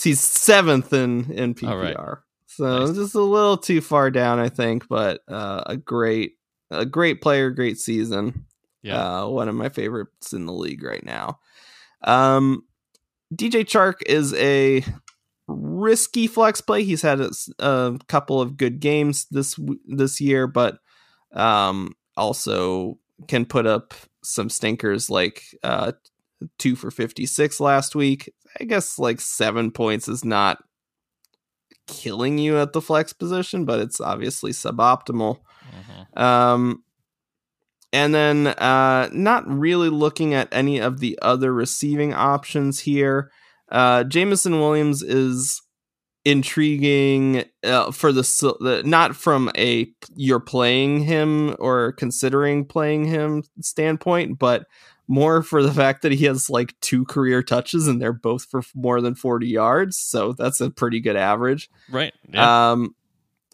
He's 0.00 0.20
seventh 0.20 0.92
in 0.92 1.32
in 1.32 1.52
PPR. 1.56 1.96
Right. 2.06 2.18
So 2.46 2.86
Nice. 2.86 2.94
just 2.94 3.14
a 3.16 3.20
little 3.20 3.56
too 3.56 3.80
far 3.80 4.08
down, 4.12 4.38
I 4.38 4.48
think, 4.48 4.86
but 4.88 5.20
uh, 5.26 5.64
a 5.66 5.76
great 5.76 6.34
a 6.70 6.86
great 6.86 7.20
player, 7.20 7.50
great 7.50 7.78
season. 7.80 8.44
Yeah. 8.82 9.22
Uh, 9.24 9.26
one 9.26 9.48
of 9.48 9.56
my 9.56 9.68
favorites 9.68 10.32
in 10.32 10.46
the 10.46 10.52
league 10.52 10.84
right 10.84 11.04
now. 11.04 11.40
Um, 12.04 12.62
DJ 13.34 13.64
Chark 13.64 13.94
is 14.06 14.32
a 14.34 14.84
risky 15.48 16.28
flex 16.28 16.60
play. 16.60 16.84
He's 16.84 17.02
had 17.02 17.20
a 17.58 17.98
couple 18.06 18.40
of 18.40 18.56
good 18.56 18.78
games 18.78 19.26
this 19.32 19.58
this 19.86 20.20
year, 20.20 20.46
but 20.46 20.78
um, 21.32 21.94
also 22.16 22.98
can 23.28 23.46
put 23.46 23.66
up 23.66 23.94
some 24.22 24.48
stinkers 24.50 25.08
like 25.08 25.42
uh, 25.62 25.92
two 26.58 26.76
for 26.76 26.90
fifty 26.90 27.26
six 27.26 27.60
last 27.60 27.94
week. 27.94 28.32
I 28.60 28.64
guess 28.64 28.98
like 28.98 29.20
seven 29.20 29.70
points 29.70 30.08
is 30.08 30.24
not 30.24 30.62
killing 31.86 32.38
you 32.38 32.58
at 32.58 32.72
the 32.72 32.80
flex 32.80 33.12
position, 33.12 33.64
but 33.64 33.80
it's 33.80 34.00
obviously 34.00 34.52
suboptimal. 34.52 35.38
Mhm. 35.70 36.20
Um, 36.20 36.82
and 37.92 38.14
then 38.14 38.48
uh, 38.48 39.08
not 39.12 39.48
really 39.48 39.88
looking 39.88 40.34
at 40.34 40.48
any 40.52 40.78
of 40.80 41.00
the 41.00 41.18
other 41.22 41.52
receiving 41.52 42.12
options 42.12 42.80
here. 42.80 43.30
Uh, 43.70 44.04
Jameson 44.04 44.60
Williams 44.60 45.02
is 45.02 45.62
intriguing 46.26 47.44
uh, 47.62 47.92
for 47.92 48.10
the, 48.10 48.22
the 48.58 48.82
not 48.84 49.14
from 49.14 49.48
a 49.56 49.88
you're 50.16 50.40
playing 50.40 50.98
him 50.98 51.54
or 51.60 51.92
considering 51.92 52.64
playing 52.64 53.04
him 53.04 53.44
standpoint, 53.60 54.36
but 54.36 54.66
more 55.06 55.40
for 55.40 55.62
the 55.62 55.72
fact 55.72 56.02
that 56.02 56.10
he 56.10 56.24
has 56.24 56.50
like 56.50 56.74
two 56.80 57.04
career 57.04 57.44
touches 57.44 57.86
and 57.86 58.02
they're 58.02 58.12
both 58.12 58.44
for 58.46 58.60
more 58.74 59.00
than 59.00 59.14
40 59.14 59.46
yards. 59.46 59.96
So 59.96 60.32
that's 60.32 60.60
a 60.60 60.68
pretty 60.68 60.98
good 60.98 61.14
average. 61.14 61.70
Right. 61.88 62.12
Yeah. 62.32 62.72
Um, 62.72 62.96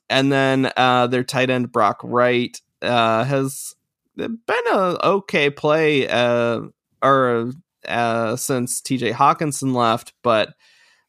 and 0.08 0.32
then 0.32 0.72
uh, 0.74 1.08
their 1.08 1.24
tight 1.24 1.50
end 1.50 1.70
Brock 1.70 2.00
Wright 2.02 2.58
uh, 2.80 3.24
has 3.24 3.74
been 4.16 4.38
a 4.48 4.96
okay 5.04 5.50
play 5.50 6.08
uh, 6.08 6.62
or 7.02 7.52
uh, 7.86 8.36
since 8.36 8.80
T.J. 8.80 9.12
Hockenson 9.12 9.74
left, 9.74 10.14
but 10.22 10.54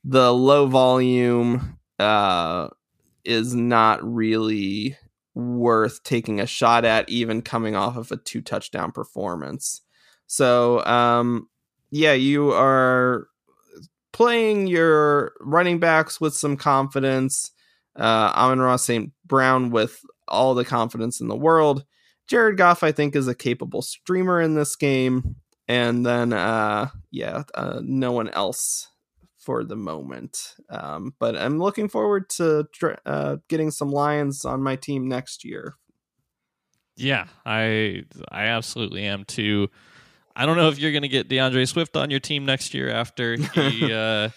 the 0.04 0.34
low 0.34 0.68
volume 0.68 1.78
uh, 1.99 2.68
is 3.24 3.56
not 3.56 4.04
really 4.04 4.97
worth 5.36 6.04
taking 6.04 6.39
a 6.39 6.45
shot 6.45 6.86
at, 6.86 7.10
even 7.10 7.41
coming 7.41 7.76
off 7.76 7.97
of 7.97 8.12
a 8.12 8.18
two 8.18 8.41
touchdown 8.41 8.91
performance. 8.91 9.82
So, 10.28 10.84
um, 10.86 11.49
yeah, 11.91 12.14
you 12.14 12.51
are 12.51 13.28
playing 14.12 14.68
your 14.68 15.34
running 15.41 15.80
backs 15.80 16.20
with 16.22 16.34
some 16.34 16.58
confidence. 16.58 17.51
Uh, 17.95 18.32
Amon-Ra 18.36 18.76
St. 18.78 19.12
Brown 19.26 19.70
with 19.70 20.01
all 20.28 20.56
the 20.56 20.66
confidence 20.66 21.22
in 21.22 21.28
the 21.28 21.36
world. 21.36 21.86
Jared 22.28 22.58
Goff, 22.58 22.84
I 22.84 22.91
think, 22.91 23.16
is 23.16 23.28
a 23.28 23.36
capable 23.36 23.82
streamer 23.82 24.41
in 24.41 24.56
this 24.56 24.76
game. 24.76 25.36
And 25.68 26.06
then, 26.06 26.34
uh, 26.34 26.89
yeah, 27.12 27.43
uh, 27.54 27.82
no 27.84 28.12
one 28.12 28.30
else 28.30 28.88
for 29.43 29.63
the 29.63 29.75
moment. 29.75 30.55
Um, 30.69 31.13
but 31.19 31.35
I'm 31.35 31.59
looking 31.59 31.87
forward 31.89 32.29
to 32.31 32.67
uh, 33.05 33.37
getting 33.49 33.71
some 33.71 33.91
Lions 33.91 34.45
on 34.45 34.63
my 34.63 34.75
team 34.75 35.07
next 35.07 35.43
year. 35.43 35.75
Yeah, 36.95 37.27
I 37.45 38.03
I 38.31 38.45
absolutely 38.45 39.05
am 39.05 39.25
too. 39.25 39.69
I 40.35 40.45
don't 40.45 40.57
know 40.57 40.69
if 40.69 40.79
you're 40.79 40.91
going 40.91 41.03
to 41.03 41.07
get 41.07 41.27
D'Andre 41.27 41.65
Swift 41.65 41.95
on 41.95 42.09
your 42.09 42.19
team 42.19 42.45
next 42.45 42.73
year 42.73 42.89
after 42.89 43.35
he 43.53 43.91
uh, 43.91 44.29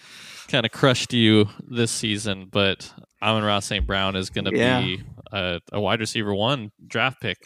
kind 0.47 0.65
of 0.65 0.71
crushed 0.71 1.13
you 1.13 1.47
this 1.67 1.91
season, 1.91 2.47
but 2.51 2.91
Amon-Ra 3.21 3.59
St. 3.59 3.85
Brown 3.85 4.15
is 4.15 4.29
going 4.29 4.45
to 4.45 4.55
Yeah. 4.55 4.81
be 4.81 5.03
a, 5.31 5.59
a 5.71 5.79
wide 5.81 5.99
receiver 5.99 6.33
one 6.33 6.71
draft 6.85 7.19
pick 7.21 7.37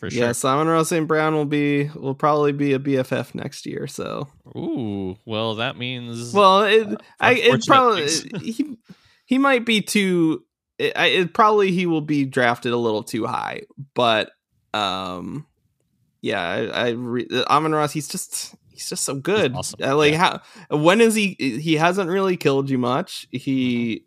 for 0.00 0.10
sure. 0.10 0.24
Yeah, 0.24 0.32
Simon 0.32 0.66
Ross 0.66 0.88
St. 0.88 1.06
Brown 1.06 1.34
will 1.34 1.44
be 1.44 1.84
will 1.94 2.14
probably 2.14 2.52
be 2.52 2.72
a 2.72 2.78
BFF 2.78 3.34
next 3.34 3.66
year. 3.66 3.86
So 3.86 4.26
Ooh, 4.56 5.16
well 5.26 5.54
that 5.56 5.76
means 5.76 6.32
Well, 6.32 6.62
it, 6.64 6.88
I 7.20 7.34
it 7.34 7.64
probably 7.66 8.08
he 8.40 8.76
he 9.26 9.38
might 9.38 9.64
be 9.64 9.80
too. 9.82 10.42
It, 10.78 10.94
it 10.96 11.34
probably 11.34 11.70
he 11.70 11.86
will 11.86 12.00
be 12.00 12.24
drafted 12.24 12.72
a 12.72 12.76
little 12.76 13.02
too 13.04 13.26
high, 13.26 13.62
but 13.94 14.30
um, 14.72 15.46
yeah, 16.22 16.40
I, 16.40 16.60
I 16.66 16.88
re, 16.90 17.28
Amon-Ra, 17.48 17.88
he's 17.88 18.08
just 18.08 18.54
he's 18.70 18.88
just 18.88 19.04
so 19.04 19.14
good. 19.14 19.54
awesome. 19.54 19.78
Uh, 19.82 19.94
like 19.96 20.12
Yeah. 20.12 20.38
how 20.70 20.76
when 20.78 21.00
is 21.02 21.14
he? 21.14 21.36
He 21.38 21.74
hasn't 21.76 22.08
really 22.08 22.36
killed 22.38 22.70
you 22.70 22.78
much. 22.78 23.26
He 23.30 24.06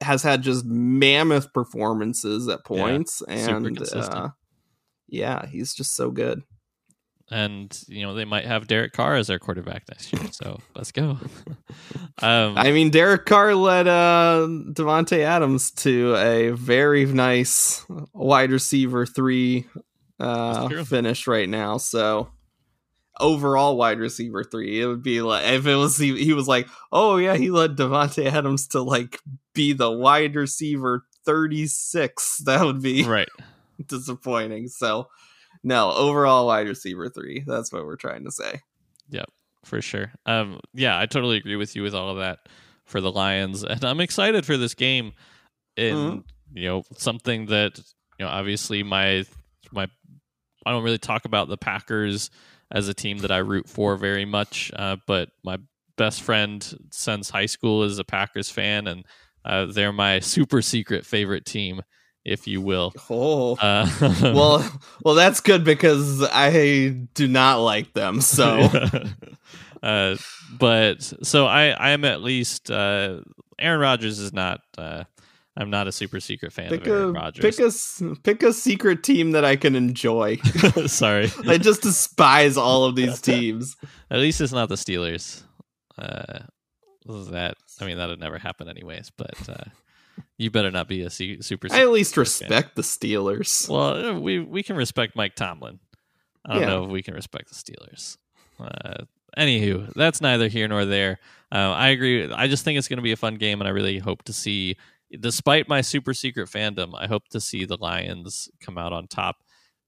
has 0.00 0.22
had 0.22 0.42
just 0.42 0.64
mammoth 0.64 1.52
performances 1.52 2.48
at 2.48 2.64
points, 2.64 3.18
super 3.18 3.32
and 3.56 3.82
uh, 3.92 4.28
yeah, 5.10 5.46
he's 5.46 5.74
just 5.74 5.94
so 5.94 6.10
good. 6.10 6.42
and 7.30 7.84
you 7.86 8.02
know 8.02 8.14
they 8.14 8.24
might 8.24 8.44
have 8.44 8.66
Derek 8.66 8.92
Carr 8.92 9.14
as 9.16 9.28
their 9.28 9.38
quarterback 9.38 9.84
next 9.88 10.12
year. 10.12 10.22
So 10.32 10.60
let's 10.74 10.92
go. 10.92 11.18
um, 12.22 12.56
I 12.56 12.72
mean, 12.72 12.90
Derek 12.90 13.26
Carr 13.26 13.54
led 13.54 13.86
uh, 13.86 14.46
Davante 14.72 15.20
Adams 15.20 15.70
to 15.72 16.16
a 16.16 16.50
very 16.50 17.04
nice 17.06 17.84
wide 18.12 18.50
receiver 18.50 19.06
three 19.06 19.66
uh, 20.18 20.68
finish 20.84 21.26
right 21.26 21.48
now. 21.48 21.76
So 21.78 22.30
overall 23.20 23.76
wide 23.76 23.98
receiver 23.98 24.42
three, 24.42 24.80
it 24.80 24.86
would 24.86 25.02
be 25.02 25.20
like 25.22 25.46
if 25.46 25.66
it 25.66 25.76
was 25.76 25.96
he, 25.96 26.22
he 26.24 26.32
was 26.32 26.48
like, 26.48 26.66
oh 26.90 27.16
yeah, 27.16 27.36
he 27.36 27.50
led 27.50 27.76
Davante 27.76 28.26
Adams 28.26 28.66
to 28.68 28.82
like 28.82 29.18
be 29.54 29.72
the 29.72 29.90
wide 29.90 30.34
receiver 30.34 31.04
thirty 31.24 31.66
six. 31.66 32.38
That 32.38 32.64
would 32.64 32.82
be 32.82 33.04
right. 33.04 33.28
disappointing. 33.88 34.68
So 34.68 35.08
no, 35.62 35.92
overall 35.92 36.46
wide 36.46 36.68
receiver 36.68 37.08
three. 37.08 37.44
That's 37.46 37.72
what 37.72 37.84
we're 37.84 37.96
trying 37.96 38.24
to 38.24 38.30
say. 38.30 38.60
Yep, 39.10 39.30
for 39.64 39.82
sure. 39.82 40.12
Um, 40.26 40.60
yeah, 40.72 40.98
I 40.98 41.06
totally 41.06 41.36
agree 41.36 41.56
with 41.56 41.74
you 41.76 41.82
with 41.82 41.94
all 41.94 42.10
of 42.10 42.18
that 42.18 42.38
for 42.84 43.00
the 43.00 43.10
Lions, 43.12 43.64
and 43.64 43.84
I'm 43.84 44.00
excited 44.00 44.46
for 44.46 44.56
this 44.56 44.74
game. 44.74 45.12
In 45.76 45.96
Mhm. 45.96 46.24
you 46.52 46.68
know 46.68 46.82
something 46.96 47.46
that 47.46 47.78
you 48.18 48.24
know 48.24 48.30
obviously 48.30 48.82
my 48.82 49.24
my 49.72 49.86
I 50.66 50.72
don't 50.72 50.82
really 50.82 50.98
talk 50.98 51.24
about 51.24 51.48
the 51.48 51.56
Packers 51.56 52.30
as 52.70 52.88
a 52.88 52.94
team 52.94 53.18
that 53.18 53.30
I 53.32 53.38
root 53.38 53.68
for 53.68 53.96
very 53.96 54.24
much, 54.24 54.70
uh, 54.76 54.96
but 55.06 55.30
my 55.42 55.58
best 55.96 56.22
friend 56.22 56.76
since 56.92 57.30
high 57.30 57.46
school 57.46 57.82
is 57.84 57.98
a 57.98 58.04
Packers 58.04 58.50
fan, 58.50 58.86
and 58.86 59.04
uh, 59.44 59.66
they're 59.66 59.92
my 59.92 60.18
super 60.20 60.60
secret 60.62 61.06
favorite 61.06 61.46
team, 61.46 61.82
if 62.24 62.46
you 62.46 62.60
will. 62.60 62.92
Oh. 63.08 63.56
Uh, 63.56 63.88
well, 64.22 64.80
well, 65.04 65.14
that's 65.14 65.40
good 65.40 65.64
because 65.64 66.22
I 66.22 66.88
do 67.14 67.28
not 67.28 67.56
like 67.56 67.92
them. 67.92 68.20
So 68.30 68.68
uh, 69.82 70.16
but 70.58 71.02
so 71.22 71.46
I 71.46 71.68
I 71.68 71.90
am 71.90 72.04
at 72.04 72.22
least 72.22 72.70
uh, 72.70 73.20
Aaron 73.58 73.80
Rodgers 73.80 74.18
is 74.18 74.32
not 74.32 74.60
uh, 74.78 75.04
I'm 75.56 75.70
not 75.70 75.88
a 75.88 75.92
super 75.92 76.20
secret 76.20 76.52
fan 76.52 76.70
pick 76.70 76.86
of 76.86 76.92
Aaron 76.92 77.12
Rodgers. 77.12 77.42
pick 77.42 77.66
a 77.66 78.14
pick 78.22 78.42
a 78.42 78.52
secret 78.52 79.02
team 79.02 79.32
that 79.32 79.44
I 79.44 79.56
can 79.56 79.74
enjoy. 79.74 80.36
Sorry, 80.86 81.30
I 81.46 81.58
just 81.58 81.82
despise 81.82 82.56
all 82.56 82.84
of 82.84 82.94
these 82.94 83.20
teams. 83.20 83.76
at 84.10 84.20
least 84.20 84.40
it's 84.40 84.52
not 84.52 84.68
the 84.68 84.76
Steelers. 84.76 85.42
Uh, 85.98 86.40
that 87.06 87.56
I 87.80 87.86
mean 87.86 87.96
that'd 87.96 88.20
never 88.20 88.38
happen 88.38 88.68
anyways. 88.68 89.10
But 89.16 89.48
uh, 89.48 89.64
you 90.38 90.50
better 90.50 90.70
not 90.70 90.88
be 90.88 91.02
a 91.02 91.10
se- 91.10 91.40
super. 91.40 91.68
I 91.70 91.80
at 91.82 91.90
least 91.90 92.14
fan. 92.14 92.20
respect 92.22 92.76
the 92.76 92.82
Steelers. 92.82 93.68
Well, 93.68 94.16
uh, 94.16 94.18
we 94.18 94.38
we 94.40 94.62
can 94.62 94.76
respect 94.76 95.16
Mike 95.16 95.34
Tomlin. 95.34 95.78
I 96.46 96.54
don't 96.54 96.62
Yeah. 96.62 96.68
know 96.68 96.84
if 96.84 96.90
we 96.90 97.02
can 97.02 97.14
respect 97.14 97.48
the 97.48 97.54
Steelers. 97.54 98.16
Uh, 98.58 99.04
anywho, 99.36 99.92
that's 99.94 100.20
neither 100.20 100.48
here 100.48 100.68
nor 100.68 100.84
there. 100.84 101.18
Uh, 101.52 101.70
I 101.72 101.88
agree. 101.88 102.30
I 102.32 102.46
just 102.48 102.64
think 102.64 102.78
it's 102.78 102.88
going 102.88 102.98
to 102.98 103.02
be 103.02 103.12
a 103.12 103.16
fun 103.16 103.36
game, 103.36 103.60
and 103.60 103.68
I 103.68 103.72
really 103.72 103.98
hope 103.98 104.22
to 104.24 104.32
see, 104.32 104.76
despite 105.18 105.68
my 105.68 105.80
super 105.80 106.14
secret 106.14 106.48
fandom, 106.48 106.92
I 106.96 107.06
hope 107.06 107.28
to 107.30 107.40
see 107.40 107.64
the 107.64 107.76
Lions 107.78 108.48
come 108.60 108.78
out 108.78 108.92
on 108.92 109.06
top, 109.08 109.36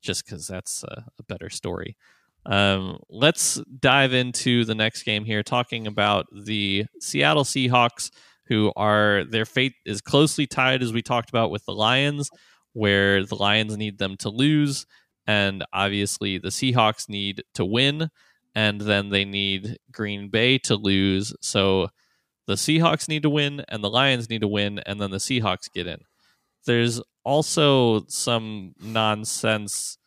just 0.03 0.25
because 0.25 0.47
that's 0.47 0.85
a, 0.85 1.05
a 1.19 1.23
better 1.23 1.49
story. 1.51 1.97
Um, 2.45 2.99
let's 3.09 3.61
dive 3.79 4.13
into 4.13 4.65
the 4.65 4.75
next 4.75 5.05
game 5.05 5.25
here, 5.25 5.43
talking 5.45 5.87
about 5.87 6.27
the 6.33 6.87
Seattle 7.01 7.45
Seahawks, 7.45 8.11
who 8.47 8.73
are 8.77 9.25
their 9.25 9.45
fate 9.45 9.75
is 9.85 10.01
closely 10.01 10.47
tied, 10.47 10.83
as 10.83 10.93
we 10.93 11.03
talked 11.03 11.31
about 11.31 11.51
with 11.51 11.65
the 11.65 11.73
Lions, 11.73 12.29
where 12.73 13.25
the 13.25 13.37
Lions 13.37 13.77
need 13.77 13.99
them 13.99 14.17
to 14.19 14.29
lose, 14.31 14.87
and 15.27 15.65
obviously 15.73 16.39
the 16.39 16.49
Seahawks 16.49 17.09
need 17.09 17.45
to 17.55 17.65
win, 17.65 18.11
and 18.55 18.81
then 18.81 19.11
they 19.11 19.25
need 19.25 19.79
Green 19.91 20.29
Bay 20.29 20.59
to 20.59 20.77
lose. 20.77 21.35
So 21.41 21.89
the 22.47 22.55
Seahawks 22.55 23.09
need 23.09 23.23
to 23.23 23.31
win, 23.31 23.65
and 23.69 23.85
the 23.85 23.91
Lions 23.91 24.29
need 24.29 24.41
to 24.41 24.49
win, 24.49 24.81
and 24.81 25.01
then 25.01 25.11
the 25.11 25.19
Seahawks 25.19 25.73
get 25.73 25.87
in. 25.87 26.01
There's 26.67 27.01
also 27.25 28.05
some 28.09 28.75
nonsense 28.81 29.99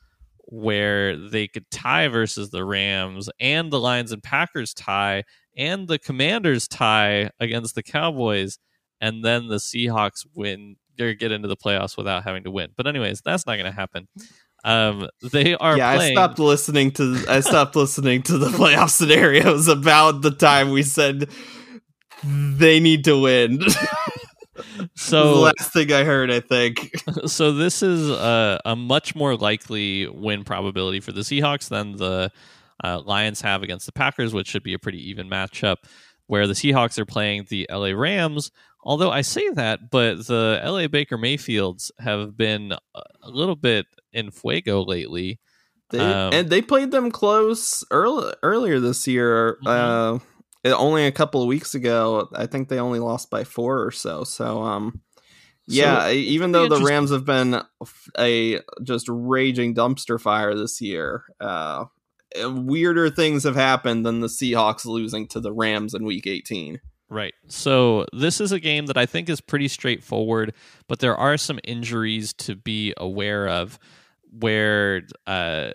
where 0.48 1.18
they 1.18 1.48
could 1.48 1.70
tie 1.72 2.08
versus 2.08 2.50
the 2.50 2.64
Rams 2.64 3.30
and 3.39 3.72
the 3.72 3.80
Lions 3.80 4.12
and 4.12 4.22
Packers 4.22 4.74
tie 4.74 5.24
and 5.58 5.88
the 5.88 6.00
Commanders 6.00 6.68
tie 6.68 7.30
against 7.39 7.76
the 7.76 7.84
Cowboys 7.84 8.60
and 9.02 9.24
then 9.24 9.48
the 9.48 9.58
Seahawks 9.58 10.26
win 10.36 10.76
or 11.00 11.14
get 11.14 11.32
into 11.32 11.48
the 11.48 11.58
playoffs 11.58 11.98
without 11.98 12.24
having 12.24 12.43
to 12.43 12.52
win. 12.52 12.70
But 12.76 12.88
anyways, 12.88 13.22
that's 13.22 13.46
not 13.46 13.56
going 13.56 13.66
to 13.66 13.76
happen. 13.76 14.08
Um, 14.64 15.10
they 15.22 15.56
are 15.56 15.78
yeah, 15.78 15.96
playing. 15.96 16.18
I 16.18 16.22
stopped 16.22 16.39
listening 16.39 16.91
to 16.91 17.24
I 17.30 17.41
stopped 17.41 17.76
listening 17.76 18.24
to 18.24 18.38
the 18.38 18.48
playoff 18.58 18.89
scenarios 18.89 19.68
about 19.68 20.22
the 20.22 20.32
time 20.32 20.72
we 20.72 20.84
said 20.84 21.30
they 22.24 22.80
need 22.80 23.04
to 23.06 23.20
win. 23.20 23.60
the 24.78 24.89
So 24.95 25.39
last 25.41 25.74
thing 25.74 25.91
I 25.91 26.03
heard, 26.03 26.32
I 26.32 26.39
think. 26.39 26.91
so 27.26 27.51
this 27.51 27.84
is 27.84 28.10
a, 28.10 28.60
a 28.66 28.76
much 28.76 29.16
more 29.16 29.36
likely 29.36 30.08
win 30.08 30.43
probability 30.43 30.99
for 30.99 31.12
the 31.12 31.22
Seahawks 31.22 31.70
than 31.70 31.97
the 31.97 32.32
uh, 32.84 33.01
Lions 33.01 33.41
have 33.41 33.64
against 33.64 33.86
the 33.86 33.91
Packers, 33.91 34.34
which 34.34 34.47
should 34.47 34.64
be 34.64 34.74
a 34.74 34.80
pretty 34.80 35.10
even 35.10 35.30
matchup. 35.30 35.78
Where 36.28 36.47
the 36.47 36.53
Seahawks 36.53 36.97
are 36.97 37.06
playing 37.06 37.45
the 37.49 37.68
LA 37.70 37.89
Rams. 37.89 38.49
Although 38.82 39.12
I 39.12 39.22
say 39.22 39.49
that, 39.49 39.91
but 39.91 40.26
the 40.28 40.60
LA 40.64 40.88
Baker 40.88 41.18
Mayfields 41.18 41.91
have 41.99 42.36
been 42.38 42.72
a 42.72 43.30
little 43.30 43.56
bit 43.56 43.86
in 44.14 44.32
fuego 44.32 44.84
lately. 44.84 45.39
They, 45.91 45.99
Um, 45.99 46.34
and 46.34 46.49
they 46.49 46.62
played 46.62 46.91
them 46.91 47.12
close 47.12 47.84
early, 47.91 48.34
earlier 48.41 48.80
this 48.80 49.08
year. 49.08 49.58
Mhm. 49.64 49.68
Uh, 49.68 50.20
only 50.66 51.05
a 51.05 51.11
couple 51.11 51.41
of 51.41 51.47
weeks 51.47 51.76
ago, 51.76 52.30
I 52.34 52.45
think 52.45 52.70
they 52.70 52.80
only 52.80 52.99
lost 52.99 53.30
by 53.30 53.43
four 53.43 53.84
or 53.84 53.91
so. 53.91 54.24
So, 54.24 54.61
um, 54.63 55.01
yeah, 55.68 56.05
So, 56.05 56.11
even 56.11 56.51
though 56.51 56.68
the. 56.68 56.82
Rams 56.82 57.11
have 57.11 57.26
been 57.26 57.61
a 58.20 58.59
just 58.84 59.07
raging 59.09 59.74
dumpster 59.74 60.20
fire 60.20 60.53
this 60.55 60.80
year, 60.82 61.24
uh, 61.39 61.86
weirder 62.43 63.09
things 63.09 63.43
have 63.43 63.55
happened 63.55 64.05
than 64.05 64.20
the 64.20 64.28
Seahawks 64.28 64.86
losing 64.86 65.28
to 65.30 65.39
the 65.39 65.53
Rams 65.53 65.93
in 65.93 66.05
Week 66.05 66.28
18. 66.28 66.80
Right. 67.09 67.34
So 67.47 68.05
this 68.13 68.41
is 68.41 68.51
a 68.51 68.59
game 68.59 68.88
that 68.88 68.97
I 68.97 69.05
think 69.05 69.30
is 69.30 69.41
pretty 69.41 69.68
straightforward, 69.68 70.53
but 70.88 70.99
there 70.99 71.16
are 71.16 71.38
some 71.38 71.59
injuries 71.63 72.34
to 72.34 72.55
be 72.55 72.93
aware 72.97 73.47
of 73.47 73.80
where 74.32 75.03
uh, 75.28 75.72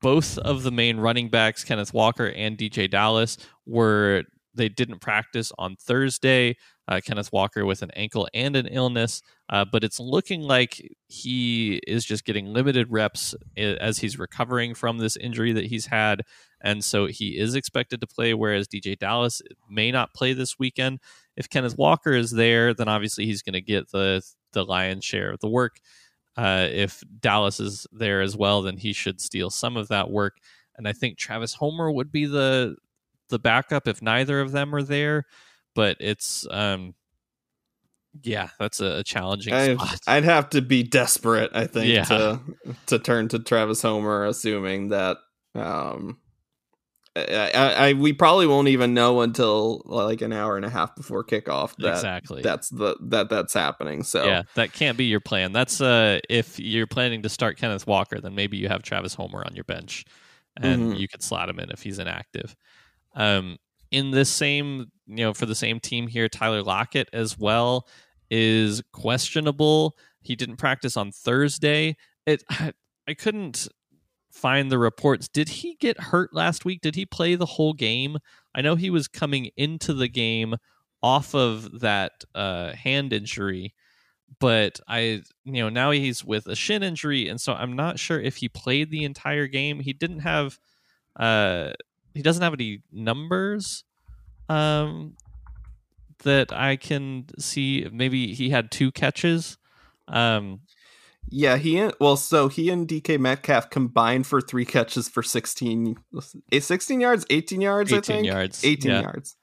both 0.00 0.38
of 0.38 0.62
the 0.62 0.70
main 0.70 0.98
running 0.98 1.28
backs, 1.28 1.64
Kenneth 1.64 1.92
Walker 1.94 2.26
and 2.26 2.56
DeeJay 2.56 2.90
Dallas, 2.90 3.36
were 3.66 4.24
they 4.54 4.68
didn't 4.68 5.00
practice 5.00 5.52
on 5.58 5.76
Thursday. 5.76 6.56
Uh, 6.88 7.00
Kenneth 7.04 7.32
Walker 7.32 7.64
with 7.64 7.82
an 7.82 7.90
ankle 7.92 8.28
and 8.34 8.56
an 8.56 8.66
illness, 8.66 9.22
uh, 9.48 9.64
but 9.64 9.84
it's 9.84 10.00
looking 10.00 10.40
like 10.40 10.96
he 11.06 11.80
is 11.86 12.04
just 12.04 12.24
getting 12.24 12.46
limited 12.46 12.88
reps 12.90 13.32
as 13.56 13.98
he's 13.98 14.18
recovering 14.18 14.74
from 14.74 14.98
this 14.98 15.16
injury 15.16 15.52
that 15.52 15.66
he's 15.66 15.86
had 15.86 16.22
and 16.60 16.84
so 16.84 17.06
he 17.06 17.38
is 17.38 17.54
expected 17.54 18.00
to 18.00 18.06
play. 18.06 18.34
Whereas 18.34 18.68
DeeJay 18.68 18.98
Dallas 18.98 19.42
may 19.68 19.90
not 19.90 20.14
play 20.14 20.32
this 20.32 20.58
weekend. 20.58 21.00
If 21.36 21.48
Kenneth 21.48 21.78
Walker 21.78 22.12
is 22.12 22.32
there, 22.32 22.74
then 22.74 22.88
obviously 22.88 23.26
he's 23.26 23.42
going 23.42 23.54
to 23.54 23.60
get 23.60 23.90
the 23.90 24.22
the 24.52 24.64
lion's 24.64 25.04
share 25.04 25.30
of 25.30 25.40
the 25.40 25.48
work. 25.48 25.76
Uh, 26.40 26.66
if 26.70 27.02
Dallas 27.20 27.60
is 27.60 27.86
there 27.92 28.22
as 28.22 28.34
well, 28.34 28.62
then 28.62 28.78
he 28.78 28.94
should 28.94 29.20
steal 29.20 29.50
some 29.50 29.76
of 29.76 29.88
that 29.88 30.10
work. 30.10 30.38
And 30.76 30.88
I 30.88 30.94
think 30.94 31.18
Travis 31.18 31.52
Homer 31.52 31.90
would 31.92 32.10
be 32.10 32.24
the 32.24 32.76
the 33.28 33.38
backup 33.38 33.86
if 33.86 34.00
neither 34.00 34.40
of 34.40 34.50
them 34.50 34.74
are 34.74 34.82
there. 34.82 35.26
But 35.74 35.98
it's 36.00 36.46
um, 36.50 36.94
yeah, 38.22 38.48
that's 38.58 38.80
a, 38.80 39.00
a 39.00 39.04
challenging 39.04 39.52
I'd, 39.52 39.78
spot. 39.78 39.98
I'd 40.06 40.24
have 40.24 40.48
to 40.50 40.62
be 40.62 40.82
desperate, 40.82 41.50
I 41.52 41.66
think, 41.66 41.88
Yeah. 41.88 42.04
to 42.04 42.40
to 42.86 42.98
turn 42.98 43.28
to 43.28 43.38
Travis 43.38 43.82
Homer, 43.82 44.24
assuming 44.24 44.88
that 44.88 45.18
um, 45.54 46.20
I, 47.16 47.50
I, 47.88 47.92
we 47.94 48.12
probably 48.12 48.46
won't 48.46 48.68
even 48.68 48.94
know 48.94 49.20
until 49.22 49.82
like 49.84 50.20
an 50.22 50.32
hour 50.32 50.56
and 50.56 50.64
a 50.64 50.70
half 50.70 50.94
before 50.94 51.24
kickoff 51.24 51.74
that 51.78 51.94
exactly. 51.94 52.40
that's 52.40 52.68
the 52.68 52.96
that 53.00 53.28
that's 53.28 53.52
happening. 53.52 54.04
So 54.04 54.24
Yeah, 54.24 54.42
that 54.54 54.72
can't 54.72 54.96
be 54.96 55.06
your 55.06 55.18
plan. 55.20 55.52
That's 55.52 55.80
uh 55.80 56.20
if 56.28 56.60
you're 56.60 56.86
planning 56.86 57.22
to 57.22 57.28
start 57.28 57.56
Kenneth 57.56 57.86
Walker, 57.86 58.20
then 58.20 58.36
maybe 58.36 58.58
you 58.58 58.68
have 58.68 58.82
Travis 58.82 59.14
Homer 59.14 59.42
on 59.44 59.56
your 59.56 59.64
bench 59.64 60.04
and 60.60 60.92
Mhm. 60.92 60.98
you 60.98 61.08
could 61.08 61.22
slot 61.22 61.48
him 61.48 61.58
in 61.58 61.70
if 61.70 61.82
he's 61.82 61.98
inactive. 61.98 62.54
Um 63.14 63.56
in 63.90 64.12
this 64.12 64.30
same, 64.30 64.92
you 65.06 65.24
know, 65.24 65.34
for 65.34 65.46
the 65.46 65.54
same 65.56 65.80
team 65.80 66.06
here, 66.06 66.28
Tyler 66.28 66.62
Lockett 66.62 67.08
as 67.12 67.36
well 67.36 67.88
is 68.30 68.82
questionable. 68.92 69.96
He 70.20 70.36
didn't 70.36 70.58
practice 70.58 70.96
on 70.96 71.10
Thursday. 71.10 71.96
It 72.24 72.44
I, 72.48 72.72
I 73.08 73.14
couldn't 73.14 73.66
find 74.30 74.70
the 74.70 74.78
reports. 74.78 75.28
Did 75.28 75.48
he 75.48 75.74
get 75.74 76.00
hurt 76.00 76.32
last 76.32 76.64
week? 76.64 76.80
Did 76.80 76.94
he 76.94 77.04
play 77.04 77.34
the 77.34 77.46
whole 77.46 77.72
game? 77.72 78.18
I 78.54 78.62
know 78.62 78.76
he 78.76 78.90
was 78.90 79.08
coming 79.08 79.50
into 79.56 79.92
the 79.92 80.08
game 80.08 80.56
off 81.02 81.34
of 81.34 81.80
that 81.80 82.24
uh, 82.34 82.72
hand 82.72 83.12
injury, 83.12 83.74
but 84.38 84.80
I, 84.86 85.22
you 85.44 85.62
know, 85.62 85.68
now 85.68 85.90
he's 85.90 86.24
with 86.24 86.46
a 86.46 86.54
shin 86.54 86.82
injury, 86.82 87.28
and 87.28 87.40
so 87.40 87.52
I'm 87.52 87.74
not 87.74 87.98
sure 87.98 88.20
if 88.20 88.36
he 88.36 88.48
played 88.48 88.90
the 88.90 89.04
entire 89.04 89.46
game. 89.46 89.80
He 89.80 89.92
didn't 89.92 90.20
have, 90.20 90.58
uh, 91.16 91.72
he 92.14 92.22
doesn't 92.22 92.42
have 92.42 92.54
any 92.54 92.82
numbers, 92.92 93.84
um, 94.48 95.16
that 96.24 96.52
I 96.52 96.76
can 96.76 97.26
see. 97.38 97.88
Maybe 97.90 98.34
he 98.34 98.50
had 98.50 98.70
two 98.70 98.92
catches. 98.92 99.56
Um, 100.06 100.60
yeah, 101.28 101.56
he 101.56 101.78
and- 101.78 101.94
well, 102.00 102.16
so 102.16 102.48
he 102.48 102.70
and 102.70 102.88
DK 102.88 103.18
Metcalf 103.18 103.70
combined 103.70 104.26
for 104.26 104.40
three 104.40 104.64
catches 104.64 105.08
for 105.08 105.22
16, 105.22 105.96
eh, 106.52 106.60
16 106.60 107.00
yards, 107.00 107.26
eighteen 107.30 107.60
yards, 107.60 107.92
I 107.92 107.98
18 107.98 108.02
think, 108.16 108.26
yards. 108.26 108.64
eighteen 108.64 108.92
yeah. 108.92 109.02
yards. 109.02 109.36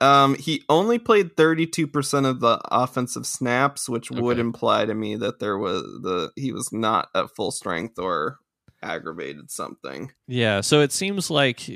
Um, 0.00 0.34
he 0.34 0.64
only 0.68 0.98
played 0.98 1.36
thirty 1.36 1.64
two 1.64 1.86
percent 1.86 2.26
of 2.26 2.40
the 2.40 2.60
offensive 2.64 3.24
snaps, 3.24 3.88
which 3.88 4.10
would 4.10 4.40
imply 4.40 4.84
to 4.84 4.94
me 4.94 5.14
that 5.14 5.38
there 5.38 5.56
was 5.56 5.82
the 5.82 6.32
he 6.34 6.50
was 6.52 6.72
not 6.72 7.08
at 7.14 7.30
full 7.36 7.52
strength 7.52 8.00
or 8.00 8.38
aggravated 8.82 9.50
something. 9.50 10.10
Yeah, 10.26 10.60
so 10.60 10.80
it 10.80 10.90
seems 10.90 11.30
like 11.30 11.70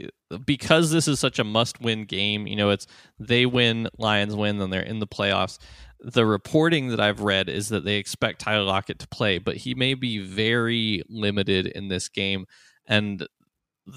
because 0.45 0.91
this 0.91 1.07
is 1.07 1.21
such 1.21 1.39
a 1.39 1.45
must-win 1.45 2.05
game, 2.05 2.49
you 2.49 2.57
know, 2.57 2.71
it's 2.71 2.89
they 3.21 3.47
win, 3.47 3.89
Lions 3.97 4.35
win, 4.35 4.59
then 4.59 4.71
they're 4.71 4.83
in 4.83 4.99
the 4.99 5.07
playoffs. 5.07 5.59
The 6.01 6.27
reporting 6.27 6.89
that 6.89 7.01
I've 7.01 7.21
read 7.21 7.49
is 7.49 7.69
that 7.71 7.85
they 7.85 7.97
expect 7.97 8.41
Tyler 8.41 8.65
Lockett 8.65 8.99
to 9.01 9.09
play, 9.09 9.39
but 9.39 9.57
he 9.57 9.75
may 9.75 9.95
be 9.95 10.19
very 10.19 11.03
limited 11.09 11.67
in 11.67 11.89
this 11.89 12.09
game, 12.09 12.47
and 12.87 13.27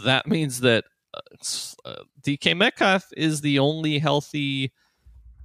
that 0.05 0.27
means 0.27 0.61
that 0.61 0.85
uh, 1.13 1.19
uh, 1.85 2.03
DK 2.21 2.55
Metcalf 2.55 3.07
is 3.17 3.41
the 3.41 3.59
only 3.59 3.99
healthy 3.99 4.71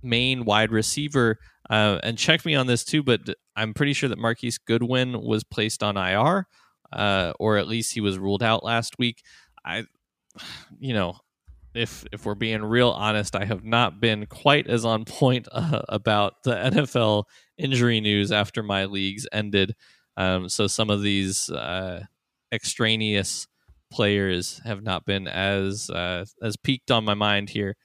main 0.02 0.44
wide 0.44 0.70
receiver. 0.70 1.38
Uh, 1.70 1.98
and 2.02 2.18
check 2.18 2.44
me 2.44 2.54
on 2.54 2.66
this 2.66 2.84
too, 2.84 3.02
but 3.02 3.20
I'm 3.56 3.72
pretty 3.72 3.94
sure 3.94 4.10
that 4.10 4.18
Marquise 4.18 4.58
Goodwin 4.58 5.22
was 5.22 5.44
placed 5.44 5.82
on 5.82 5.96
IR 5.96 6.46
uh, 6.94 7.32
or 7.38 7.56
at 7.58 7.68
least 7.68 7.92
he 7.92 8.00
was 8.00 8.18
ruled 8.18 8.42
out 8.42 8.64
last 8.64 8.98
week. 8.98 9.22
I, 9.64 9.84
you 10.78 10.94
know, 10.94 11.16
if 11.74 12.04
if 12.12 12.24
we're 12.24 12.34
being 12.34 12.62
real 12.64 12.90
honest, 12.90 13.34
I 13.36 13.44
have 13.44 13.64
not 13.64 14.00
been 14.00 14.26
quite 14.26 14.66
as 14.68 14.84
on 14.84 15.04
point 15.04 15.48
uh, 15.52 15.82
about 15.88 16.42
the 16.44 16.52
NFL 16.54 17.24
injury 17.58 18.00
news 18.00 18.32
after 18.32 18.62
my 18.62 18.84
leagues 18.86 19.26
ended. 19.32 19.74
Um, 20.16 20.48
so 20.48 20.66
some 20.66 20.90
of 20.90 21.02
these 21.02 21.50
uh, 21.50 22.04
extraneous 22.52 23.48
players 23.90 24.60
have 24.64 24.82
not 24.82 25.04
been 25.04 25.28
as 25.28 25.90
uh, 25.90 26.24
as 26.42 26.56
peaked 26.56 26.90
on 26.90 27.04
my 27.04 27.14
mind 27.14 27.50
here. 27.50 27.76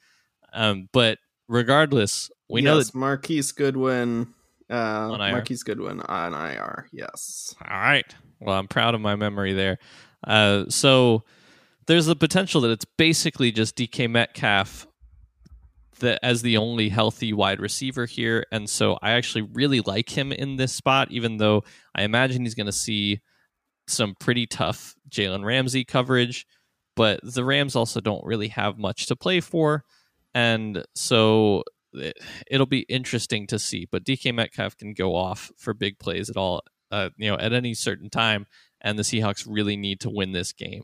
Um, 0.52 0.88
but 0.92 1.18
regardless, 1.48 2.30
we 2.48 2.62
know 2.62 2.78
yes, 2.78 2.90
that. 2.90 2.98
Marquise 2.98 3.52
Goodwin, 3.52 4.34
uh, 4.68 5.16
Marquise 5.16 5.62
Goodwin 5.62 6.00
on 6.00 6.34
IR. 6.34 6.86
Yes. 6.92 7.54
All 7.68 7.78
right. 7.78 8.06
Well, 8.40 8.56
I'm 8.56 8.68
proud 8.68 8.94
of 8.94 9.00
my 9.00 9.16
memory 9.16 9.52
there. 9.52 9.78
Uh, 10.26 10.64
so 10.68 11.24
there's 11.86 12.06
the 12.06 12.16
potential 12.16 12.60
that 12.62 12.70
it's 12.70 12.84
basically 12.84 13.52
just 13.52 13.76
DK 13.76 14.08
Metcalf 14.10 14.86
that 16.00 16.18
as 16.22 16.42
the 16.42 16.56
only 16.56 16.88
healthy 16.88 17.32
wide 17.32 17.60
receiver 17.60 18.06
here, 18.06 18.44
and 18.50 18.68
so 18.68 18.98
I 19.02 19.12
actually 19.12 19.42
really 19.42 19.80
like 19.80 20.16
him 20.16 20.32
in 20.32 20.56
this 20.56 20.72
spot, 20.72 21.10
even 21.10 21.36
though 21.36 21.62
I 21.94 22.02
imagine 22.02 22.44
he's 22.44 22.54
going 22.54 22.66
to 22.66 22.72
see 22.72 23.20
some 23.86 24.14
pretty 24.18 24.46
tough 24.46 24.94
Jalen 25.08 25.44
Ramsey 25.44 25.84
coverage. 25.84 26.46
But 26.96 27.20
the 27.22 27.44
Rams 27.44 27.76
also 27.76 28.00
don't 28.00 28.24
really 28.24 28.48
have 28.48 28.76
much 28.78 29.06
to 29.06 29.16
play 29.16 29.40
for, 29.40 29.84
and 30.34 30.84
so 30.94 31.62
it, 31.92 32.18
it'll 32.50 32.66
be 32.66 32.80
interesting 32.80 33.46
to 33.48 33.58
see. 33.58 33.86
But 33.90 34.04
DK 34.04 34.34
Metcalf 34.34 34.76
can 34.76 34.92
go 34.92 35.14
off 35.14 35.50
for 35.56 35.72
big 35.72 35.98
plays 35.98 36.28
at 36.28 36.36
all, 36.36 36.62
uh, 36.90 37.10
you 37.16 37.30
know, 37.30 37.36
at 37.36 37.52
any 37.52 37.74
certain 37.74 38.10
time, 38.10 38.46
and 38.80 38.98
the 38.98 39.02
Seahawks 39.02 39.46
really 39.48 39.76
need 39.76 40.00
to 40.00 40.10
win 40.10 40.32
this 40.32 40.52
game. 40.52 40.82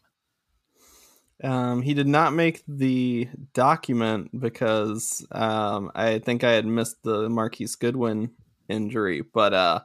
Um, 1.44 1.82
he 1.82 1.92
did 1.94 2.06
not 2.08 2.32
make 2.32 2.62
the 2.66 3.28
document 3.52 4.40
because 4.40 5.26
um, 5.32 5.90
I 5.94 6.18
think 6.18 6.44
I 6.44 6.52
had 6.52 6.64
missed 6.66 6.96
the 7.02 7.28
Marquise 7.28 7.74
Goodwin 7.76 8.30
injury, 8.68 9.20
but 9.34 9.52
uh, 9.52 9.80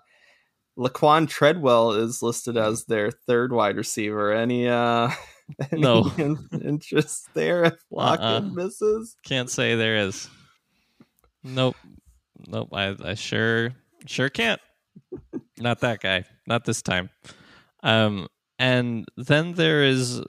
Laquan 0.80 1.28
Treadwell 1.28 1.92
is 1.94 2.22
listed 2.24 2.56
as 2.56 2.86
their 2.86 3.12
third 3.12 3.52
wide 3.52 3.76
receiver. 3.76 4.32
Any 4.32 4.70
uh, 4.70 5.10
any 5.72 5.82
No. 5.82 6.10
in- 6.18 6.48
interest 6.64 7.28
there 7.34 7.66
if 7.66 7.74
Lockett 7.92 8.24
Uh-uh. 8.26 8.42
misses? 8.42 9.18
Can't 9.26 9.50
say 9.50 9.76
there 9.76 9.98
is. 9.98 10.30
Nope. 11.44 11.76
Nope. 12.48 12.70
I, 12.72 12.96
I 13.04 13.14
sure 13.16 13.72
sure 14.06 14.30
can't. 14.30 14.62
Not 15.58 15.80
that 15.82 16.00
guy. 16.00 16.24
Not 16.48 16.64
this 16.66 16.82
time. 16.82 17.10
Um 17.84 18.28
and 18.58 19.06
then 19.18 19.54
there 19.54 19.84
is 19.84 20.22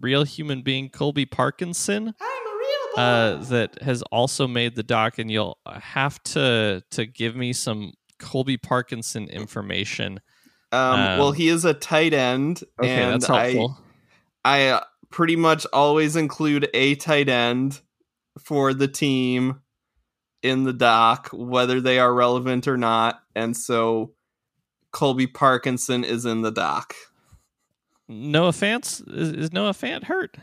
real 0.00 0.24
human 0.24 0.62
being 0.62 0.88
Colby 0.88 1.26
Parkinson. 1.26 2.14
I'm 2.20 2.46
a 2.46 2.58
real 2.58 3.04
uh, 3.04 3.36
that 3.44 3.82
has 3.82 4.02
also 4.02 4.46
made 4.46 4.74
the 4.74 4.82
doc, 4.82 5.18
and 5.18 5.30
you'll 5.30 5.58
have 5.66 6.22
to 6.24 6.82
to 6.90 7.06
give 7.06 7.36
me 7.36 7.52
some 7.52 7.92
Colby 8.18 8.56
Parkinson 8.56 9.28
information. 9.28 10.20
Um, 10.72 11.00
Um, 11.00 11.18
well, 11.18 11.32
he 11.32 11.48
is 11.48 11.64
a 11.64 11.74
tight 11.74 12.12
end, 12.12 12.62
Okay, 12.80 12.90
and 12.90 13.14
that's 13.14 13.26
helpful. 13.26 13.78
I 14.44 14.58
I 14.58 14.68
uh, 14.68 14.80
pretty 15.10 15.36
much 15.36 15.66
always 15.72 16.16
include 16.16 16.68
a 16.74 16.96
tight 16.96 17.28
end 17.28 17.80
for 18.40 18.74
the 18.74 18.88
team 18.88 19.60
in 20.42 20.64
the 20.64 20.72
doc, 20.72 21.30
whether 21.32 21.80
they 21.80 21.98
are 21.98 22.12
relevant 22.12 22.66
or 22.66 22.76
not, 22.76 23.22
and 23.34 23.56
so 23.56 24.12
Colby 24.90 25.26
Parkinson 25.26 26.04
is 26.04 26.24
in 26.24 26.42
the 26.42 26.50
doc. 26.52 26.94
Noah 28.08 28.52
Fant 28.52 28.82
is, 28.82 29.30
is 29.30 29.52
Noah 29.52 29.72
Fant 29.72 30.04
hurt? 30.04 30.36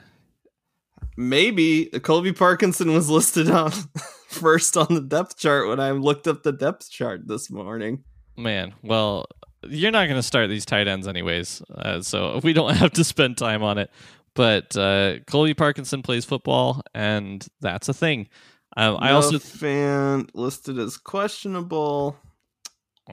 Maybe 1.17 1.85
Colby 1.85 2.33
Parkinson 2.33 2.93
was 2.93 3.09
listed 3.09 3.49
on 3.49 3.71
first 4.29 4.77
on 4.77 4.87
the 4.89 5.01
depth 5.01 5.37
chart 5.37 5.67
when 5.67 5.79
I 5.79 5.91
looked 5.91 6.27
up 6.27 6.43
the 6.43 6.51
depth 6.51 6.89
chart 6.89 7.27
this 7.27 7.51
morning. 7.51 8.03
Man, 8.37 8.73
well, 8.81 9.25
you're 9.63 9.91
not 9.91 10.05
going 10.07 10.17
to 10.17 10.23
start 10.23 10.49
these 10.49 10.65
tight 10.65 10.87
ends 10.87 11.07
anyways, 11.07 11.61
uh, 11.75 12.01
so 12.01 12.39
we 12.43 12.53
don't 12.53 12.75
have 12.75 12.91
to 12.93 13.03
spend 13.03 13.37
time 13.37 13.63
on 13.63 13.77
it. 13.77 13.91
But 14.33 14.75
uh, 14.77 15.19
Colby 15.27 15.53
Parkinson 15.53 16.01
plays 16.01 16.23
football, 16.23 16.81
and 16.93 17.45
that's 17.59 17.89
a 17.89 17.93
thing. 17.93 18.29
Um, 18.77 18.97
I 18.99 19.09
No 19.09 19.15
also 19.17 19.39
fan 19.39 20.27
listed 20.33 20.79
as 20.79 20.95
questionable. 20.97 22.15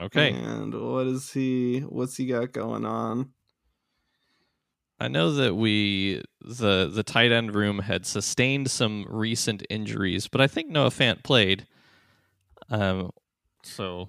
okay. 0.01 0.31
And 0.31 0.73
what 0.73 1.09
is 1.09 1.33
he? 1.33 1.81
What's 1.81 2.17
he 2.17 2.27
got 2.27 2.53
going 2.53 2.87
on? 2.87 3.33
I 5.01 5.09
know 5.09 5.31
that 5.33 5.55
we 5.55 6.23
the 6.41 6.89
the 6.93 7.03
tight 7.05 7.31
end 7.31 7.55
room 7.55 7.79
had 7.81 8.05
sustained 8.07 8.71
some 8.71 9.07
recent 9.09 9.63
injuries, 9.71 10.27
but 10.29 10.41
I 10.41 10.47
think 10.49 10.69
Noah 10.71 10.91
Fant 10.91 11.23
played. 11.23 11.67
Um, 12.71 13.11
so 13.63 14.09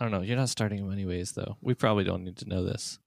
I 0.00 0.04
don't 0.04 0.12
know. 0.12 0.22
You're 0.22 0.36
not 0.36 0.48
starting 0.48 0.78
him 0.78 0.92
anyways, 0.92 1.32
though. 1.32 1.56
We 1.60 1.74
probably 1.74 2.04
don't 2.04 2.24
need 2.24 2.38
to 2.38 2.48
know 2.48 2.64
this. 2.64 2.98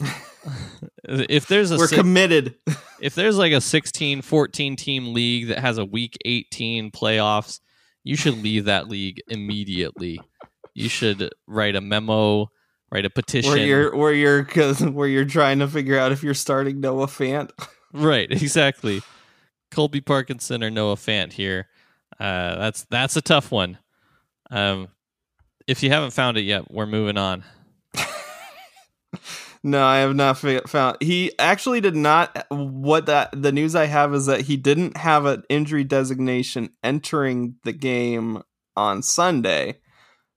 if 1.04 1.46
there's 1.46 1.70
a 1.70 1.76
We're 1.76 1.86
si- 1.86 1.96
committed. 1.96 2.56
if 3.00 3.14
there's 3.14 3.38
like 3.38 3.52
a 3.52 3.60
16 3.60 4.22
14 4.22 4.76
team 4.76 5.14
league 5.14 5.48
that 5.48 5.58
has 5.58 5.78
a 5.78 5.84
week 5.84 6.18
18 6.24 6.90
playoffs 6.90 7.60
you 8.02 8.16
should 8.16 8.42
leave 8.42 8.64
that 8.64 8.88
league 8.88 9.22
immediately 9.28 10.20
you 10.74 10.88
should 10.88 11.30
write 11.46 11.76
a 11.76 11.80
memo 11.80 12.48
write 12.94 13.04
a 13.04 13.10
petition 13.10 13.50
where 13.50 13.58
you're 13.58 13.96
where 13.96 14.12
you're 14.12 14.44
cause 14.44 14.80
where 14.80 15.08
you're 15.08 15.24
trying 15.24 15.58
to 15.58 15.68
figure 15.68 15.98
out 15.98 16.12
if 16.12 16.22
you're 16.22 16.32
starting 16.32 16.80
Noah 16.80 17.06
Fant. 17.06 17.50
right 17.92 18.30
exactly 18.30 19.02
colby 19.70 20.00
parkinson 20.00 20.64
or 20.64 20.70
noah 20.70 20.96
fant 20.96 21.32
here 21.32 21.68
uh, 22.18 22.56
that's 22.56 22.84
that's 22.90 23.16
a 23.16 23.22
tough 23.22 23.50
one 23.52 23.78
um, 24.50 24.88
if 25.66 25.82
you 25.82 25.90
haven't 25.90 26.12
found 26.12 26.36
it 26.36 26.42
yet 26.42 26.70
we're 26.70 26.86
moving 26.86 27.16
on 27.16 27.44
No, 29.66 29.82
I 29.82 30.00
have 30.00 30.14
not 30.14 30.36
found. 30.36 30.98
He 31.00 31.32
actually 31.38 31.80
did 31.80 31.96
not. 31.96 32.46
What 32.50 33.06
that 33.06 33.30
the 33.32 33.50
news 33.50 33.74
I 33.74 33.86
have 33.86 34.12
is 34.12 34.26
that 34.26 34.42
he 34.42 34.58
didn't 34.58 34.98
have 34.98 35.24
an 35.24 35.42
injury 35.48 35.84
designation 35.84 36.68
entering 36.82 37.54
the 37.64 37.72
game 37.72 38.42
on 38.76 39.02
Sunday. 39.02 39.78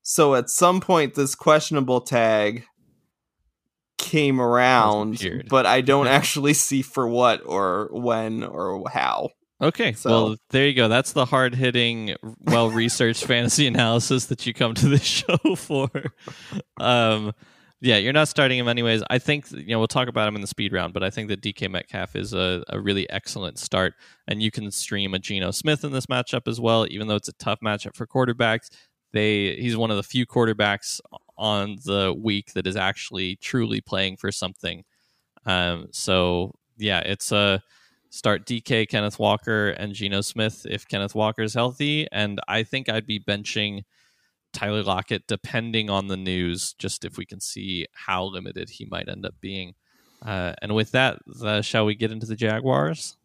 So 0.09 0.35
at 0.35 0.49
some 0.49 0.79
point, 0.79 1.15
this 1.15 1.35
questionable 1.35 1.99
tag 1.99 2.63
came 3.97 4.39
around, 4.39 5.21
but 5.49 5.65
I 5.65 5.81
don't 5.81 6.07
actually 6.07 6.53
see 6.53 6.81
for 6.81 7.05
what 7.09 7.45
or 7.45 7.89
when 7.91 8.45
or 8.45 8.81
how. 8.89 9.31
Okay, 9.61 9.91
So- 9.91 10.09
well, 10.09 10.35
there 10.51 10.65
you 10.65 10.73
go. 10.75 10.87
That's 10.87 11.11
the 11.11 11.25
hard 11.25 11.55
hitting, 11.55 12.15
well 12.45 12.69
researched 12.69 13.25
fantasy 13.27 13.67
analysis 13.67 14.27
that 14.27 14.45
you 14.45 14.53
come 14.53 14.75
to 14.75 14.87
this 14.87 15.03
show 15.27 15.55
for. 15.57 15.89
Um, 16.79 17.33
yeah, 17.81 17.97
you're 17.97 18.13
not 18.13 18.29
starting 18.29 18.57
him 18.57 18.67
anyways. 18.69 19.03
I 19.09 19.19
think 19.19 19.51
you 19.51 19.67
know 19.67 19.77
we'll 19.77 19.87
talk 19.87 20.07
about 20.07 20.27
him 20.27 20.35
in 20.35 20.41
the 20.41 20.47
speed 20.47 20.73
round, 20.73 20.93
but 20.93 21.03
I 21.03 21.09
think 21.09 21.27
that 21.27 21.41
DK 21.41 21.69
Metcalf 21.69 22.15
is 22.15 22.33
a, 22.33 22.63
a 22.69 22.79
really 22.79 23.07
excellent 23.09 23.59
start, 23.59 23.93
and 24.27 24.41
you 24.41 24.49
can 24.51 24.71
stream 24.71 25.13
a 25.13 25.19
Geno 25.19 25.51
Smith 25.51 25.83
in 25.83 25.91
this 25.91 26.07
matchup 26.07 26.47
as 26.47 26.59
well. 26.59 26.87
Even 26.89 27.07
though 27.07 27.15
it's 27.17 27.27
a 27.27 27.33
tough 27.33 27.59
matchup 27.63 27.95
for 27.95 28.07
quarterbacks, 28.07 28.69
they 29.13 29.55
he's 29.55 29.77
one 29.77 29.91
of 29.91 29.97
the 29.97 30.03
few 30.03 30.25
quarterbacks 30.25 30.99
on 31.37 31.77
the 31.85 32.15
week 32.17 32.53
that 32.53 32.67
is 32.67 32.75
actually 32.75 33.35
truly 33.37 33.81
playing 33.81 34.17
for 34.17 34.31
something. 34.31 34.83
Um, 35.45 35.87
so 35.91 36.53
yeah, 36.77 36.99
it's 36.99 37.31
a 37.31 37.61
start 38.09 38.45
DK, 38.45 38.87
Kenneth 38.89 39.19
Walker, 39.19 39.69
and 39.69 39.93
Geno 39.93 40.21
Smith 40.21 40.65
if 40.69 40.87
Kenneth 40.87 41.15
Walker 41.15 41.41
is 41.41 41.53
healthy. 41.53 42.07
And 42.11 42.39
I 42.47 42.63
think 42.63 42.89
I'd 42.89 43.07
be 43.07 43.19
benching 43.19 43.83
Tyler 44.53 44.83
Lockett 44.83 45.27
depending 45.27 45.89
on 45.89 46.07
the 46.07 46.17
news, 46.17 46.73
just 46.73 47.05
if 47.05 47.17
we 47.17 47.25
can 47.25 47.39
see 47.39 47.85
how 47.93 48.25
limited 48.25 48.69
he 48.69 48.85
might 48.85 49.09
end 49.09 49.25
up 49.25 49.35
being. 49.41 49.75
Uh, 50.25 50.53
and 50.61 50.73
with 50.73 50.91
that, 50.91 51.19
uh, 51.43 51.61
shall 51.61 51.85
we 51.85 51.95
get 51.95 52.11
into 52.11 52.25
the 52.25 52.35
Jaguars? 52.35 53.17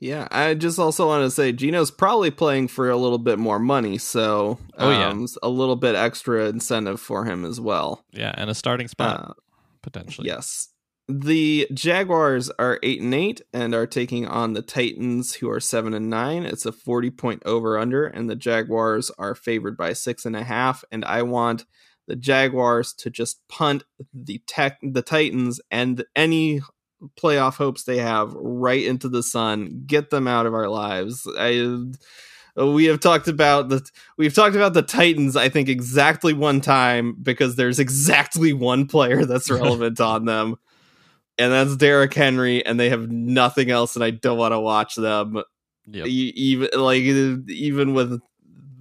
Yeah, 0.00 0.26
I 0.30 0.54
just 0.54 0.78
also 0.78 1.06
want 1.06 1.24
to 1.24 1.30
say 1.30 1.52
Geno's 1.52 1.90
probably 1.90 2.30
playing 2.30 2.68
for 2.68 2.88
a 2.88 2.96
little 2.96 3.18
bit 3.18 3.38
more 3.38 3.58
money, 3.58 3.98
so 3.98 4.58
Oh, 4.78 4.90
yeah. 4.90 5.08
um, 5.08 5.26
a 5.42 5.48
little 5.50 5.76
bit 5.76 5.94
extra 5.94 6.46
incentive 6.48 6.98
for 7.00 7.26
him 7.26 7.44
as 7.44 7.60
well. 7.60 8.02
Yeah, 8.10 8.32
and 8.36 8.48
a 8.48 8.54
starting 8.54 8.88
spot 8.88 9.20
Uh, 9.20 9.32
potentially. 9.82 10.28
Yes. 10.28 10.68
The 11.06 11.66
Jaguars 11.74 12.50
are 12.58 12.78
eight 12.82 13.00
and 13.02 13.12
eight 13.12 13.42
and 13.52 13.74
are 13.74 13.86
taking 13.86 14.26
on 14.26 14.52
the 14.54 14.62
Titans, 14.62 15.34
who 15.34 15.50
are 15.50 15.60
seven 15.60 15.92
and 15.92 16.08
nine. 16.08 16.44
It's 16.44 16.64
a 16.64 16.72
forty 16.72 17.10
point 17.10 17.42
over 17.44 17.76
under, 17.76 18.06
and 18.06 18.30
the 18.30 18.36
Jaguars 18.36 19.10
are 19.18 19.34
favored 19.34 19.76
by 19.76 19.92
six 19.92 20.24
and 20.24 20.36
a 20.36 20.44
half. 20.44 20.84
And 20.92 21.04
I 21.04 21.22
want 21.22 21.66
the 22.06 22.14
Jaguars 22.16 22.92
to 22.94 23.10
just 23.10 23.40
punt 23.48 23.82
the 24.14 24.40
tech 24.46 24.78
the 24.82 25.02
Titans 25.02 25.60
and 25.70 26.04
any 26.14 26.60
playoff 27.16 27.54
hopes 27.54 27.84
they 27.84 27.98
have 27.98 28.32
right 28.34 28.84
into 28.84 29.08
the 29.08 29.22
sun. 29.22 29.84
Get 29.86 30.10
them 30.10 30.28
out 30.28 30.46
of 30.46 30.54
our 30.54 30.68
lives. 30.68 31.26
I 31.38 31.84
we 32.56 32.86
have 32.86 33.00
talked 33.00 33.28
about 33.28 33.68
the 33.68 33.86
we've 34.16 34.34
talked 34.34 34.56
about 34.56 34.74
the 34.74 34.82
Titans 34.82 35.36
I 35.36 35.48
think 35.48 35.68
exactly 35.68 36.32
one 36.32 36.60
time 36.60 37.16
because 37.20 37.56
there's 37.56 37.78
exactly 37.78 38.52
one 38.52 38.86
player 38.86 39.24
that's 39.24 39.50
relevant 39.50 40.00
on 40.00 40.24
them 40.24 40.56
and 41.38 41.52
that's 41.52 41.76
Derrick 41.76 42.12
Henry 42.12 42.64
and 42.64 42.78
they 42.78 42.90
have 42.90 43.10
nothing 43.10 43.70
else 43.70 43.94
and 43.94 44.04
I 44.04 44.10
don't 44.10 44.38
want 44.38 44.52
to 44.52 44.60
watch 44.60 44.96
them 44.96 45.42
Yep. 45.92 46.06
E- 46.06 46.32
even 46.36 46.68
like 46.74 47.02
even 47.02 47.94
with 47.94 48.20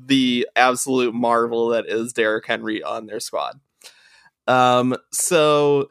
the 0.05 0.47
absolute 0.55 1.13
marvel 1.13 1.69
that 1.69 1.85
is 1.87 2.13
Derrick 2.13 2.45
Henry 2.45 2.83
on 2.83 3.05
their 3.05 3.19
squad. 3.19 3.59
Um 4.47 4.95
so 5.11 5.89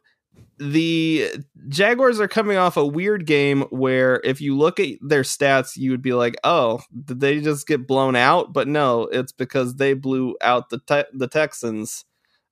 the 0.59 1.31
Jaguars 1.69 2.21
are 2.21 2.29
coming 2.29 2.57
off 2.57 2.77
a 2.77 2.87
weird 2.87 3.27
game 3.27 3.63
where 3.71 4.21
if 4.25 4.41
you 4.41 4.57
look 4.57 4.81
at 4.81 4.99
their 5.01 5.23
stats 5.23 5.77
you 5.77 5.91
would 5.91 6.03
be 6.03 6.13
like, 6.13 6.37
"Oh, 6.45 6.81
did 7.05 7.21
they 7.21 7.41
just 7.41 7.67
get 7.67 7.87
blown 7.87 8.17
out?" 8.17 8.53
But 8.53 8.69
no, 8.69 9.03
it's 9.05 9.33
because 9.33 9.77
they 9.77 9.95
blew 9.95 10.37
out 10.41 10.71
the 10.71 10.79
te- 10.79 11.11
the 11.13 11.29
Texans 11.29 12.05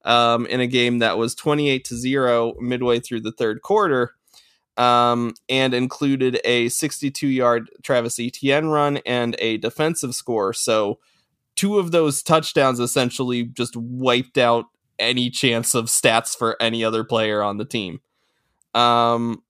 um 0.05 0.47
in 0.47 0.61
a 0.61 0.67
game 0.67 1.01
that 1.01 1.19
was 1.19 1.35
28 1.35 1.85
to 1.85 1.97
0 1.97 2.55
midway 2.61 3.01
through 3.01 3.21
the 3.21 3.33
third 3.33 3.63
quarter 3.63 4.13
um, 4.77 5.35
and 5.49 5.75
included 5.75 6.41
a 6.45 6.69
62 6.69 7.27
yard 7.27 7.71
Travis 7.83 8.21
Etienne 8.21 8.67
run 8.67 8.99
and 9.07 9.37
a 9.39 9.57
defensive 9.59 10.15
score. 10.15 10.53
So, 10.53 10.99
two 11.55 11.79
of 11.79 11.91
those 11.91 12.23
touchdowns 12.23 12.79
essentially 12.79 13.45
just 13.45 13.77
wiped 13.77 14.37
out 14.37 14.67
any 14.99 15.31
chance 15.31 15.75
of 15.75 15.87
stats 15.87 16.37
for 16.37 16.57
any 16.61 16.85
other 16.85 17.05
player 17.05 17.43
on 17.43 17.57
the 17.57 17.65
team. 17.65 18.01
Um, 18.75 19.43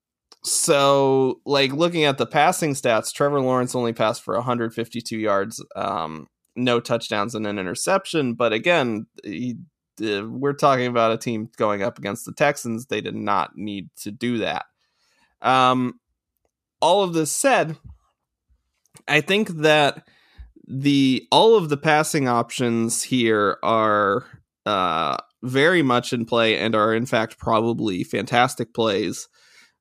so, 0.43 1.41
like 1.45 1.73
looking 1.73 2.05
at 2.05 2.17
the 2.17 2.25
passing 2.25 2.73
stats, 2.73 3.13
Trevor 3.13 3.41
Lawrence 3.41 3.75
only 3.75 3.93
passed 3.93 4.23
for 4.23 4.35
152 4.35 5.17
yards, 5.17 5.63
um, 5.75 6.27
no 6.55 6.79
touchdowns 6.79 7.35
and 7.35 7.45
an 7.45 7.59
interception. 7.59 8.33
But 8.33 8.53
again, 8.53 9.07
he, 9.23 9.57
we're 9.99 10.53
talking 10.53 10.87
about 10.87 11.11
a 11.11 11.17
team 11.17 11.49
going 11.57 11.83
up 11.83 11.97
against 11.97 12.25
the 12.25 12.33
Texans. 12.33 12.85
They 12.85 13.01
did 13.01 13.15
not 13.15 13.57
need 13.57 13.89
to 13.97 14.11
do 14.11 14.37
that. 14.39 14.65
Um, 15.41 15.99
all 16.81 17.03
of 17.03 17.13
this 17.13 17.31
said, 17.31 17.77
I 19.07 19.21
think 19.21 19.49
that 19.49 20.07
the 20.67 21.27
all 21.31 21.55
of 21.55 21.69
the 21.69 21.77
passing 21.77 22.27
options 22.27 23.03
here 23.03 23.57
are 23.63 24.25
uh, 24.65 25.17
very 25.43 25.81
much 25.81 26.13
in 26.13 26.25
play 26.25 26.57
and 26.57 26.75
are 26.75 26.93
in 26.93 27.05
fact 27.05 27.37
probably 27.37 28.03
fantastic 28.03 28.73
plays. 28.73 29.27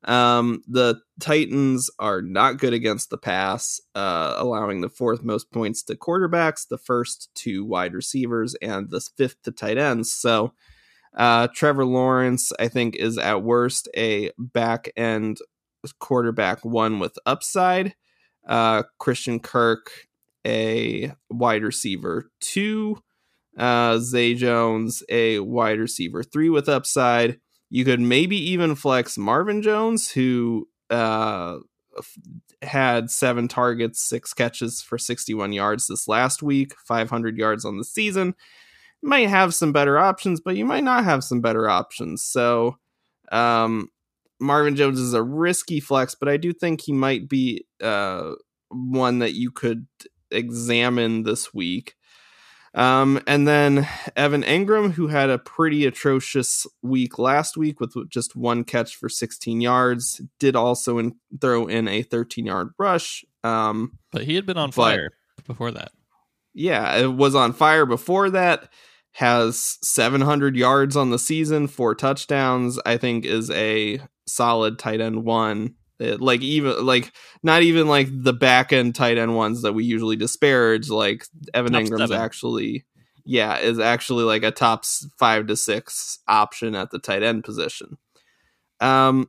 Um, 0.05 0.63
the 0.69 1.01
Titans 1.19 1.91
are 1.99 2.23
not 2.23 2.59
good 2.59 2.73
against 2.73 3.11
the 3.11 3.19
pass, 3.19 3.81
uh, 3.95 4.35
allowing 4.37 4.81
the 4.81 4.89
fourth 4.89 5.25
most 5.25 5.51
points 5.51 5.83
to 5.85 5.97
quarterbacks, 5.97 6.69
the 6.69 6.79
first 6.79 7.29
to 7.37 7.65
wide 7.65 7.95
receivers, 7.95 8.55
and 8.63 8.91
the 8.91 9.01
fifth 9.17 9.43
to 9.43 9.51
tight 9.51 9.79
ends. 9.79 10.13
So, 10.13 10.53
uh, 11.17 11.49
Trevor 11.55 11.87
Lawrence, 11.87 12.53
I 12.61 12.69
think, 12.69 12.95
is 12.97 13.19
at 13.19 13.43
worst 13.43 13.89
a 13.97 14.31
back 14.39 14.93
end 14.97 15.39
quarterback 15.99 16.65
one 16.65 16.99
with 16.99 17.19
upside. 17.27 17.95
Uh, 18.47 18.85
Christian 18.99 19.41
Kirk 19.41 19.91
a 20.47 21.13
wide 21.29 21.65
receiver 21.65 22.31
two, 22.41 23.03
uh, 23.57 23.99
Zay 23.99 24.35
Jones 24.35 25.03
a 25.09 25.41
wide 25.41 25.79
receiver 25.79 26.23
three 26.23 26.51
with 26.51 26.69
upside. 26.69 27.39
You 27.71 27.85
could 27.85 28.01
maybe 28.01 28.37
even 28.53 28.75
flex 28.75 29.19
Marvin 29.19 29.63
Jones, 29.63 30.11
who 30.11 30.69
uh, 30.91 31.59
had 32.63 33.11
seven 33.11 33.49
targets, 33.49 34.03
six 34.03 34.33
catches 34.33 34.83
for 34.83 34.99
61 34.99 35.53
yards 35.53 35.87
this 35.87 36.07
last 36.07 36.43
week, 36.43 36.75
500 36.87 37.37
yards 37.37 37.65
on 37.65 37.77
the 37.77 37.85
season. 37.85 38.35
Might 39.03 39.29
have 39.29 39.55
some 39.55 39.73
better 39.73 39.99
options, 39.99 40.41
but 40.41 40.57
you 40.57 40.65
might 40.65 40.85
not 40.85 41.05
have 41.05 41.23
some 41.25 41.41
better 41.41 41.69
options. 41.69 42.23
So, 42.23 42.79
um, 43.33 43.89
Marvin 44.39 44.77
Jones 44.77 45.01
is 45.01 45.15
a 45.15 45.23
risky 45.23 45.81
flex, 45.81 46.15
but 46.15 46.29
I 46.29 46.37
do 46.37 46.53
think 46.53 46.81
he 46.83 46.93
might 46.93 47.29
be 47.29 47.67
uh, 47.83 48.33
one 48.69 49.21
that 49.21 49.35
you 49.35 49.51
could 49.51 49.87
examine 50.31 51.23
this 51.23 51.55
week. 51.55 51.96
Um, 52.77 53.23
and 53.27 53.49
then 53.49 53.89
Evan 54.17 54.43
Engram, 54.43 54.93
who 54.93 55.09
had 55.09 55.31
a 55.31 55.39
pretty 55.39 55.87
atrocious 55.87 56.67
week 56.83 57.19
last 57.19 57.57
week 57.57 57.81
with 57.81 57.95
just 58.11 58.37
one 58.37 58.65
catch 58.65 58.97
for 58.97 59.09
16 59.09 59.63
yards, 59.63 60.21
did 60.39 60.55
also 60.55 60.99
in, 60.99 61.15
throw 61.41 61.67
in 61.67 61.89
a 61.89 62.03
13 62.03 62.45
yard 62.45 62.75
rush. 62.79 63.25
Um, 63.43 63.99
but 64.13 64.25
he 64.25 64.35
had 64.35 64.45
been 64.45 64.59
on 64.59 64.73
fire 64.73 65.13
before 65.47 65.71
that. 65.71 65.93
Yeah, 66.53 66.97
it 66.97 67.15
was 67.15 67.35
on 67.35 67.55
fire 67.55 67.87
before 67.87 68.29
that. 68.31 68.71
Has 69.13 69.79
700 69.83 70.55
yards 70.55 70.97
on 70.97 71.09
the 71.09 71.19
season, 71.19 71.69
four 71.69 71.95
touchdowns. 71.95 72.79
I 72.85 72.99
think 72.99 73.25
is 73.25 73.51
a 73.51 74.01
solid 74.27 74.79
tight 74.79 75.01
end 75.01 75.25
one 75.25 75.77
it, 75.99 76.21
like 76.21 76.43
even 76.43 76.85
like 76.85 77.13
not 77.43 77.63
even 77.63 77.89
like 77.89 78.09
the 78.11 78.33
back 78.33 78.73
end 78.73 78.95
tight 78.95 79.19
end 79.19 79.35
ones 79.35 79.63
that 79.63 79.73
we 79.73 79.85
usually 79.85 80.17
disparage. 80.17 80.89
Like 80.89 81.25
Evan 81.55 81.73
top 81.73 81.83
Engram's 81.83 82.11
seven. 82.11 82.21
actually, 82.21 82.85
yeah, 83.25 83.59
is 83.59 83.79
actually 83.79 84.25
like 84.25 84.43
a 84.43 84.51
top 84.51 84.85
five 85.19 85.47
to 85.47 85.57
six 85.57 86.19
option 86.29 86.75
at 86.75 86.91
the 86.91 86.99
tight 86.99 87.23
end 87.23 87.45
position. 87.45 87.99
Um, 88.81 89.29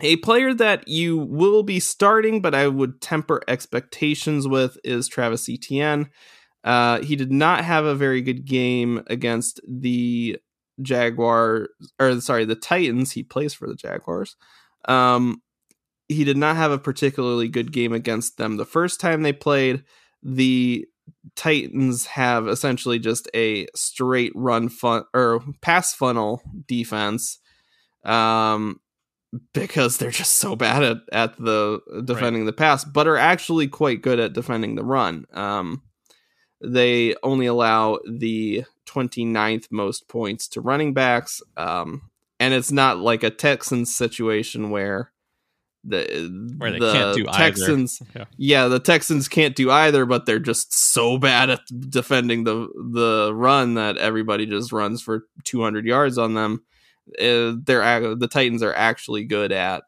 a 0.00 0.16
player 0.16 0.52
that 0.54 0.86
you 0.88 1.16
will 1.16 1.62
be 1.62 1.80
starting, 1.80 2.42
but 2.42 2.54
I 2.54 2.68
would 2.68 3.00
temper 3.00 3.42
expectations 3.48 4.46
with 4.46 4.76
is 4.84 5.08
Travis 5.08 5.48
Etienne. 5.48 6.10
Uh, 6.62 7.00
he 7.00 7.16
did 7.16 7.32
not 7.32 7.64
have 7.64 7.84
a 7.84 7.94
very 7.94 8.20
good 8.20 8.44
game 8.44 9.02
against 9.06 9.60
the 9.66 10.38
Jaguar, 10.82 11.68
or 11.98 12.20
sorry, 12.20 12.44
the 12.44 12.56
Titans. 12.56 13.12
He 13.12 13.22
plays 13.22 13.54
for 13.54 13.68
the 13.68 13.74
Jaguars. 13.74 14.36
Um, 14.84 15.42
he 16.08 16.24
did 16.24 16.36
not 16.36 16.56
have 16.56 16.70
a 16.70 16.78
particularly 16.78 17.48
good 17.48 17.72
game 17.72 17.92
against 17.92 18.36
them 18.36 18.56
the 18.56 18.64
first 18.64 19.00
time 19.00 19.22
they 19.22 19.32
played. 19.32 19.84
The 20.22 20.86
Titans 21.34 22.06
have 22.06 22.46
essentially 22.48 22.98
just 22.98 23.28
a 23.34 23.66
straight 23.74 24.32
run 24.34 24.68
fun 24.68 25.04
or 25.14 25.42
pass 25.60 25.94
funnel 25.94 26.42
defense. 26.66 27.38
Um, 28.04 28.80
because 29.52 29.98
they're 29.98 30.10
just 30.10 30.36
so 30.36 30.56
bad 30.56 30.82
at, 30.82 30.98
at 31.12 31.36
the 31.36 31.80
defending 32.04 32.42
right. 32.42 32.46
the 32.46 32.52
pass, 32.52 32.84
but 32.84 33.08
are 33.08 33.16
actually 33.16 33.68
quite 33.68 34.02
good 34.02 34.20
at 34.20 34.32
defending 34.32 34.76
the 34.76 34.84
run. 34.84 35.26
Um, 35.32 35.82
they 36.62 37.14
only 37.22 37.46
allow 37.46 37.98
the 38.08 38.64
29th 38.86 39.66
most 39.70 40.08
points 40.08 40.48
to 40.48 40.60
running 40.60 40.94
backs. 40.94 41.42
Um, 41.56 42.10
and 42.38 42.54
it's 42.54 42.72
not 42.72 42.98
like 42.98 43.22
a 43.22 43.30
Texans 43.30 43.94
situation 43.94 44.70
where 44.70 45.12
the 45.86 46.54
where 46.58 46.72
they 46.72 46.78
the 46.78 46.92
can't 46.92 47.16
do 47.16 47.24
Texans 47.26 48.02
yeah. 48.14 48.24
yeah. 48.36 48.68
the 48.68 48.80
Texans 48.80 49.28
can't 49.28 49.54
do 49.54 49.70
either 49.70 50.04
but 50.04 50.26
they're 50.26 50.38
just 50.38 50.74
so 50.74 51.16
bad 51.16 51.50
at 51.50 51.60
defending 51.88 52.44
the 52.44 52.68
the 52.92 53.32
run 53.34 53.74
that 53.74 53.96
everybody 53.96 54.46
just 54.46 54.72
runs 54.72 55.00
for 55.00 55.26
200 55.44 55.86
yards 55.86 56.18
on 56.18 56.34
them 56.34 56.64
uh, 57.20 57.54
they're 57.64 58.14
the 58.16 58.28
Titans 58.28 58.62
are 58.62 58.74
actually 58.74 59.24
good 59.24 59.52
at 59.52 59.84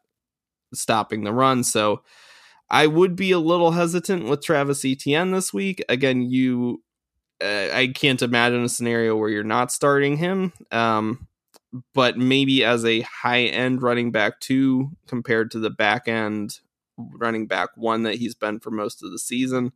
stopping 0.73 1.23
the 1.23 1.33
run 1.33 1.63
so 1.63 2.01
I 2.69 2.87
would 2.87 3.15
be 3.15 3.31
a 3.31 3.39
little 3.39 3.71
hesitant 3.71 4.25
with 4.25 4.43
Travis 4.43 4.85
Etienne 4.85 5.31
this 5.31 5.53
week 5.53 5.83
again 5.89 6.21
you 6.21 6.81
uh, 7.41 7.69
I 7.73 7.91
can't 7.93 8.21
imagine 8.21 8.63
a 8.63 8.69
scenario 8.69 9.15
where 9.15 9.29
you're 9.29 9.43
not 9.43 9.71
starting 9.71 10.17
him 10.17 10.53
um 10.71 11.27
but 11.93 12.17
maybe 12.17 12.63
as 12.63 12.83
a 12.85 13.01
high 13.01 13.43
end 13.43 13.81
running 13.81 14.11
back 14.11 14.39
two 14.39 14.91
compared 15.07 15.51
to 15.51 15.59
the 15.59 15.69
back 15.69 16.07
end 16.07 16.59
running 16.97 17.47
back 17.47 17.69
one 17.75 18.03
that 18.03 18.15
he's 18.15 18.35
been 18.35 18.59
for 18.59 18.71
most 18.71 19.03
of 19.03 19.11
the 19.11 19.19
season. 19.19 19.71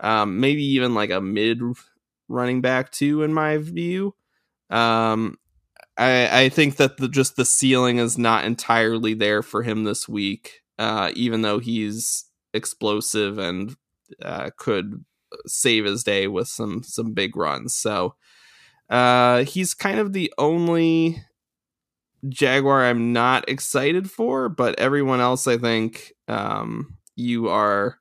Um, 0.00 0.40
maybe 0.40 0.64
even 0.64 0.94
like 0.94 1.10
a 1.10 1.20
mid 1.20 1.60
running 2.28 2.60
back 2.60 2.90
two 2.90 3.22
in 3.22 3.32
my 3.32 3.58
view. 3.58 4.14
Um, 4.70 5.38
I, 5.96 6.44
I 6.44 6.48
think 6.48 6.76
that 6.76 6.96
the 6.96 7.08
just 7.08 7.36
the 7.36 7.44
ceiling 7.44 7.98
is 7.98 8.18
not 8.18 8.44
entirely 8.44 9.14
there 9.14 9.42
for 9.42 9.62
him 9.62 9.84
this 9.84 10.08
week, 10.08 10.62
uh, 10.78 11.12
even 11.14 11.42
though 11.42 11.58
he's 11.58 12.24
explosive 12.54 13.38
and 13.38 13.76
uh, 14.22 14.50
could 14.56 15.04
save 15.46 15.84
his 15.84 16.02
day 16.02 16.26
with 16.26 16.48
some 16.48 16.82
some 16.82 17.12
big 17.12 17.36
runs. 17.36 17.74
So 17.74 18.14
uh, 18.92 19.44
he's 19.44 19.72
kind 19.72 19.98
of 19.98 20.12
the 20.12 20.32
only 20.36 21.24
Jaguar 22.28 22.84
I'm 22.84 23.12
not 23.12 23.48
excited 23.48 24.10
for, 24.10 24.50
but 24.50 24.78
everyone 24.78 25.20
else 25.20 25.48
I 25.48 25.56
think 25.56 26.12
um, 26.28 26.98
you 27.16 27.48
are 27.48 27.98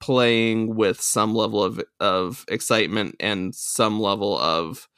playing 0.00 0.76
with 0.76 1.00
some 1.00 1.34
level 1.34 1.62
of 1.62 1.82
of 1.98 2.44
excitement 2.48 3.16
and 3.18 3.52
some 3.52 3.98
level 3.98 4.38
of 4.38 4.88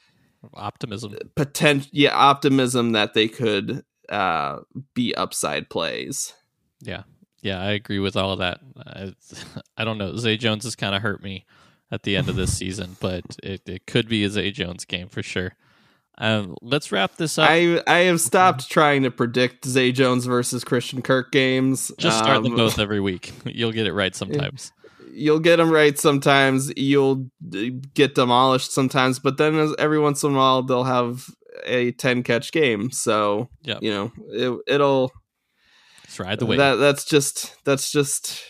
optimism. 0.52 1.16
potential 1.34 1.88
yeah 1.92 2.14
optimism 2.14 2.92
that 2.92 3.14
they 3.14 3.26
could 3.26 3.82
uh 4.10 4.58
be 4.94 5.14
upside 5.14 5.70
plays. 5.70 6.34
Yeah. 6.82 7.04
Yeah 7.40 7.62
i 7.62 7.70
agree 7.70 7.98
with 7.98 8.14
all 8.14 8.32
of 8.32 8.40
that. 8.40 8.60
I, 8.76 9.14
I 9.78 9.84
don't 9.84 9.96
know. 9.96 10.16
Zay 10.16 10.36
jones 10.36 10.64
has 10.64 10.76
kind 10.76 10.94
of 10.94 11.00
hurt 11.00 11.22
me 11.22 11.46
at 11.90 12.04
the 12.04 12.16
end 12.16 12.28
of 12.28 12.36
this 12.36 12.56
season, 12.56 12.96
but 13.00 13.24
it, 13.42 13.68
it 13.68 13.86
could 13.86 14.08
be 14.08 14.24
a 14.24 14.30
Zay 14.30 14.50
Jones 14.50 14.84
game 14.84 15.08
for 15.08 15.22
sure. 15.22 15.54
Um, 16.18 16.54
let's 16.60 16.92
wrap 16.92 17.16
this 17.16 17.38
up. 17.38 17.48
I 17.48 17.82
I 17.86 18.00
have 18.00 18.20
stopped 18.20 18.68
trying 18.70 19.04
to 19.04 19.10
predict 19.10 19.64
Zay 19.64 19.90
Jones 19.90 20.26
versus 20.26 20.64
Christian 20.64 21.00
Kirk 21.00 21.32
games. 21.32 21.90
Just 21.98 22.18
start 22.18 22.38
um, 22.38 22.42
them 22.44 22.56
both 22.56 22.78
every 22.78 23.00
week. 23.00 23.32
You'll 23.46 23.72
get 23.72 23.86
it 23.86 23.94
right 23.94 24.14
sometimes. 24.14 24.72
You'll 25.12 25.40
get 25.40 25.56
them 25.56 25.70
right 25.70 25.98
sometimes. 25.98 26.72
You'll 26.76 27.30
get 27.94 28.14
demolished 28.14 28.72
sometimes, 28.72 29.18
but 29.18 29.38
then 29.38 29.74
every 29.78 29.98
once 29.98 30.22
in 30.22 30.34
a 30.34 30.36
while 30.36 30.62
they'll 30.62 30.84
have 30.84 31.26
a 31.64 31.92
ten 31.92 32.22
catch 32.22 32.52
game. 32.52 32.90
So 32.90 33.48
yep. 33.62 33.78
you 33.82 33.90
know 33.90 34.12
it, 34.28 34.74
it'll 34.74 35.12
ride 36.18 36.38
the 36.38 36.46
wave. 36.46 36.58
That 36.58 36.74
that's 36.74 37.06
just 37.06 37.56
that's 37.64 37.90
just 37.90 38.42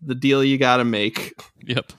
the 0.00 0.14
deal 0.14 0.42
you 0.42 0.56
got 0.56 0.78
to 0.78 0.84
make. 0.84 1.34
Yep. 1.66 1.92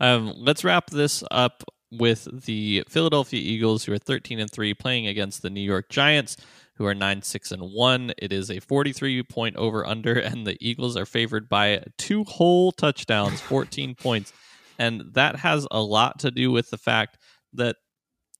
Um, 0.00 0.32
let's 0.36 0.64
wrap 0.64 0.90
this 0.90 1.22
up 1.30 1.62
with 1.92 2.26
the 2.44 2.84
Philadelphia 2.88 3.40
Eagles, 3.40 3.84
who 3.84 3.92
are 3.92 3.98
13 3.98 4.40
and 4.40 4.50
3, 4.50 4.74
playing 4.74 5.06
against 5.06 5.42
the 5.42 5.50
New 5.50 5.60
York 5.60 5.88
Giants, 5.88 6.36
who 6.76 6.86
are 6.86 6.94
9 6.94 7.22
6 7.22 7.52
and 7.52 7.62
1. 7.62 8.12
It 8.18 8.32
is 8.32 8.50
a 8.50 8.60
43 8.60 9.22
point 9.24 9.56
over 9.56 9.86
under, 9.86 10.12
and 10.18 10.46
the 10.46 10.56
Eagles 10.60 10.96
are 10.96 11.06
favored 11.06 11.48
by 11.48 11.84
two 11.98 12.24
whole 12.24 12.72
touchdowns, 12.72 13.40
14 13.42 13.94
points. 13.94 14.32
And 14.78 15.12
that 15.12 15.36
has 15.36 15.66
a 15.70 15.82
lot 15.82 16.20
to 16.20 16.30
do 16.30 16.50
with 16.50 16.70
the 16.70 16.78
fact 16.78 17.18
that 17.52 17.76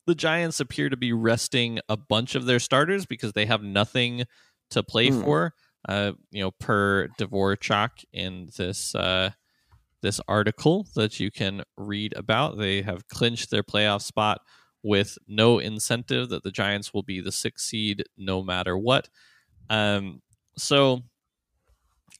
the 0.07 0.15
Giants 0.15 0.59
appear 0.61 0.89
to 0.89 0.97
be 0.97 1.13
resting 1.13 1.81
a 1.89 1.97
bunch 1.97 2.35
of 2.35 2.47
their 2.47 2.59
starters 2.59 3.05
because 3.05 3.35
they 3.35 3.45
have 3.45 3.63
nothing 3.63 4.25
to 4.71 4.83
play 4.83 5.11
mm. 5.11 5.23
for. 5.23 5.55
Uh, 5.89 6.13
you 6.31 6.43
know, 6.43 6.51
per 6.51 7.09
Dvorchak 7.19 8.05
in 8.13 8.49
this 8.57 8.95
uh, 8.95 9.31
this 10.03 10.21
article 10.29 10.87
that 10.95 11.21
you 11.21 11.31
can 11.31 11.63
read 11.77 12.15
about. 12.17 12.59
They 12.59 12.83
have 12.83 13.09
clinched 13.09 13.51
their 13.51 13.63
playoff 13.63 14.03
spot 14.03 14.41
with 14.83 15.19
no 15.29 15.59
incentive 15.59 16.31
that 16.31 16.43
the 16.43 16.51
Giants 16.51 16.95
will 16.95 17.03
be 17.03 17.21
the 17.21 17.33
sixth 17.33 17.67
seed 17.67 18.05
no 18.17 18.43
matter 18.43 18.77
what. 18.77 19.09
Um, 19.69 20.23
so 20.57 21.03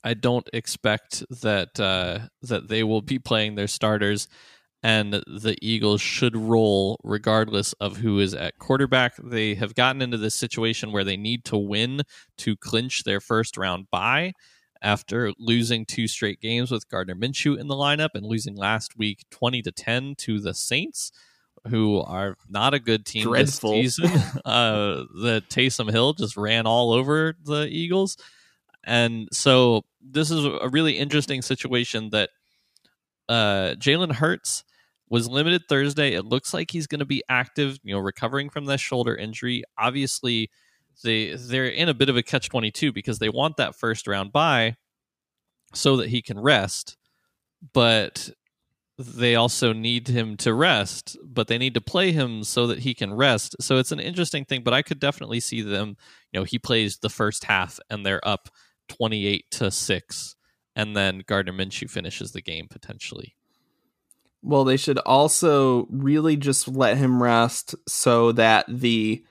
I 0.05 0.15
don't 0.15 0.49
expect 0.53 1.25
that 1.43 1.79
uh, 1.79 2.29
that 2.43 2.69
they 2.69 2.85
will 2.85 3.03
be 3.03 3.19
playing 3.19 3.55
their 3.55 3.67
starters, 3.67 4.29
and 4.83 5.13
the 5.13 5.57
Eagles 5.61 6.01
should 6.01 6.37
roll 6.37 6.99
regardless 7.03 7.73
of 7.75 7.99
who 7.99 8.19
is 8.19 8.35
at 8.35 8.59
quarterback. 8.59 9.15
They 9.23 9.55
have 9.55 9.75
gotten 9.75 10.01
into 10.01 10.17
this 10.17 10.35
situation 10.35 10.93
where 10.93 11.05
they 11.05 11.17
need 11.17 11.45
to 11.47 11.59
win 11.59 12.03
to 12.39 12.57
clinch 12.57 13.05
their 13.05 13.21
first 13.21 13.57
round 13.57 13.91
bye 13.91 14.33
after 14.83 15.33
losing 15.39 15.85
two 15.85 16.09
straight 16.09 16.41
games 16.41 16.71
with 16.71 16.89
Gardner 16.89 17.15
Minshew 17.15 17.59
in 17.59 17.69
the 17.69 17.75
lineup 17.75 18.11
and 18.15 18.25
losing 18.25 18.57
last 18.57 18.97
week 18.97 19.25
20 19.31 19.63
to 19.63 19.73
10 19.73 20.15
to 20.19 20.41
the 20.41 20.55
Saints, 20.55 21.13
who 21.69 22.01
are 22.01 22.37
not 22.49 22.75
a 22.75 22.81
good 22.81 23.05
team 23.05 23.25
Dreadful. 23.25 23.73
this 23.73 23.97
season. 23.97 24.11
uh, 24.45 25.05
the 25.21 25.43
Taysom 25.51 25.91
Hill 25.91 26.15
just 26.15 26.37
ran 26.37 26.67
all 26.67 26.93
over 26.93 27.35
the 27.45 27.67
Eagles. 27.67 28.17
And 28.85 29.29
so 29.33 29.85
this 30.01 30.31
is 30.31 30.45
a 30.45 30.69
really 30.71 30.97
interesting 30.97 31.43
situation 31.43 32.11
that 32.11 32.31
uh, 33.29 33.75
Jalen 33.79 34.13
Hurts 34.13 34.65
was 35.11 35.29
limited 35.29 35.63
Thursday. 35.69 36.15
It 36.15 36.25
looks 36.25 36.55
like 36.55 36.71
he's 36.71 36.87
going 36.87 37.01
to 37.01 37.05
be 37.05 37.23
active, 37.29 37.79
you 37.83 37.95
know, 37.95 38.01
recovering 38.01 38.49
from 38.49 38.65
that 38.67 38.81
shoulder 38.81 39.15
injury. 39.15 39.65
Obviously, 39.77 40.51
they 41.03 41.35
they're 41.35 41.67
in 41.67 41.89
a 41.89 41.95
bit 41.95 42.09
of 42.09 42.17
a 42.17 42.23
catch 42.23 42.49
22 42.49 42.93
because 42.93 43.19
they 43.19 43.29
want 43.29 43.57
that 43.57 43.77
first 43.77 44.07
round 44.07 44.33
bye 44.33 44.77
so 45.75 45.97
that 45.99 46.09
he 46.09 46.23
can 46.23 46.39
rest, 46.39 46.97
but 47.73 48.31
they 48.99 49.35
also 49.35 49.73
need 49.73 50.09
him 50.09 50.37
to 50.37 50.53
rest, 50.53 51.17
but 51.25 51.49
they 51.49 51.57
need 51.57 51.75
to 51.75 51.81
play 51.81 52.13
him 52.13 52.45
so 52.45 52.67
that 52.67 52.81
he 52.81 52.93
can 52.93 53.15
rest. 53.15 53.57
So 53.61 53.79
it's 53.79 53.93
an 53.93 54.01
interesting 54.01 54.45
thing, 54.45 54.63
but 54.63 54.75
I 54.75 54.83
could 54.83 55.01
definitely 55.01 55.41
see 55.41 55.63
them, 55.63 55.97
you 56.33 56.41
know, 56.41 56.45
he 56.45 56.59
plays 56.59 56.99
the 56.99 57.09
first 57.09 57.45
half 57.45 57.81
and 57.89 58.05
they're 58.05 58.27
up 58.27 58.51
28 58.89 59.45
to 59.53 59.71
6 59.71 60.37
and 60.77 60.97
then 60.97 61.23
Gardner 61.27 61.53
Minshew 61.53 61.91
finishes 61.91 62.33
the 62.33 62.43
game 62.43 62.67
potentially. 62.69 63.37
Well, 64.43 64.65
they 64.65 64.77
should 64.77 64.99
also 64.99 65.87
really 65.91 66.37
just 66.37 66.69
let 66.69 66.97
him 66.97 67.23
rest 67.23 67.75
so 67.87 68.33
that 68.33 68.65
the 68.69 69.25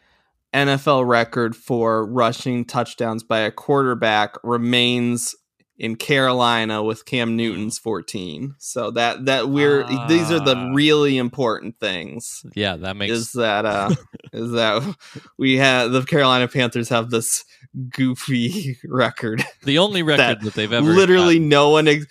NFL 0.53 1.07
record 1.07 1.55
for 1.55 2.05
rushing 2.05 2.65
touchdowns 2.65 3.23
by 3.23 3.39
a 3.39 3.51
quarterback 3.51 4.35
remains 4.43 5.35
in 5.79 5.95
Carolina 5.95 6.83
with 6.83 7.05
Cam 7.05 7.37
Newton's 7.37 7.79
14. 7.79 8.55
So 8.59 8.91
that 8.91 9.25
that 9.25 9.49
we're 9.49 9.83
uh, 9.83 10.07
these 10.07 10.29
are 10.29 10.39
the 10.39 10.55
ah. 10.55 10.71
really 10.73 11.17
important 11.17 11.79
things. 11.79 12.43
Yeah, 12.53 12.75
that 12.75 12.97
makes 12.97 13.13
is 13.13 13.31
that 13.31 13.65
uh 13.65 13.95
is 14.33 14.51
that 14.51 14.95
we 15.37 15.57
have 15.57 15.91
the 15.91 16.03
Carolina 16.03 16.47
Panthers 16.47 16.89
have 16.89 17.09
this 17.09 17.45
goofy 17.89 18.77
record. 18.85 19.45
The 19.63 19.77
only 19.77 20.03
record 20.03 20.19
that, 20.19 20.41
that 20.41 20.53
they've 20.53 20.71
ever 20.71 20.85
literally 20.85 21.35
gotten. 21.35 21.49
no 21.49 21.69
one 21.69 21.87
ex- 21.87 22.05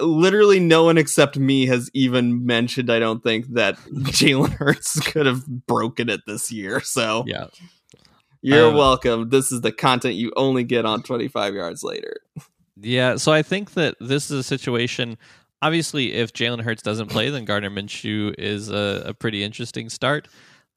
literally 0.00 0.60
no 0.60 0.84
one 0.84 0.98
except 0.98 1.38
me 1.38 1.66
has 1.66 1.90
even 1.94 2.44
mentioned 2.44 2.90
I 2.90 2.98
don't 2.98 3.22
think 3.22 3.46
that 3.54 3.76
Jalen 3.92 4.50
Hurts 4.50 5.00
could 5.00 5.26
have 5.26 5.46
broken 5.46 6.08
it 6.08 6.20
this 6.26 6.50
year. 6.50 6.80
So 6.80 7.24
Yeah. 7.26 7.46
You're 8.40 8.68
um, 8.68 8.76
welcome. 8.76 9.30
This 9.30 9.50
is 9.50 9.62
the 9.62 9.72
content 9.72 10.14
you 10.14 10.32
only 10.36 10.62
get 10.62 10.84
on 10.84 11.02
25 11.02 11.54
yards 11.54 11.82
later. 11.82 12.18
Yeah, 12.80 13.16
so 13.16 13.32
I 13.32 13.42
think 13.42 13.72
that 13.72 13.96
this 14.00 14.30
is 14.30 14.38
a 14.38 14.42
situation. 14.44 15.18
Obviously, 15.60 16.14
if 16.14 16.32
Jalen 16.32 16.62
Hurts 16.62 16.82
doesn't 16.82 17.08
play, 17.08 17.30
then 17.30 17.44
Gardner 17.44 17.70
Minshew 17.70 18.32
is 18.38 18.70
a, 18.70 19.02
a 19.06 19.14
pretty 19.14 19.42
interesting 19.42 19.88
start. 19.88 20.28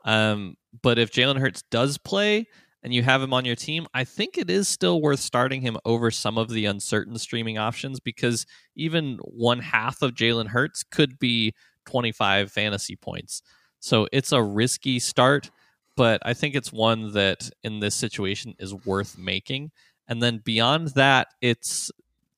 Um, 0.06 0.58
but 0.82 0.98
if 0.98 1.12
Jalen 1.12 1.40
Hurts 1.40 1.62
does 1.70 2.00
play 2.00 2.48
and 2.84 2.94
you 2.94 3.04
have 3.04 3.22
him 3.22 3.34
on 3.34 3.46
your 3.46 3.56
team, 3.56 3.88
I 3.94 4.04
think 4.04 4.38
it 4.38 4.50
is 4.50 4.68
still 4.68 5.02
worth 5.02 5.20
starting 5.20 5.62
him 5.62 5.78
over 5.86 6.10
some 6.12 6.38
of 6.38 6.50
the 6.50 6.66
uncertain 6.66 7.18
streaming 7.18 7.58
options 7.58 8.00
because 8.00 8.46
even 8.76 9.20
one 9.24 9.60
half 9.60 10.02
of 10.02 10.14
Jalen 10.14 10.48
Hurts 10.48 10.84
could 10.84 11.20
be 11.20 11.54
25 11.86 12.52
fantasy 12.52 12.96
points. 12.96 13.42
So 13.80 14.08
it's 14.12 14.32
a 14.32 14.42
risky 14.42 15.00
start, 15.00 15.52
but 15.96 16.22
I 16.24 16.34
think 16.34 16.56
it's 16.56 16.72
one 16.72 17.14
that 17.14 17.50
in 17.64 17.80
this 17.80 17.96
situation 17.96 18.56
is 18.60 18.74
worth 18.74 19.18
making. 19.18 19.72
And 20.08 20.22
then 20.22 20.42
beyond 20.44 20.90
that, 20.90 21.28
it's 21.42 21.92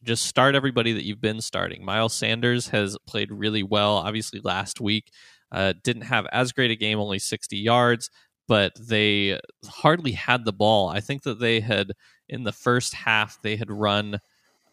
just 0.03 0.25
start 0.25 0.55
everybody 0.55 0.91
that 0.93 1.05
you've 1.05 1.21
been 1.21 1.41
starting. 1.41 1.83
Miles 1.83 2.13
Sanders 2.13 2.69
has 2.69 2.97
played 3.07 3.31
really 3.31 3.63
well. 3.63 3.97
Obviously, 3.97 4.41
last 4.43 4.81
week 4.81 5.11
uh, 5.51 5.73
didn't 5.83 6.03
have 6.03 6.27
as 6.31 6.51
great 6.51 6.71
a 6.71 6.75
game, 6.75 6.99
only 6.99 7.19
60 7.19 7.57
yards, 7.57 8.09
but 8.47 8.73
they 8.79 9.39
hardly 9.65 10.11
had 10.11 10.45
the 10.45 10.53
ball. 10.53 10.89
I 10.89 10.99
think 10.99 11.23
that 11.23 11.39
they 11.39 11.59
had 11.59 11.93
in 12.27 12.43
the 12.43 12.51
first 12.51 12.93
half 12.93 13.41
they 13.41 13.55
had 13.55 13.71
run 13.71 14.19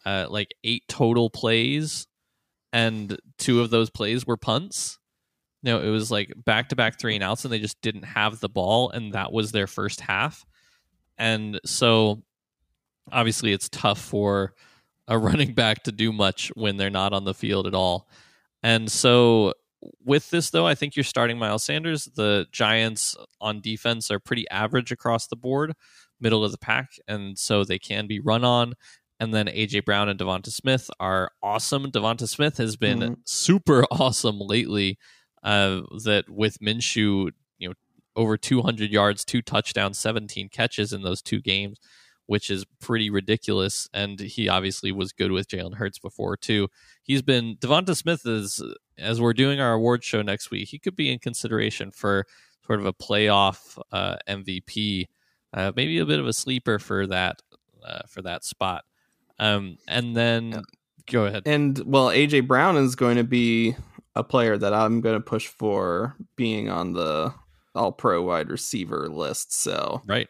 uh, 0.04 0.26
like 0.28 0.54
eight 0.64 0.84
total 0.88 1.30
plays, 1.30 2.06
and 2.72 3.18
two 3.38 3.60
of 3.60 3.70
those 3.70 3.90
plays 3.90 4.26
were 4.26 4.36
punts. 4.36 4.98
No, 5.62 5.80
it 5.80 5.90
was 5.90 6.10
like 6.10 6.32
back 6.36 6.70
to 6.70 6.76
back 6.76 6.98
three 6.98 7.14
and 7.14 7.24
outs, 7.24 7.44
and 7.44 7.52
they 7.52 7.58
just 7.58 7.80
didn't 7.82 8.04
have 8.04 8.40
the 8.40 8.48
ball, 8.48 8.90
and 8.90 9.12
that 9.12 9.32
was 9.32 9.52
their 9.52 9.66
first 9.66 10.00
half. 10.00 10.44
And 11.18 11.60
so 11.66 12.22
obviously 13.12 13.52
it's 13.52 13.68
tough 13.68 14.00
for 14.00 14.54
a 15.08 15.18
running 15.18 15.52
back 15.52 15.84
to 15.84 15.92
do 15.92 16.12
much 16.12 16.48
when 16.54 16.76
they're 16.76 16.90
not 16.90 17.12
on 17.12 17.24
the 17.24 17.34
field 17.34 17.66
at 17.66 17.74
all. 17.74 18.08
And 18.62 18.90
so 18.90 19.54
with 20.04 20.30
this 20.30 20.50
though, 20.50 20.66
I 20.66 20.74
think 20.74 20.96
you're 20.96 21.04
starting 21.04 21.38
Miles 21.38 21.64
Sanders. 21.64 22.04
The 22.04 22.46
Giants 22.52 23.16
on 23.40 23.60
defense 23.60 24.10
are 24.10 24.20
pretty 24.20 24.48
average 24.50 24.92
across 24.92 25.26
the 25.26 25.36
board, 25.36 25.72
middle 26.20 26.44
of 26.44 26.52
the 26.52 26.58
pack, 26.58 26.90
and 27.08 27.38
so 27.38 27.64
they 27.64 27.78
can 27.78 28.06
be 28.06 28.20
run 28.20 28.44
on. 28.44 28.74
And 29.18 29.34
then 29.34 29.46
AJ 29.46 29.84
Brown 29.84 30.08
and 30.08 30.18
Devonta 30.18 30.50
Smith 30.50 30.90
are 30.98 31.30
awesome. 31.42 31.90
Devonta 31.90 32.26
Smith 32.26 32.56
has 32.56 32.76
been 32.76 33.00
mm-hmm. 33.00 33.14
super 33.24 33.84
awesome 33.90 34.38
lately. 34.38 34.98
Uh, 35.42 35.80
that 36.04 36.24
with 36.28 36.58
Minshew, 36.60 37.30
you 37.58 37.68
know, 37.68 37.74
over 38.14 38.36
200 38.36 38.90
yards, 38.90 39.24
two 39.24 39.40
touchdowns, 39.40 39.98
17 39.98 40.50
catches 40.50 40.92
in 40.92 41.02
those 41.02 41.22
two 41.22 41.40
games 41.40 41.78
which 42.30 42.48
is 42.48 42.64
pretty 42.78 43.10
ridiculous. 43.10 43.88
And 43.92 44.20
he 44.20 44.48
obviously 44.48 44.92
was 44.92 45.12
good 45.12 45.32
with 45.32 45.48
Jalen 45.48 45.74
Hurts 45.74 45.98
before 45.98 46.36
too. 46.36 46.68
He's 47.02 47.22
been 47.22 47.56
Devonta 47.56 47.96
Smith 47.96 48.24
is 48.24 48.62
as 48.98 49.20
we're 49.20 49.32
doing 49.32 49.58
our 49.58 49.72
award 49.72 50.04
show 50.04 50.22
next 50.22 50.48
week. 50.48 50.68
He 50.68 50.78
could 50.78 50.94
be 50.94 51.12
in 51.12 51.18
consideration 51.18 51.90
for 51.90 52.24
sort 52.64 52.78
of 52.78 52.86
a 52.86 52.92
playoff 52.92 53.82
uh, 53.90 54.14
MVP, 54.28 55.08
uh, 55.54 55.72
maybe 55.74 55.98
a 55.98 56.06
bit 56.06 56.20
of 56.20 56.28
a 56.28 56.32
sleeper 56.32 56.78
for 56.78 57.04
that 57.08 57.42
uh, 57.84 58.02
for 58.08 58.22
that 58.22 58.44
spot. 58.44 58.84
Um, 59.40 59.78
and 59.88 60.14
then 60.14 60.50
yeah. 60.50 60.60
go 61.10 61.26
ahead. 61.26 61.42
And 61.46 61.82
well, 61.84 62.10
AJ 62.10 62.46
Brown 62.46 62.76
is 62.76 62.94
going 62.94 63.16
to 63.16 63.24
be 63.24 63.74
a 64.14 64.22
player 64.22 64.56
that 64.56 64.72
I'm 64.72 65.00
going 65.00 65.16
to 65.16 65.20
push 65.20 65.48
for 65.48 66.14
being 66.36 66.70
on 66.70 66.92
the 66.92 67.34
All 67.74 67.90
Pro 67.90 68.22
wide 68.22 68.50
receiver 68.50 69.08
list. 69.08 69.52
So 69.52 70.00
right 70.06 70.28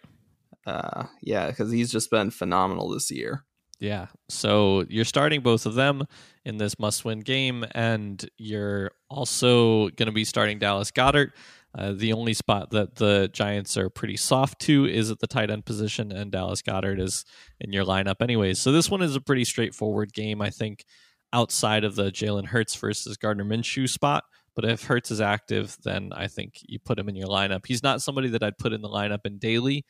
uh, 0.70 1.06
yeah, 1.20 1.48
because 1.48 1.72
he's 1.72 1.90
just 1.90 2.10
been 2.10 2.30
phenomenal 2.30 2.88
this 2.88 3.10
year. 3.10 3.44
Yeah. 3.80 4.06
So 4.28 4.84
you're 4.88 5.04
starting 5.04 5.40
both 5.40 5.66
of 5.66 5.74
them 5.74 6.04
in 6.44 6.58
this 6.58 6.78
must 6.78 7.04
win 7.04 7.20
game, 7.20 7.64
and 7.72 8.24
you're 8.36 8.92
also 9.08 9.88
going 9.90 10.06
to 10.06 10.12
be 10.12 10.24
starting 10.24 10.58
Dallas 10.58 10.90
Goedert. 10.90 11.30
Uh, 11.76 11.92
the 11.92 12.12
only 12.12 12.34
spot 12.34 12.70
that 12.70 12.96
the 12.96 13.30
Giants 13.32 13.76
are 13.76 13.88
pretty 13.88 14.16
soft 14.16 14.60
to 14.62 14.86
is 14.86 15.10
at 15.10 15.20
the 15.20 15.26
tight 15.26 15.50
end 15.50 15.64
position, 15.64 16.12
and 16.12 16.30
Dallas 16.30 16.62
Goedert 16.62 17.00
is 17.00 17.24
in 17.60 17.72
your 17.72 17.84
lineup 17.84 18.20
anyways. 18.20 18.58
So 18.58 18.70
this 18.70 18.90
one 18.90 19.02
is 19.02 19.16
a 19.16 19.20
pretty 19.20 19.44
straightforward 19.44 20.12
game, 20.12 20.42
I 20.42 20.50
think, 20.50 20.84
outside 21.32 21.84
of 21.84 21.94
the 21.94 22.10
Jalen 22.10 22.46
Hurts 22.46 22.74
versus 22.74 23.16
Gardner 23.16 23.44
Minshew 23.44 23.88
spot. 23.88 24.24
But 24.54 24.64
if 24.64 24.84
Hurts 24.84 25.10
is 25.10 25.20
active, 25.20 25.76
then 25.84 26.10
I 26.12 26.26
think 26.26 26.54
you 26.62 26.80
put 26.80 26.98
him 26.98 27.08
in 27.08 27.14
your 27.14 27.28
lineup. 27.28 27.66
He's 27.66 27.84
not 27.84 28.02
somebody 28.02 28.28
that 28.30 28.42
I'd 28.42 28.58
put 28.58 28.72
in 28.72 28.82
the 28.82 28.88
lineup 28.88 29.24
in 29.24 29.38
daily 29.38 29.86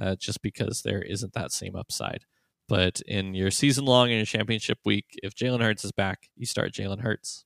uh, 0.00 0.16
just 0.16 0.42
because 0.42 0.82
there 0.82 1.02
isn't 1.02 1.32
that 1.34 1.52
same 1.52 1.76
upside. 1.76 2.24
But 2.68 3.00
in 3.06 3.34
your 3.34 3.50
season 3.50 3.84
long 3.84 4.08
and 4.08 4.16
your 4.16 4.26
championship 4.26 4.78
week, 4.84 5.06
if 5.22 5.34
Jalen 5.34 5.60
Hurts 5.60 5.84
is 5.84 5.92
back, 5.92 6.30
you 6.36 6.46
start 6.46 6.72
Jalen 6.72 7.00
Hurts. 7.00 7.44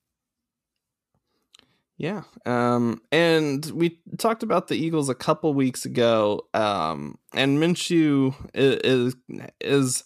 Yeah. 1.97 2.23
Um, 2.45 3.01
and 3.11 3.65
we 3.71 3.99
talked 4.17 4.41
about 4.41 4.69
the 4.69 4.77
Eagles 4.77 5.09
a 5.09 5.15
couple 5.15 5.53
weeks 5.53 5.83
ago. 5.83 6.47
Um, 6.53 7.17
and 7.33 7.59
Minshew 7.59 8.33
is, 8.53 9.15
is 9.59 10.05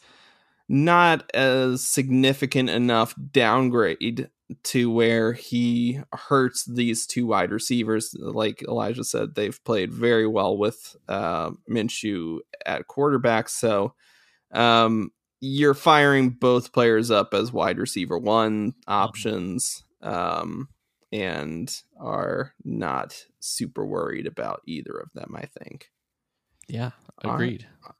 not 0.73 1.29
as 1.35 1.83
significant 1.83 2.67
enough 2.67 3.13
downgrade 3.31 4.27
to 4.63 4.91
where 4.91 5.33
he 5.33 5.99
hurts 6.11 6.65
these 6.65 7.05
two 7.05 7.27
wide 7.27 7.51
receivers. 7.51 8.15
Like 8.19 8.63
Elijah 8.63 9.03
said, 9.03 9.35
they've 9.35 9.63
played 9.63 9.93
very 9.93 10.25
well 10.25 10.57
with 10.57 10.95
uh, 11.07 11.51
Minshew 11.69 12.39
at 12.65 12.87
quarterback. 12.87 13.49
So 13.49 13.93
um, 14.51 15.11
you're 15.39 15.75
firing 15.75 16.31
both 16.31 16.73
players 16.73 17.11
up 17.11 17.35
as 17.35 17.53
wide 17.53 17.77
receiver 17.77 18.17
one 18.17 18.73
options 18.87 19.85
um, 20.01 20.69
and 21.11 21.71
are 21.99 22.53
not 22.65 23.25
super 23.39 23.85
worried 23.85 24.25
about 24.25 24.63
either 24.65 24.97
of 24.97 25.13
them, 25.13 25.35
I 25.35 25.45
think. 25.45 25.91
Yeah, 26.67 26.91
agreed. 27.23 27.67
All 27.83 27.89
right, 27.89 27.95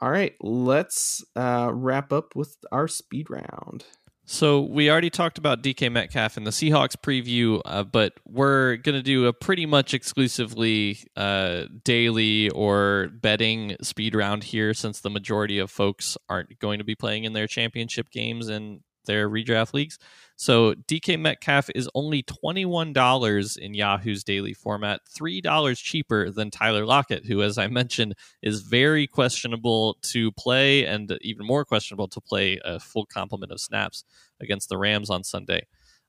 All 0.00 0.10
right 0.10 0.34
let's 0.40 1.24
uh, 1.36 1.70
wrap 1.72 2.12
up 2.12 2.36
with 2.36 2.56
our 2.72 2.88
speed 2.88 3.30
round. 3.30 3.84
So 4.30 4.60
we 4.60 4.90
already 4.90 5.08
talked 5.08 5.38
about 5.38 5.62
DK 5.62 5.90
Metcalf 5.90 6.36
in 6.36 6.44
the 6.44 6.50
Seahawks 6.50 6.96
preview, 6.96 7.62
uh, 7.64 7.82
but 7.82 8.12
we're 8.26 8.76
going 8.76 8.94
to 8.94 9.02
do 9.02 9.24
a 9.24 9.32
pretty 9.32 9.64
much 9.64 9.94
exclusively 9.94 10.98
uh, 11.16 11.64
daily 11.82 12.50
or 12.50 13.08
betting 13.10 13.76
speed 13.80 14.14
round 14.14 14.44
here, 14.44 14.74
since 14.74 15.00
the 15.00 15.08
majority 15.08 15.58
of 15.58 15.70
folks 15.70 16.18
aren't 16.28 16.58
going 16.58 16.76
to 16.76 16.84
be 16.84 16.94
playing 16.94 17.24
in 17.24 17.32
their 17.32 17.46
championship 17.46 18.10
games 18.10 18.48
and 18.48 18.80
their 19.08 19.28
redraft 19.28 19.74
leagues. 19.74 19.98
So 20.36 20.74
DK 20.74 21.18
Metcalf 21.18 21.68
is 21.74 21.90
only 21.96 22.22
$21 22.22 23.58
in 23.58 23.74
Yahoo's 23.74 24.22
daily 24.22 24.54
format, 24.54 25.00
$3 25.12 25.76
cheaper 25.82 26.30
than 26.30 26.52
Tyler 26.52 26.86
Lockett, 26.86 27.26
who, 27.26 27.42
as 27.42 27.58
I 27.58 27.66
mentioned, 27.66 28.14
is 28.40 28.60
very 28.60 29.08
questionable 29.08 29.98
to 30.02 30.30
play 30.30 30.86
and 30.86 31.18
even 31.22 31.44
more 31.44 31.64
questionable 31.64 32.06
to 32.06 32.20
play 32.20 32.60
a 32.64 32.78
full 32.78 33.04
complement 33.04 33.50
of 33.50 33.60
snaps 33.60 34.04
against 34.40 34.68
the 34.68 34.78
Rams 34.78 35.10
on 35.10 35.24
Sunday. 35.24 35.66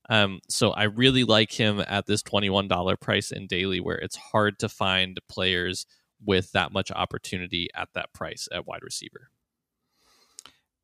Um, 0.08 0.38
so 0.48 0.70
I 0.70 0.84
really 0.84 1.24
like 1.24 1.50
him 1.50 1.82
at 1.88 2.06
this 2.06 2.22
$21 2.22 3.00
price 3.00 3.32
in 3.32 3.48
daily, 3.48 3.80
where 3.80 3.98
it's 3.98 4.16
hard 4.16 4.60
to 4.60 4.68
find 4.68 5.18
players 5.28 5.86
with 6.24 6.52
that 6.52 6.72
much 6.72 6.92
opportunity 6.92 7.68
at 7.74 7.88
that 7.94 8.12
price 8.12 8.46
at 8.52 8.64
wide 8.64 8.82
receiver. 8.82 9.30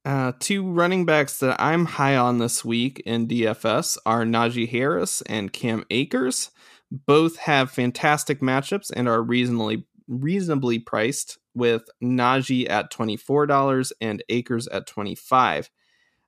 Uh, 0.07 0.31
two 0.39 0.63
running 0.63 1.05
backs 1.05 1.41
that 1.41 1.61
I'm 1.61 1.85
high 1.85 2.15
on 2.15 2.39
this 2.39 2.65
week 2.65 3.03
in 3.05 3.27
DFS 3.27 3.99
are 4.07 4.23
Najee 4.23 4.69
Harris 4.69 5.21
and 5.23 5.53
Cam 5.53 5.85
Akers. 5.91 6.53
Both 6.93 7.39
have 7.39 7.73
fantastic 7.73 8.41
matchups 8.41 8.93
and 8.95 9.09
are 9.09 9.21
reasonably 9.21 9.85
reasonably 10.07 10.79
priced, 10.79 11.39
with 11.57 11.89
Najee 12.01 12.71
at 12.71 12.93
twenty 12.93 13.17
four 13.17 13.47
dollars 13.47 13.93
and 14.01 14.23
Akers 14.29 14.69
at 14.69 14.87
twenty 14.87 15.17
five. 15.17 15.71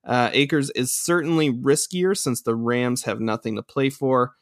Uh, 0.04 0.30
Akers 0.32 0.70
is 0.70 0.92
certainly 0.92 1.52
riskier 1.52 2.18
since 2.18 2.42
the 2.42 2.56
Rams 2.56 3.04
have 3.04 3.20
nothing 3.20 3.54
to 3.54 3.62
play 3.62 3.90
for, 3.90 4.34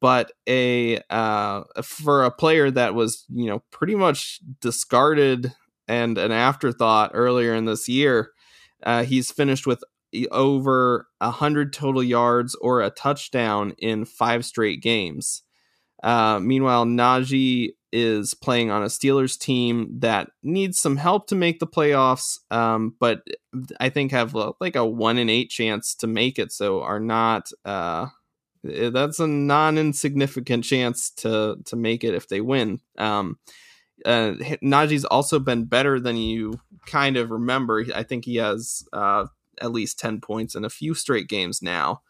but 0.00 0.32
a 0.46 1.00
uh, 1.08 1.62
for 1.82 2.24
a 2.24 2.30
player 2.30 2.70
that 2.70 2.94
was 2.94 3.24
you 3.32 3.46
know 3.46 3.62
pretty 3.70 3.94
much 3.94 4.40
discarded 4.60 5.54
and 5.88 6.18
an 6.18 6.30
afterthought 6.30 7.12
earlier 7.14 7.54
in 7.54 7.64
this 7.64 7.88
year 7.88 8.32
uh, 8.82 9.04
he's 9.04 9.30
finished 9.30 9.66
with 9.66 9.82
over 10.30 11.08
100 11.18 11.72
total 11.72 12.02
yards 12.02 12.54
or 12.56 12.80
a 12.80 12.90
touchdown 12.90 13.74
in 13.78 14.04
five 14.04 14.44
straight 14.44 14.82
games. 14.82 15.42
Uh, 16.02 16.40
meanwhile, 16.40 16.84
Najee 16.84 17.70
is 17.92 18.34
playing 18.34 18.70
on 18.70 18.82
a 18.82 18.86
Steelers 18.86 19.38
team 19.38 19.98
that 20.00 20.30
needs 20.42 20.78
some 20.78 20.96
help 20.96 21.28
to 21.28 21.34
make 21.34 21.60
the 21.60 21.66
playoffs, 21.66 22.38
um, 22.50 22.96
but 22.98 23.22
I 23.78 23.90
think 23.90 24.12
have 24.12 24.34
like 24.60 24.76
a 24.76 24.84
one 24.84 25.18
in 25.18 25.28
eight 25.28 25.50
chance 25.50 25.94
to 25.96 26.06
make 26.06 26.38
it. 26.38 26.52
So 26.52 26.82
are 26.82 27.00
not. 27.00 27.50
Uh, 27.64 28.06
that's 28.64 29.18
a 29.18 29.26
non 29.26 29.76
insignificant 29.76 30.64
chance 30.64 31.10
to 31.10 31.56
to 31.66 31.76
make 31.76 32.02
it 32.04 32.14
if 32.14 32.28
they 32.28 32.40
win. 32.40 32.80
Um, 32.96 33.38
uh, 34.04 34.34
Najee's 34.62 35.04
also 35.04 35.38
been 35.38 35.64
better 35.64 36.00
than 36.00 36.16
you 36.16 36.60
kind 36.86 37.16
of 37.16 37.30
remember. 37.30 37.84
I 37.94 38.02
think 38.02 38.24
he 38.24 38.36
has 38.36 38.84
uh, 38.92 39.26
at 39.60 39.72
least 39.72 39.98
10 39.98 40.20
points 40.20 40.54
in 40.54 40.64
a 40.64 40.70
few 40.70 40.94
straight 40.94 41.28
games 41.28 41.62
now. 41.62 42.02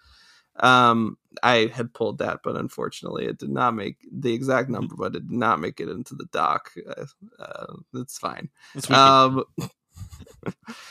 Um, 0.56 1.16
I 1.42 1.70
had 1.72 1.94
pulled 1.94 2.18
that, 2.18 2.40
but 2.44 2.56
unfortunately, 2.56 3.26
it 3.26 3.38
did 3.38 3.50
not 3.50 3.74
make 3.74 3.96
the 4.12 4.34
exact 4.34 4.68
number, 4.68 4.94
but 4.96 5.16
it 5.16 5.28
did 5.28 5.30
not 5.30 5.60
make 5.60 5.80
it 5.80 5.88
into 5.88 6.14
the 6.14 6.26
doc. 6.26 6.70
Uh, 6.86 7.06
uh, 7.38 7.74
it's 7.94 8.18
fine. 8.18 8.50
Um, 8.90 9.44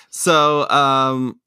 so, 0.09 0.67
um, 0.69 1.39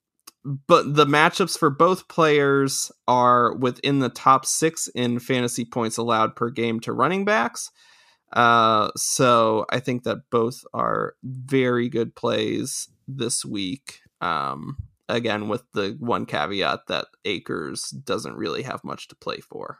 but 0.45 0.95
the 0.95 1.07
matchups 1.07 1.59
for 1.59 1.71
both 1.71 2.07
players 2.07 2.93
are 3.09 3.55
within 3.55 3.99
the 3.99 4.11
top 4.11 4.47
six 4.47 4.89
in 4.89 5.19
fantasy 5.19 5.65
points 5.65 5.97
allowed 5.97 6.37
per 6.37 6.51
game 6.51 6.81
to 6.81 6.93
running 6.93 7.25
backs. 7.25 7.71
Uh, 8.35 8.91
so 8.97 9.64
I 9.70 9.80
think 9.80 10.03
that 10.03 10.28
both 10.30 10.64
are 10.74 11.14
very 11.22 11.89
good 11.89 12.14
plays 12.14 12.89
this 13.07 13.45
week. 13.45 14.01
Um, 14.20 14.76
again, 15.09 15.49
with 15.49 15.62
the 15.72 15.97
one 16.01 16.26
caveat 16.26 16.89
that 16.89 17.07
Akers 17.24 17.91
doesn't 17.91 18.37
really 18.37 18.62
have 18.62 18.82
much 18.85 19.09
to 19.09 19.14
play 19.14 19.39
for. 19.39 19.78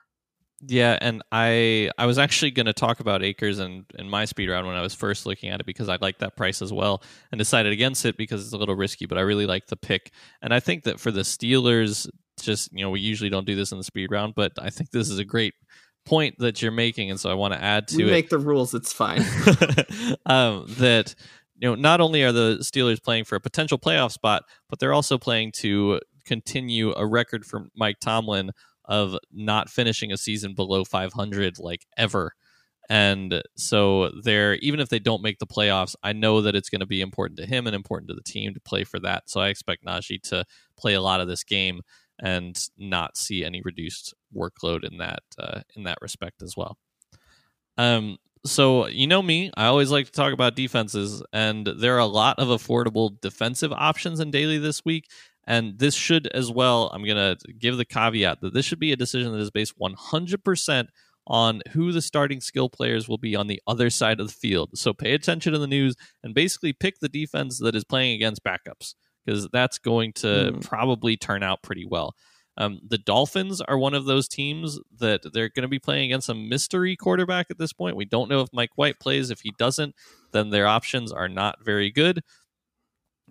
Yeah, 0.67 0.97
and 1.01 1.23
I 1.33 1.91
I 1.99 2.07
was 2.07 2.17
actually 2.17 2.53
going 2.53 2.67
to 2.67 2.73
talk 2.73 3.01
about 3.01 3.23
Akers 3.23 3.59
and 3.59 3.85
in 3.99 4.09
my 4.09 4.25
speed 4.25 4.49
round 4.49 4.67
when 4.67 4.77
I 4.77 4.83
was 4.83 4.95
first 4.95 5.27
looking 5.27 5.51
at 5.51 5.61
it 5.61 5.67
because 5.67 5.89
I 5.89 5.99
liked 6.01 6.21
that 6.21 6.37
price 6.37 6.63
as 6.63 6.73
well 6.73 7.03
and 7.33 7.39
decided 7.39 7.73
against 7.73 8.07
it 8.07 8.17
because 8.17 8.45
it's 8.45 8.55
a 8.55 8.57
little 8.57 8.77
risky, 8.77 9.07
but 9.07 9.19
I 9.19 9.23
really 9.23 9.47
like 9.47 9.67
the 9.67 9.77
pick. 9.77 10.13
And 10.41 10.55
I 10.55 10.61
think 10.61 10.85
that 10.85 11.01
for 11.01 11.11
the 11.11 11.21
Steelers, 11.21 12.09
just 12.41 12.73
you 12.73 12.83
know, 12.83 12.91
we 12.91 13.01
usually 13.01 13.31
don't 13.31 13.47
do 13.47 13.57
this 13.57 13.73
in 13.73 13.79
the 13.79 13.85
speed 13.85 14.11
round, 14.11 14.35
but 14.35 14.53
I 14.59 14.71
think 14.71 14.91
this 14.91 15.11
is 15.11 15.19
a 15.19 15.25
great 15.25 15.55
point 16.05 16.37
that 16.39 16.63
you're 16.63 16.73
making, 16.73 17.11
and 17.11 17.19
so 17.19 17.31
I 17.31 17.35
want 17.35 17.55
to 17.55 17.63
add 17.63 17.89
to 17.89 17.97
we 17.97 18.05
it. 18.05 18.11
Make 18.11 18.29
the 18.31 18.39
rules; 18.39 18.75
it's 18.75 18.93
fine. 18.93 19.21
um, 20.27 20.67
that 20.79 21.15
you 21.57 21.69
know, 21.69 21.75
not 21.75 22.01
only 22.01 22.23
are 22.23 22.33
the 22.33 22.59
Steelers 22.61 23.03
playing 23.03 23.25
for 23.25 23.37
a 23.37 23.41
potential 23.41 23.79
playoff 23.79 24.13
spot, 24.13 24.45
but 24.69 24.79
they're 24.79 24.93
also 24.93 25.19
playing 25.19 25.53
to 25.53 26.01
continue 26.25 26.93
a 26.97 27.07
record 27.07 27.45
for 27.45 27.67
Mike 27.77 28.01
Tomlin 28.01 28.51
of 28.87 29.17
not 29.33 29.71
finishing 29.71 30.13
a 30.13 30.17
season 30.17 30.55
below 30.55 30.85
500 30.85 31.59
like 31.59 31.87
ever. 31.97 32.33
And 32.91 33.43
so 33.57 34.11
they're 34.23 34.57
even 34.57 34.79
if 34.79 34.91
they 34.91 34.99
don't 34.99 35.23
make 35.23 35.39
the 35.39 35.47
playoffs, 35.47 35.95
I 36.03 36.13
know 36.13 36.43
that 36.43 36.55
it's 36.55 36.69
going 36.69 36.81
to 36.81 36.87
be 36.87 37.01
important 37.01 37.39
to 37.39 37.47
him 37.47 37.67
and 37.67 37.75
important 37.75 38.09
to 38.09 38.15
the 38.15 38.23
team 38.23 38.53
to 38.53 38.61
play 38.61 38.85
for 38.85 39.01
that. 39.01 39.31
So 39.31 39.41
I 39.41 39.49
expect 39.49 39.87
Najee 39.87 40.21
to 40.25 40.45
play 40.77 40.95
a 40.95 41.01
lot 41.01 41.21
of 41.21 41.29
this 41.29 41.45
game 41.45 41.81
and 42.21 42.59
not 42.79 43.17
see 43.17 43.45
any 43.45 43.61
reduced 43.65 44.15
workload 44.35 44.85
in 44.85 44.99
that 44.99 45.23
uh, 45.39 45.61
in 45.77 45.85
that 45.85 45.99
respect 46.01 46.43
as 46.43 46.57
well. 46.57 46.77
Um, 47.77 48.19
so 48.47 48.87
you 48.87 49.07
know 49.07 49.23
me, 49.23 49.51
I 49.57 49.67
always 49.67 49.91
like 49.91 50.07
to 50.07 50.13
talk 50.13 50.33
about 50.33 50.55
defenses, 50.55 51.23
and 51.33 51.67
there 51.67 51.97
are 51.97 52.01
a 52.01 52.07
lot 52.07 52.39
of 52.39 52.49
affordable 52.49 53.21
defensive 53.21 53.73
options 53.73 54.21
in 54.21 54.31
daily 54.31 54.59
this 54.59 54.85
week. 54.85 55.07
And 55.47 55.79
this 55.79 55.95
should 55.95 56.27
as 56.29 56.51
well. 56.51 56.91
I'm 56.95 57.05
gonna 57.05 57.37
give 57.59 57.77
the 57.77 57.85
caveat 57.85 58.41
that 58.41 58.55
this 58.55 58.65
should 58.65 58.79
be 58.79 58.93
a 58.93 58.97
decision 58.97 59.33
that 59.33 59.41
is 59.41 59.51
based 59.51 59.75
100% 59.79 60.87
on 61.27 61.63
who 61.73 61.93
the 61.93 62.03
starting 62.03 62.41
skill 62.41 62.69
players 62.69 63.09
will 63.09 63.19
be 63.19 63.35
on 63.37 63.47
the 63.47 63.61
other 63.67 63.91
side 63.91 64.21
of 64.21 64.27
the 64.27 64.33
field. 64.33 64.71
So 64.75 64.93
pay 64.93 65.15
attention 65.15 65.53
to 65.53 65.59
the 65.59 65.67
news 65.67 65.97
and 66.23 66.35
basically 66.35 66.73
pick 66.73 66.99
the 67.01 67.09
defense 67.09 67.59
that 67.59 67.75
is 67.75 67.85
playing 67.85 68.15
against 68.15 68.45
backups 68.45 68.95
because 69.25 69.49
that's 69.53 69.79
going 69.79 70.13
to 70.15 70.53
mm. 70.55 70.65
probably 70.65 71.17
turn 71.17 71.43
out 71.43 71.63
pretty 71.63 71.87
well. 71.87 72.15
Um, 72.57 72.81
the 72.87 72.99
Dolphins 72.99 73.61
are 73.61 73.77
one 73.77 73.95
of 73.95 74.05
those 74.05 74.29
teams 74.29 74.79
that 74.99 75.23
they're 75.33 75.49
going 75.49 75.63
to 75.63 75.69
be 75.69 75.81
playing 75.81 76.07
against 76.07 76.29
a 76.29 76.35
mystery 76.35 76.95
quarterback 76.97 77.47
at 77.51 77.59
this 77.59 77.73
point. 77.73 77.97
We 77.97 78.05
don't 78.05 78.31
know 78.31 78.41
if 78.41 78.49
Mike 78.53 78.71
White 78.77 79.01
plays. 79.01 79.31
If 79.31 79.41
he 79.41 79.53
doesn't, 79.59 79.95
then 80.33 80.51
their 80.51 80.67
options 80.67 81.11
are 81.11 81.29
not 81.29 81.65
very 81.65 81.91
good. 81.91 82.23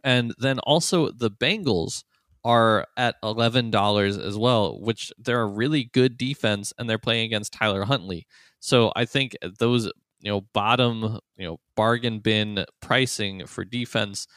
And 0.03 0.33
then 0.37 0.59
also 0.59 1.09
the 1.09 1.31
Bengals 1.31 2.03
are 2.43 2.85
at 2.97 3.15
eleven 3.23 3.71
dollars 3.71 4.17
as 4.17 4.37
well, 4.37 4.77
which 4.81 5.13
they're 5.17 5.41
a 5.41 5.47
really 5.47 5.85
good 5.93 6.17
defense, 6.17 6.73
and 6.77 6.89
they're 6.89 6.97
playing 6.97 7.25
against 7.25 7.53
Tyler 7.53 7.85
Huntley. 7.85 8.27
So 8.59 8.91
I 8.95 9.05
think 9.05 9.37
those 9.59 9.85
you 10.19 10.31
know 10.31 10.41
bottom 10.53 11.19
you 11.37 11.45
know 11.45 11.59
bargain 11.75 12.19
bin 12.19 12.65
pricing 12.81 13.45
for 13.45 13.63
defense 13.63 14.27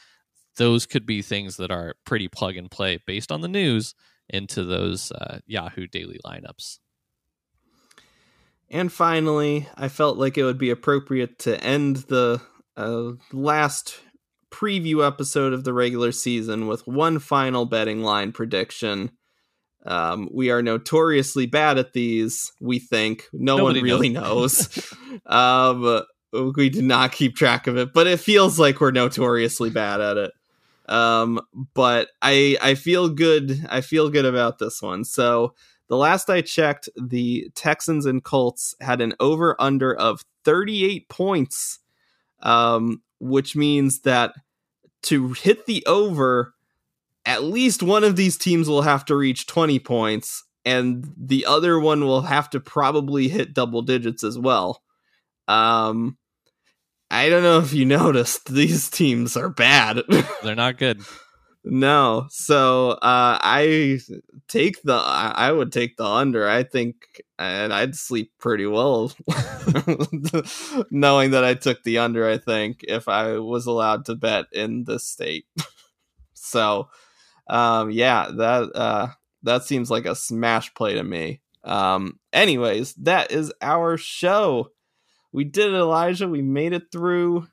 those 0.57 0.85
could 0.85 1.05
be 1.05 1.21
things 1.21 1.57
that 1.57 1.71
are 1.71 1.95
pretty 2.05 2.27
plug 2.27 2.57
and 2.57 2.69
play 2.69 2.99
based 3.05 3.31
on 3.31 3.41
the 3.41 3.47
news 3.47 3.95
into 4.29 4.63
those 4.63 5.11
uh, 5.11 5.39
Yahoo 5.45 5.87
daily 5.87 6.19
lineups. 6.25 6.79
And 8.69 8.91
finally, 8.91 9.67
I 9.75 9.87
felt 9.87 10.17
like 10.17 10.37
it 10.37 10.43
would 10.43 10.57
be 10.57 10.69
appropriate 10.69 11.39
to 11.39 11.63
end 11.63 11.97
the 12.07 12.41
uh, 12.75 13.11
last 13.31 13.99
preview 14.51 15.05
episode 15.05 15.53
of 15.53 15.63
the 15.63 15.73
regular 15.73 16.11
season 16.11 16.67
with 16.67 16.85
one 16.85 17.19
final 17.19 17.65
betting 17.65 18.03
line 18.03 18.31
prediction. 18.33 19.11
Um, 19.85 20.27
we 20.33 20.51
are 20.51 20.61
notoriously 20.61 21.45
bad 21.45 21.77
at 21.77 21.93
these, 21.93 22.51
we 22.59 22.79
think. 22.79 23.23
No 23.31 23.57
Nobody 23.57 23.79
one 23.79 23.85
really 23.85 24.09
knows. 24.09 24.75
knows. 24.75 24.93
um, 25.25 26.03
we 26.55 26.69
did 26.69 26.83
not 26.83 27.13
keep 27.13 27.35
track 27.35 27.67
of 27.67 27.77
it, 27.77 27.93
but 27.93 28.05
it 28.05 28.19
feels 28.19 28.59
like 28.59 28.81
we're 28.81 28.91
notoriously 28.91 29.69
bad 29.69 30.01
at 30.01 30.17
it. 30.17 30.31
Um, 30.87 31.41
but 31.73 32.09
I 32.21 32.57
I 32.61 32.75
feel 32.75 33.09
good. 33.09 33.65
I 33.69 33.81
feel 33.81 34.09
good 34.09 34.25
about 34.25 34.59
this 34.59 34.81
one. 34.81 35.03
So 35.03 35.53
the 35.89 35.97
last 35.97 36.29
I 36.29 36.41
checked, 36.41 36.89
the 36.95 37.49
Texans 37.55 38.05
and 38.05 38.23
Colts 38.23 38.75
had 38.81 39.01
an 39.01 39.13
over 39.19 39.55
under 39.59 39.95
of 39.95 40.23
38 40.43 41.09
points, 41.09 41.79
um, 42.41 43.01
which 43.19 43.55
means 43.55 44.01
that 44.01 44.33
to 45.03 45.33
hit 45.33 45.65
the 45.65 45.85
over, 45.85 46.53
at 47.25 47.43
least 47.43 47.83
one 47.83 48.03
of 48.03 48.15
these 48.15 48.37
teams 48.37 48.67
will 48.67 48.81
have 48.81 49.05
to 49.05 49.15
reach 49.15 49.47
20 49.47 49.79
points, 49.79 50.43
and 50.65 51.13
the 51.17 51.45
other 51.45 51.79
one 51.79 52.05
will 52.05 52.21
have 52.21 52.49
to 52.51 52.59
probably 52.59 53.27
hit 53.29 53.53
double 53.53 53.81
digits 53.81 54.23
as 54.23 54.37
well. 54.37 54.81
Um, 55.47 56.17
I 57.09 57.29
don't 57.29 57.43
know 57.43 57.59
if 57.59 57.73
you 57.73 57.85
noticed, 57.99 58.53
these 58.53 58.89
teams 58.89 59.37
are 59.37 59.49
bad. 59.49 60.01
They're 60.43 60.55
not 60.55 60.77
good. 60.77 61.01
No. 61.63 62.27
So 62.29 62.91
uh, 62.91 63.39
I 63.41 63.99
take 64.47 64.81
the 64.83 64.93
I 64.93 65.51
would 65.51 65.71
take 65.71 65.97
the 65.97 66.05
under. 66.05 66.47
I 66.47 66.63
think 66.63 66.95
and 67.37 67.73
I'd 67.73 67.95
sleep 67.95 68.31
pretty 68.39 68.65
well 68.65 69.11
knowing 70.91 71.31
that 71.31 71.43
I 71.43 71.53
took 71.53 71.83
the 71.83 71.99
under, 71.99 72.27
I 72.27 72.37
think, 72.37 72.83
if 72.87 73.07
I 73.07 73.37
was 73.37 73.65
allowed 73.67 74.05
to 74.05 74.15
bet 74.15 74.45
in 74.53 74.85
this 74.85 75.03
state. 75.03 75.45
so 76.33 76.89
um 77.49 77.91
yeah, 77.91 78.31
that 78.37 78.71
uh 78.75 79.07
that 79.43 79.63
seems 79.63 79.91
like 79.91 80.05
a 80.05 80.15
smash 80.15 80.73
play 80.73 80.93
to 80.93 81.03
me. 81.03 81.41
Um 81.63 82.19
anyways, 82.31 82.93
that 82.95 83.31
is 83.31 83.51
our 83.61 83.97
show 83.97 84.69
we 85.31 85.43
did 85.43 85.67
it, 85.73 85.75
Elijah. 85.75 86.27
We 86.27 86.41
made 86.41 86.73
it 86.73 86.91
through. 86.91 87.47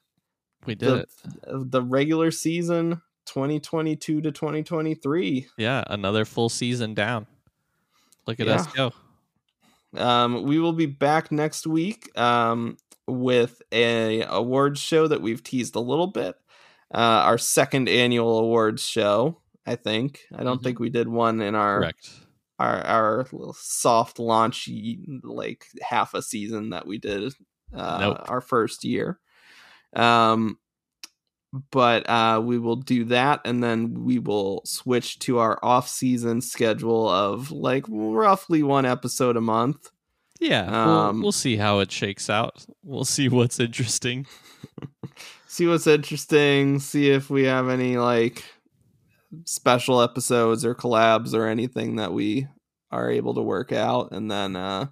We 0.67 0.75
did 0.75 0.89
the, 0.89 0.97
it. 1.01 1.71
The 1.71 1.83
regular 1.83 2.31
season, 2.31 3.03
2022 3.27 4.21
to 4.23 4.33
2023. 4.33 5.49
Yeah, 5.59 5.85
another 5.89 6.25
full 6.25 6.49
season 6.49 6.95
down. 6.95 7.27
Look 8.27 8.41
at 8.41 8.47
Yeah. 8.47 8.55
us 8.55 8.67
go. 8.69 8.93
Um, 9.97 10.43
we 10.45 10.59
will 10.59 10.73
be 10.73 10.87
back 10.87 11.31
next 11.31 11.67
week 11.67 12.17
um, 12.19 12.77
with 13.07 13.63
a 13.71 14.23
awards 14.23 14.81
show 14.81 15.07
that 15.07 15.21
we've 15.23 15.43
teased 15.43 15.77
a 15.77 15.81
little 15.81 16.09
bit. 16.09 16.35
Uh, 16.93 16.99
our 17.27 17.39
second 17.39 17.89
annual 17.89 18.39
awards 18.39 18.85
show, 18.87 19.41
I 19.67 19.77
think. 19.77 20.23
I 20.35 20.43
don't 20.43 20.61
Mhm. 20.61 20.65
think 20.65 20.79
we 20.81 20.91
did 20.91 21.09
one 21.09 21.41
in 21.41 21.55
our 21.55 21.81
Correct. 21.81 22.11
our 22.59 22.81
our 22.87 23.19
little 23.33 23.53
soft 23.55 24.19
launch 24.19 24.69
like 25.23 25.67
half 25.83 26.15
a 26.15 26.23
season 26.23 26.71
that 26.71 26.87
we 26.87 26.99
did 26.99 27.35
uh 27.75 27.99
Nope. 28.01 28.25
our 28.29 28.41
first 28.41 28.85
year 28.85 29.19
um 29.95 30.59
but 31.71 32.09
uh 32.09 32.41
we 32.45 32.59
will 32.59 32.77
do 32.77 33.05
that 33.05 33.41
and 33.45 33.63
then 33.63 34.05
we 34.05 34.19
will 34.19 34.63
switch 34.65 35.19
to 35.21 35.39
our 35.39 35.59
off 35.63 35.89
season 35.89 36.41
schedule 36.41 37.09
of 37.09 37.51
like 37.53 37.85
roughly 37.89 38.63
one 38.63 38.85
episode 38.85 39.37
a 39.37 39.41
month 39.41 39.91
Yeah, 40.41 40.65
Um, 40.67 41.17
we'll, 41.17 41.23
we'll 41.27 41.33
see 41.33 41.57
how 41.57 41.79
it 41.79 41.93
shakes 41.93 42.29
out. 42.29 42.67
We'll 42.83 43.05
see 43.05 43.29
what's 43.29 43.61
interesting. 43.61 44.27
see 45.47 45.69
what's 45.69 45.87
interesting 45.87 46.81
see 46.81 47.11
if 47.11 47.31
we 47.31 47.45
have 47.45 47.69
any 47.69 47.97
like 47.97 48.43
special 49.45 50.01
episodes 50.03 50.65
or 50.65 50.75
collabs 50.75 51.35
or 51.35 51.47
anything 51.47 51.97
that 51.97 52.13
we 52.13 52.49
are 52.91 53.09
able 53.11 53.35
to 53.35 53.43
work 53.43 53.71
out 53.73 54.11
and 54.13 54.29
then 54.31 54.57
uh 54.57 54.87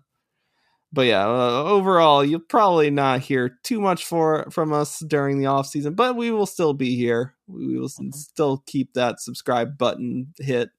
but 0.93 1.03
yeah 1.07 1.27
uh, 1.27 1.65
overall 1.65 2.25
you'll 2.25 2.41
probably 2.41 2.91
not 2.91 3.21
hear 3.21 3.59
too 3.63 3.81
much 3.81 4.05
for 4.05 4.47
from 4.51 4.73
us 4.73 5.01
during 5.01 5.39
the 5.39 5.47
off 5.47 5.67
season 5.67 5.95
but 5.95 6.17
we 6.17 6.31
will 6.31 6.47
still 6.47 6.75
be 6.75 6.97
here 6.97 7.35
we 7.47 7.79
will 7.79 7.89
Mhm. 7.89 8.15
still 8.15 8.63
keep 8.67 8.95
that 8.95 9.21
subscribe 9.21 9.79
button 9.79 10.33
hit 10.39 10.71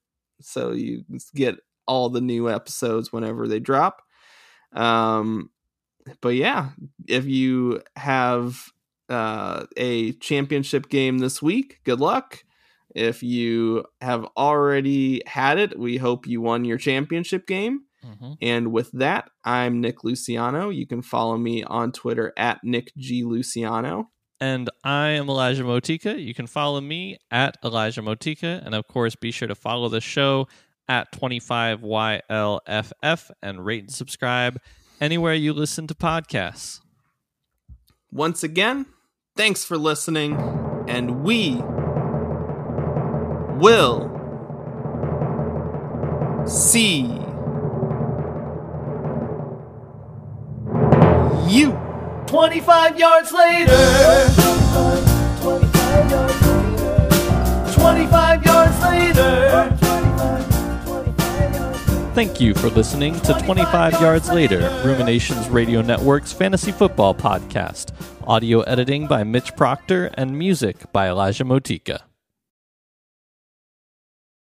so 0.41 0.71
you 0.71 1.03
get 1.35 1.55
all 1.87 2.09
the 2.09 2.21
new 2.21 2.49
episodes 2.49 3.11
whenever 3.11 3.47
they 3.47 3.59
drop 3.59 4.01
um 4.73 5.49
but 6.21 6.35
yeah 6.35 6.69
if 7.07 7.25
you 7.25 7.81
have 7.95 8.69
uh, 9.09 9.65
a 9.77 10.13
championship 10.13 10.89
game 10.89 11.17
this 11.19 11.41
week. 11.41 11.81
Good 11.83 11.99
luck. 11.99 12.43
If 12.95 13.21
you 13.21 13.83
have 14.01 14.25
already 14.37 15.21
had 15.27 15.59
it, 15.59 15.77
we 15.77 15.97
hope 15.97 16.25
you 16.25 16.41
won 16.41 16.63
your 16.65 16.77
championship 16.77 17.45
game. 17.45 17.81
Mhm. 18.05 18.37
And 18.41 18.71
with 18.71 18.91
that, 18.91 19.29
I'm 19.43 19.81
Nick 19.81 20.03
Luciano. 20.03 20.69
You 20.69 20.85
can 20.85 21.01
follow 21.01 21.37
me 21.37 21.63
on 21.63 21.91
Twitter 21.91 22.33
at 22.37 22.63
Nick 22.63 22.93
G 22.97 23.23
Luciano. 23.23 24.09
And 24.39 24.69
I 24.83 25.09
am 25.09 25.29
Elijah 25.29 25.63
Motika. 25.63 26.21
You 26.21 26.33
can 26.33 26.47
follow 26.47 26.81
me 26.81 27.17
at 27.31 27.57
Elijah 27.63 28.01
Motika. 28.01 28.61
And 28.65 28.75
of 28.75 28.87
course, 28.87 29.15
be 29.15 29.31
sure 29.31 29.47
to 29.47 29.55
follow 29.55 29.87
the 29.87 30.01
show 30.01 30.47
at 30.89 31.13
25YLFF 31.13 33.31
and 33.41 33.65
rate 33.65 33.83
and 33.83 33.91
subscribe 33.91 34.59
anywhere 34.99 35.33
you 35.33 35.53
listen 35.53 35.87
to 35.87 35.93
podcasts. 35.93 36.81
Once 38.11 38.43
again, 38.43 38.85
thanks 39.35 39.63
for 39.63 39.77
listening, 39.77 40.35
and 40.87 41.23
we 41.23 41.61
will 43.59 44.09
see 46.45 47.22
you. 51.53 51.71
25 52.27 52.97
yards 52.97 53.31
later. 53.31 53.71
25 57.73 58.45
yards 58.45 58.81
later. 58.81 59.69
Thank 62.15 62.39
you 62.39 62.53
for 62.53 62.69
listening 62.69 63.19
to 63.21 63.33
25 63.33 63.99
Yards 63.99 64.29
Later, 64.29 64.59
Ruminations 64.85 65.49
Radio 65.49 65.81
Network's 65.81 66.31
fantasy 66.31 66.71
football 66.71 67.15
podcast. 67.15 67.91
Audio 68.27 68.61
editing 68.61 69.07
by 69.07 69.23
Mitch 69.23 69.55
Proctor 69.55 70.11
and 70.13 70.37
music 70.37 70.91
by 70.93 71.09
Elijah 71.09 71.43
Motika. 71.43 72.01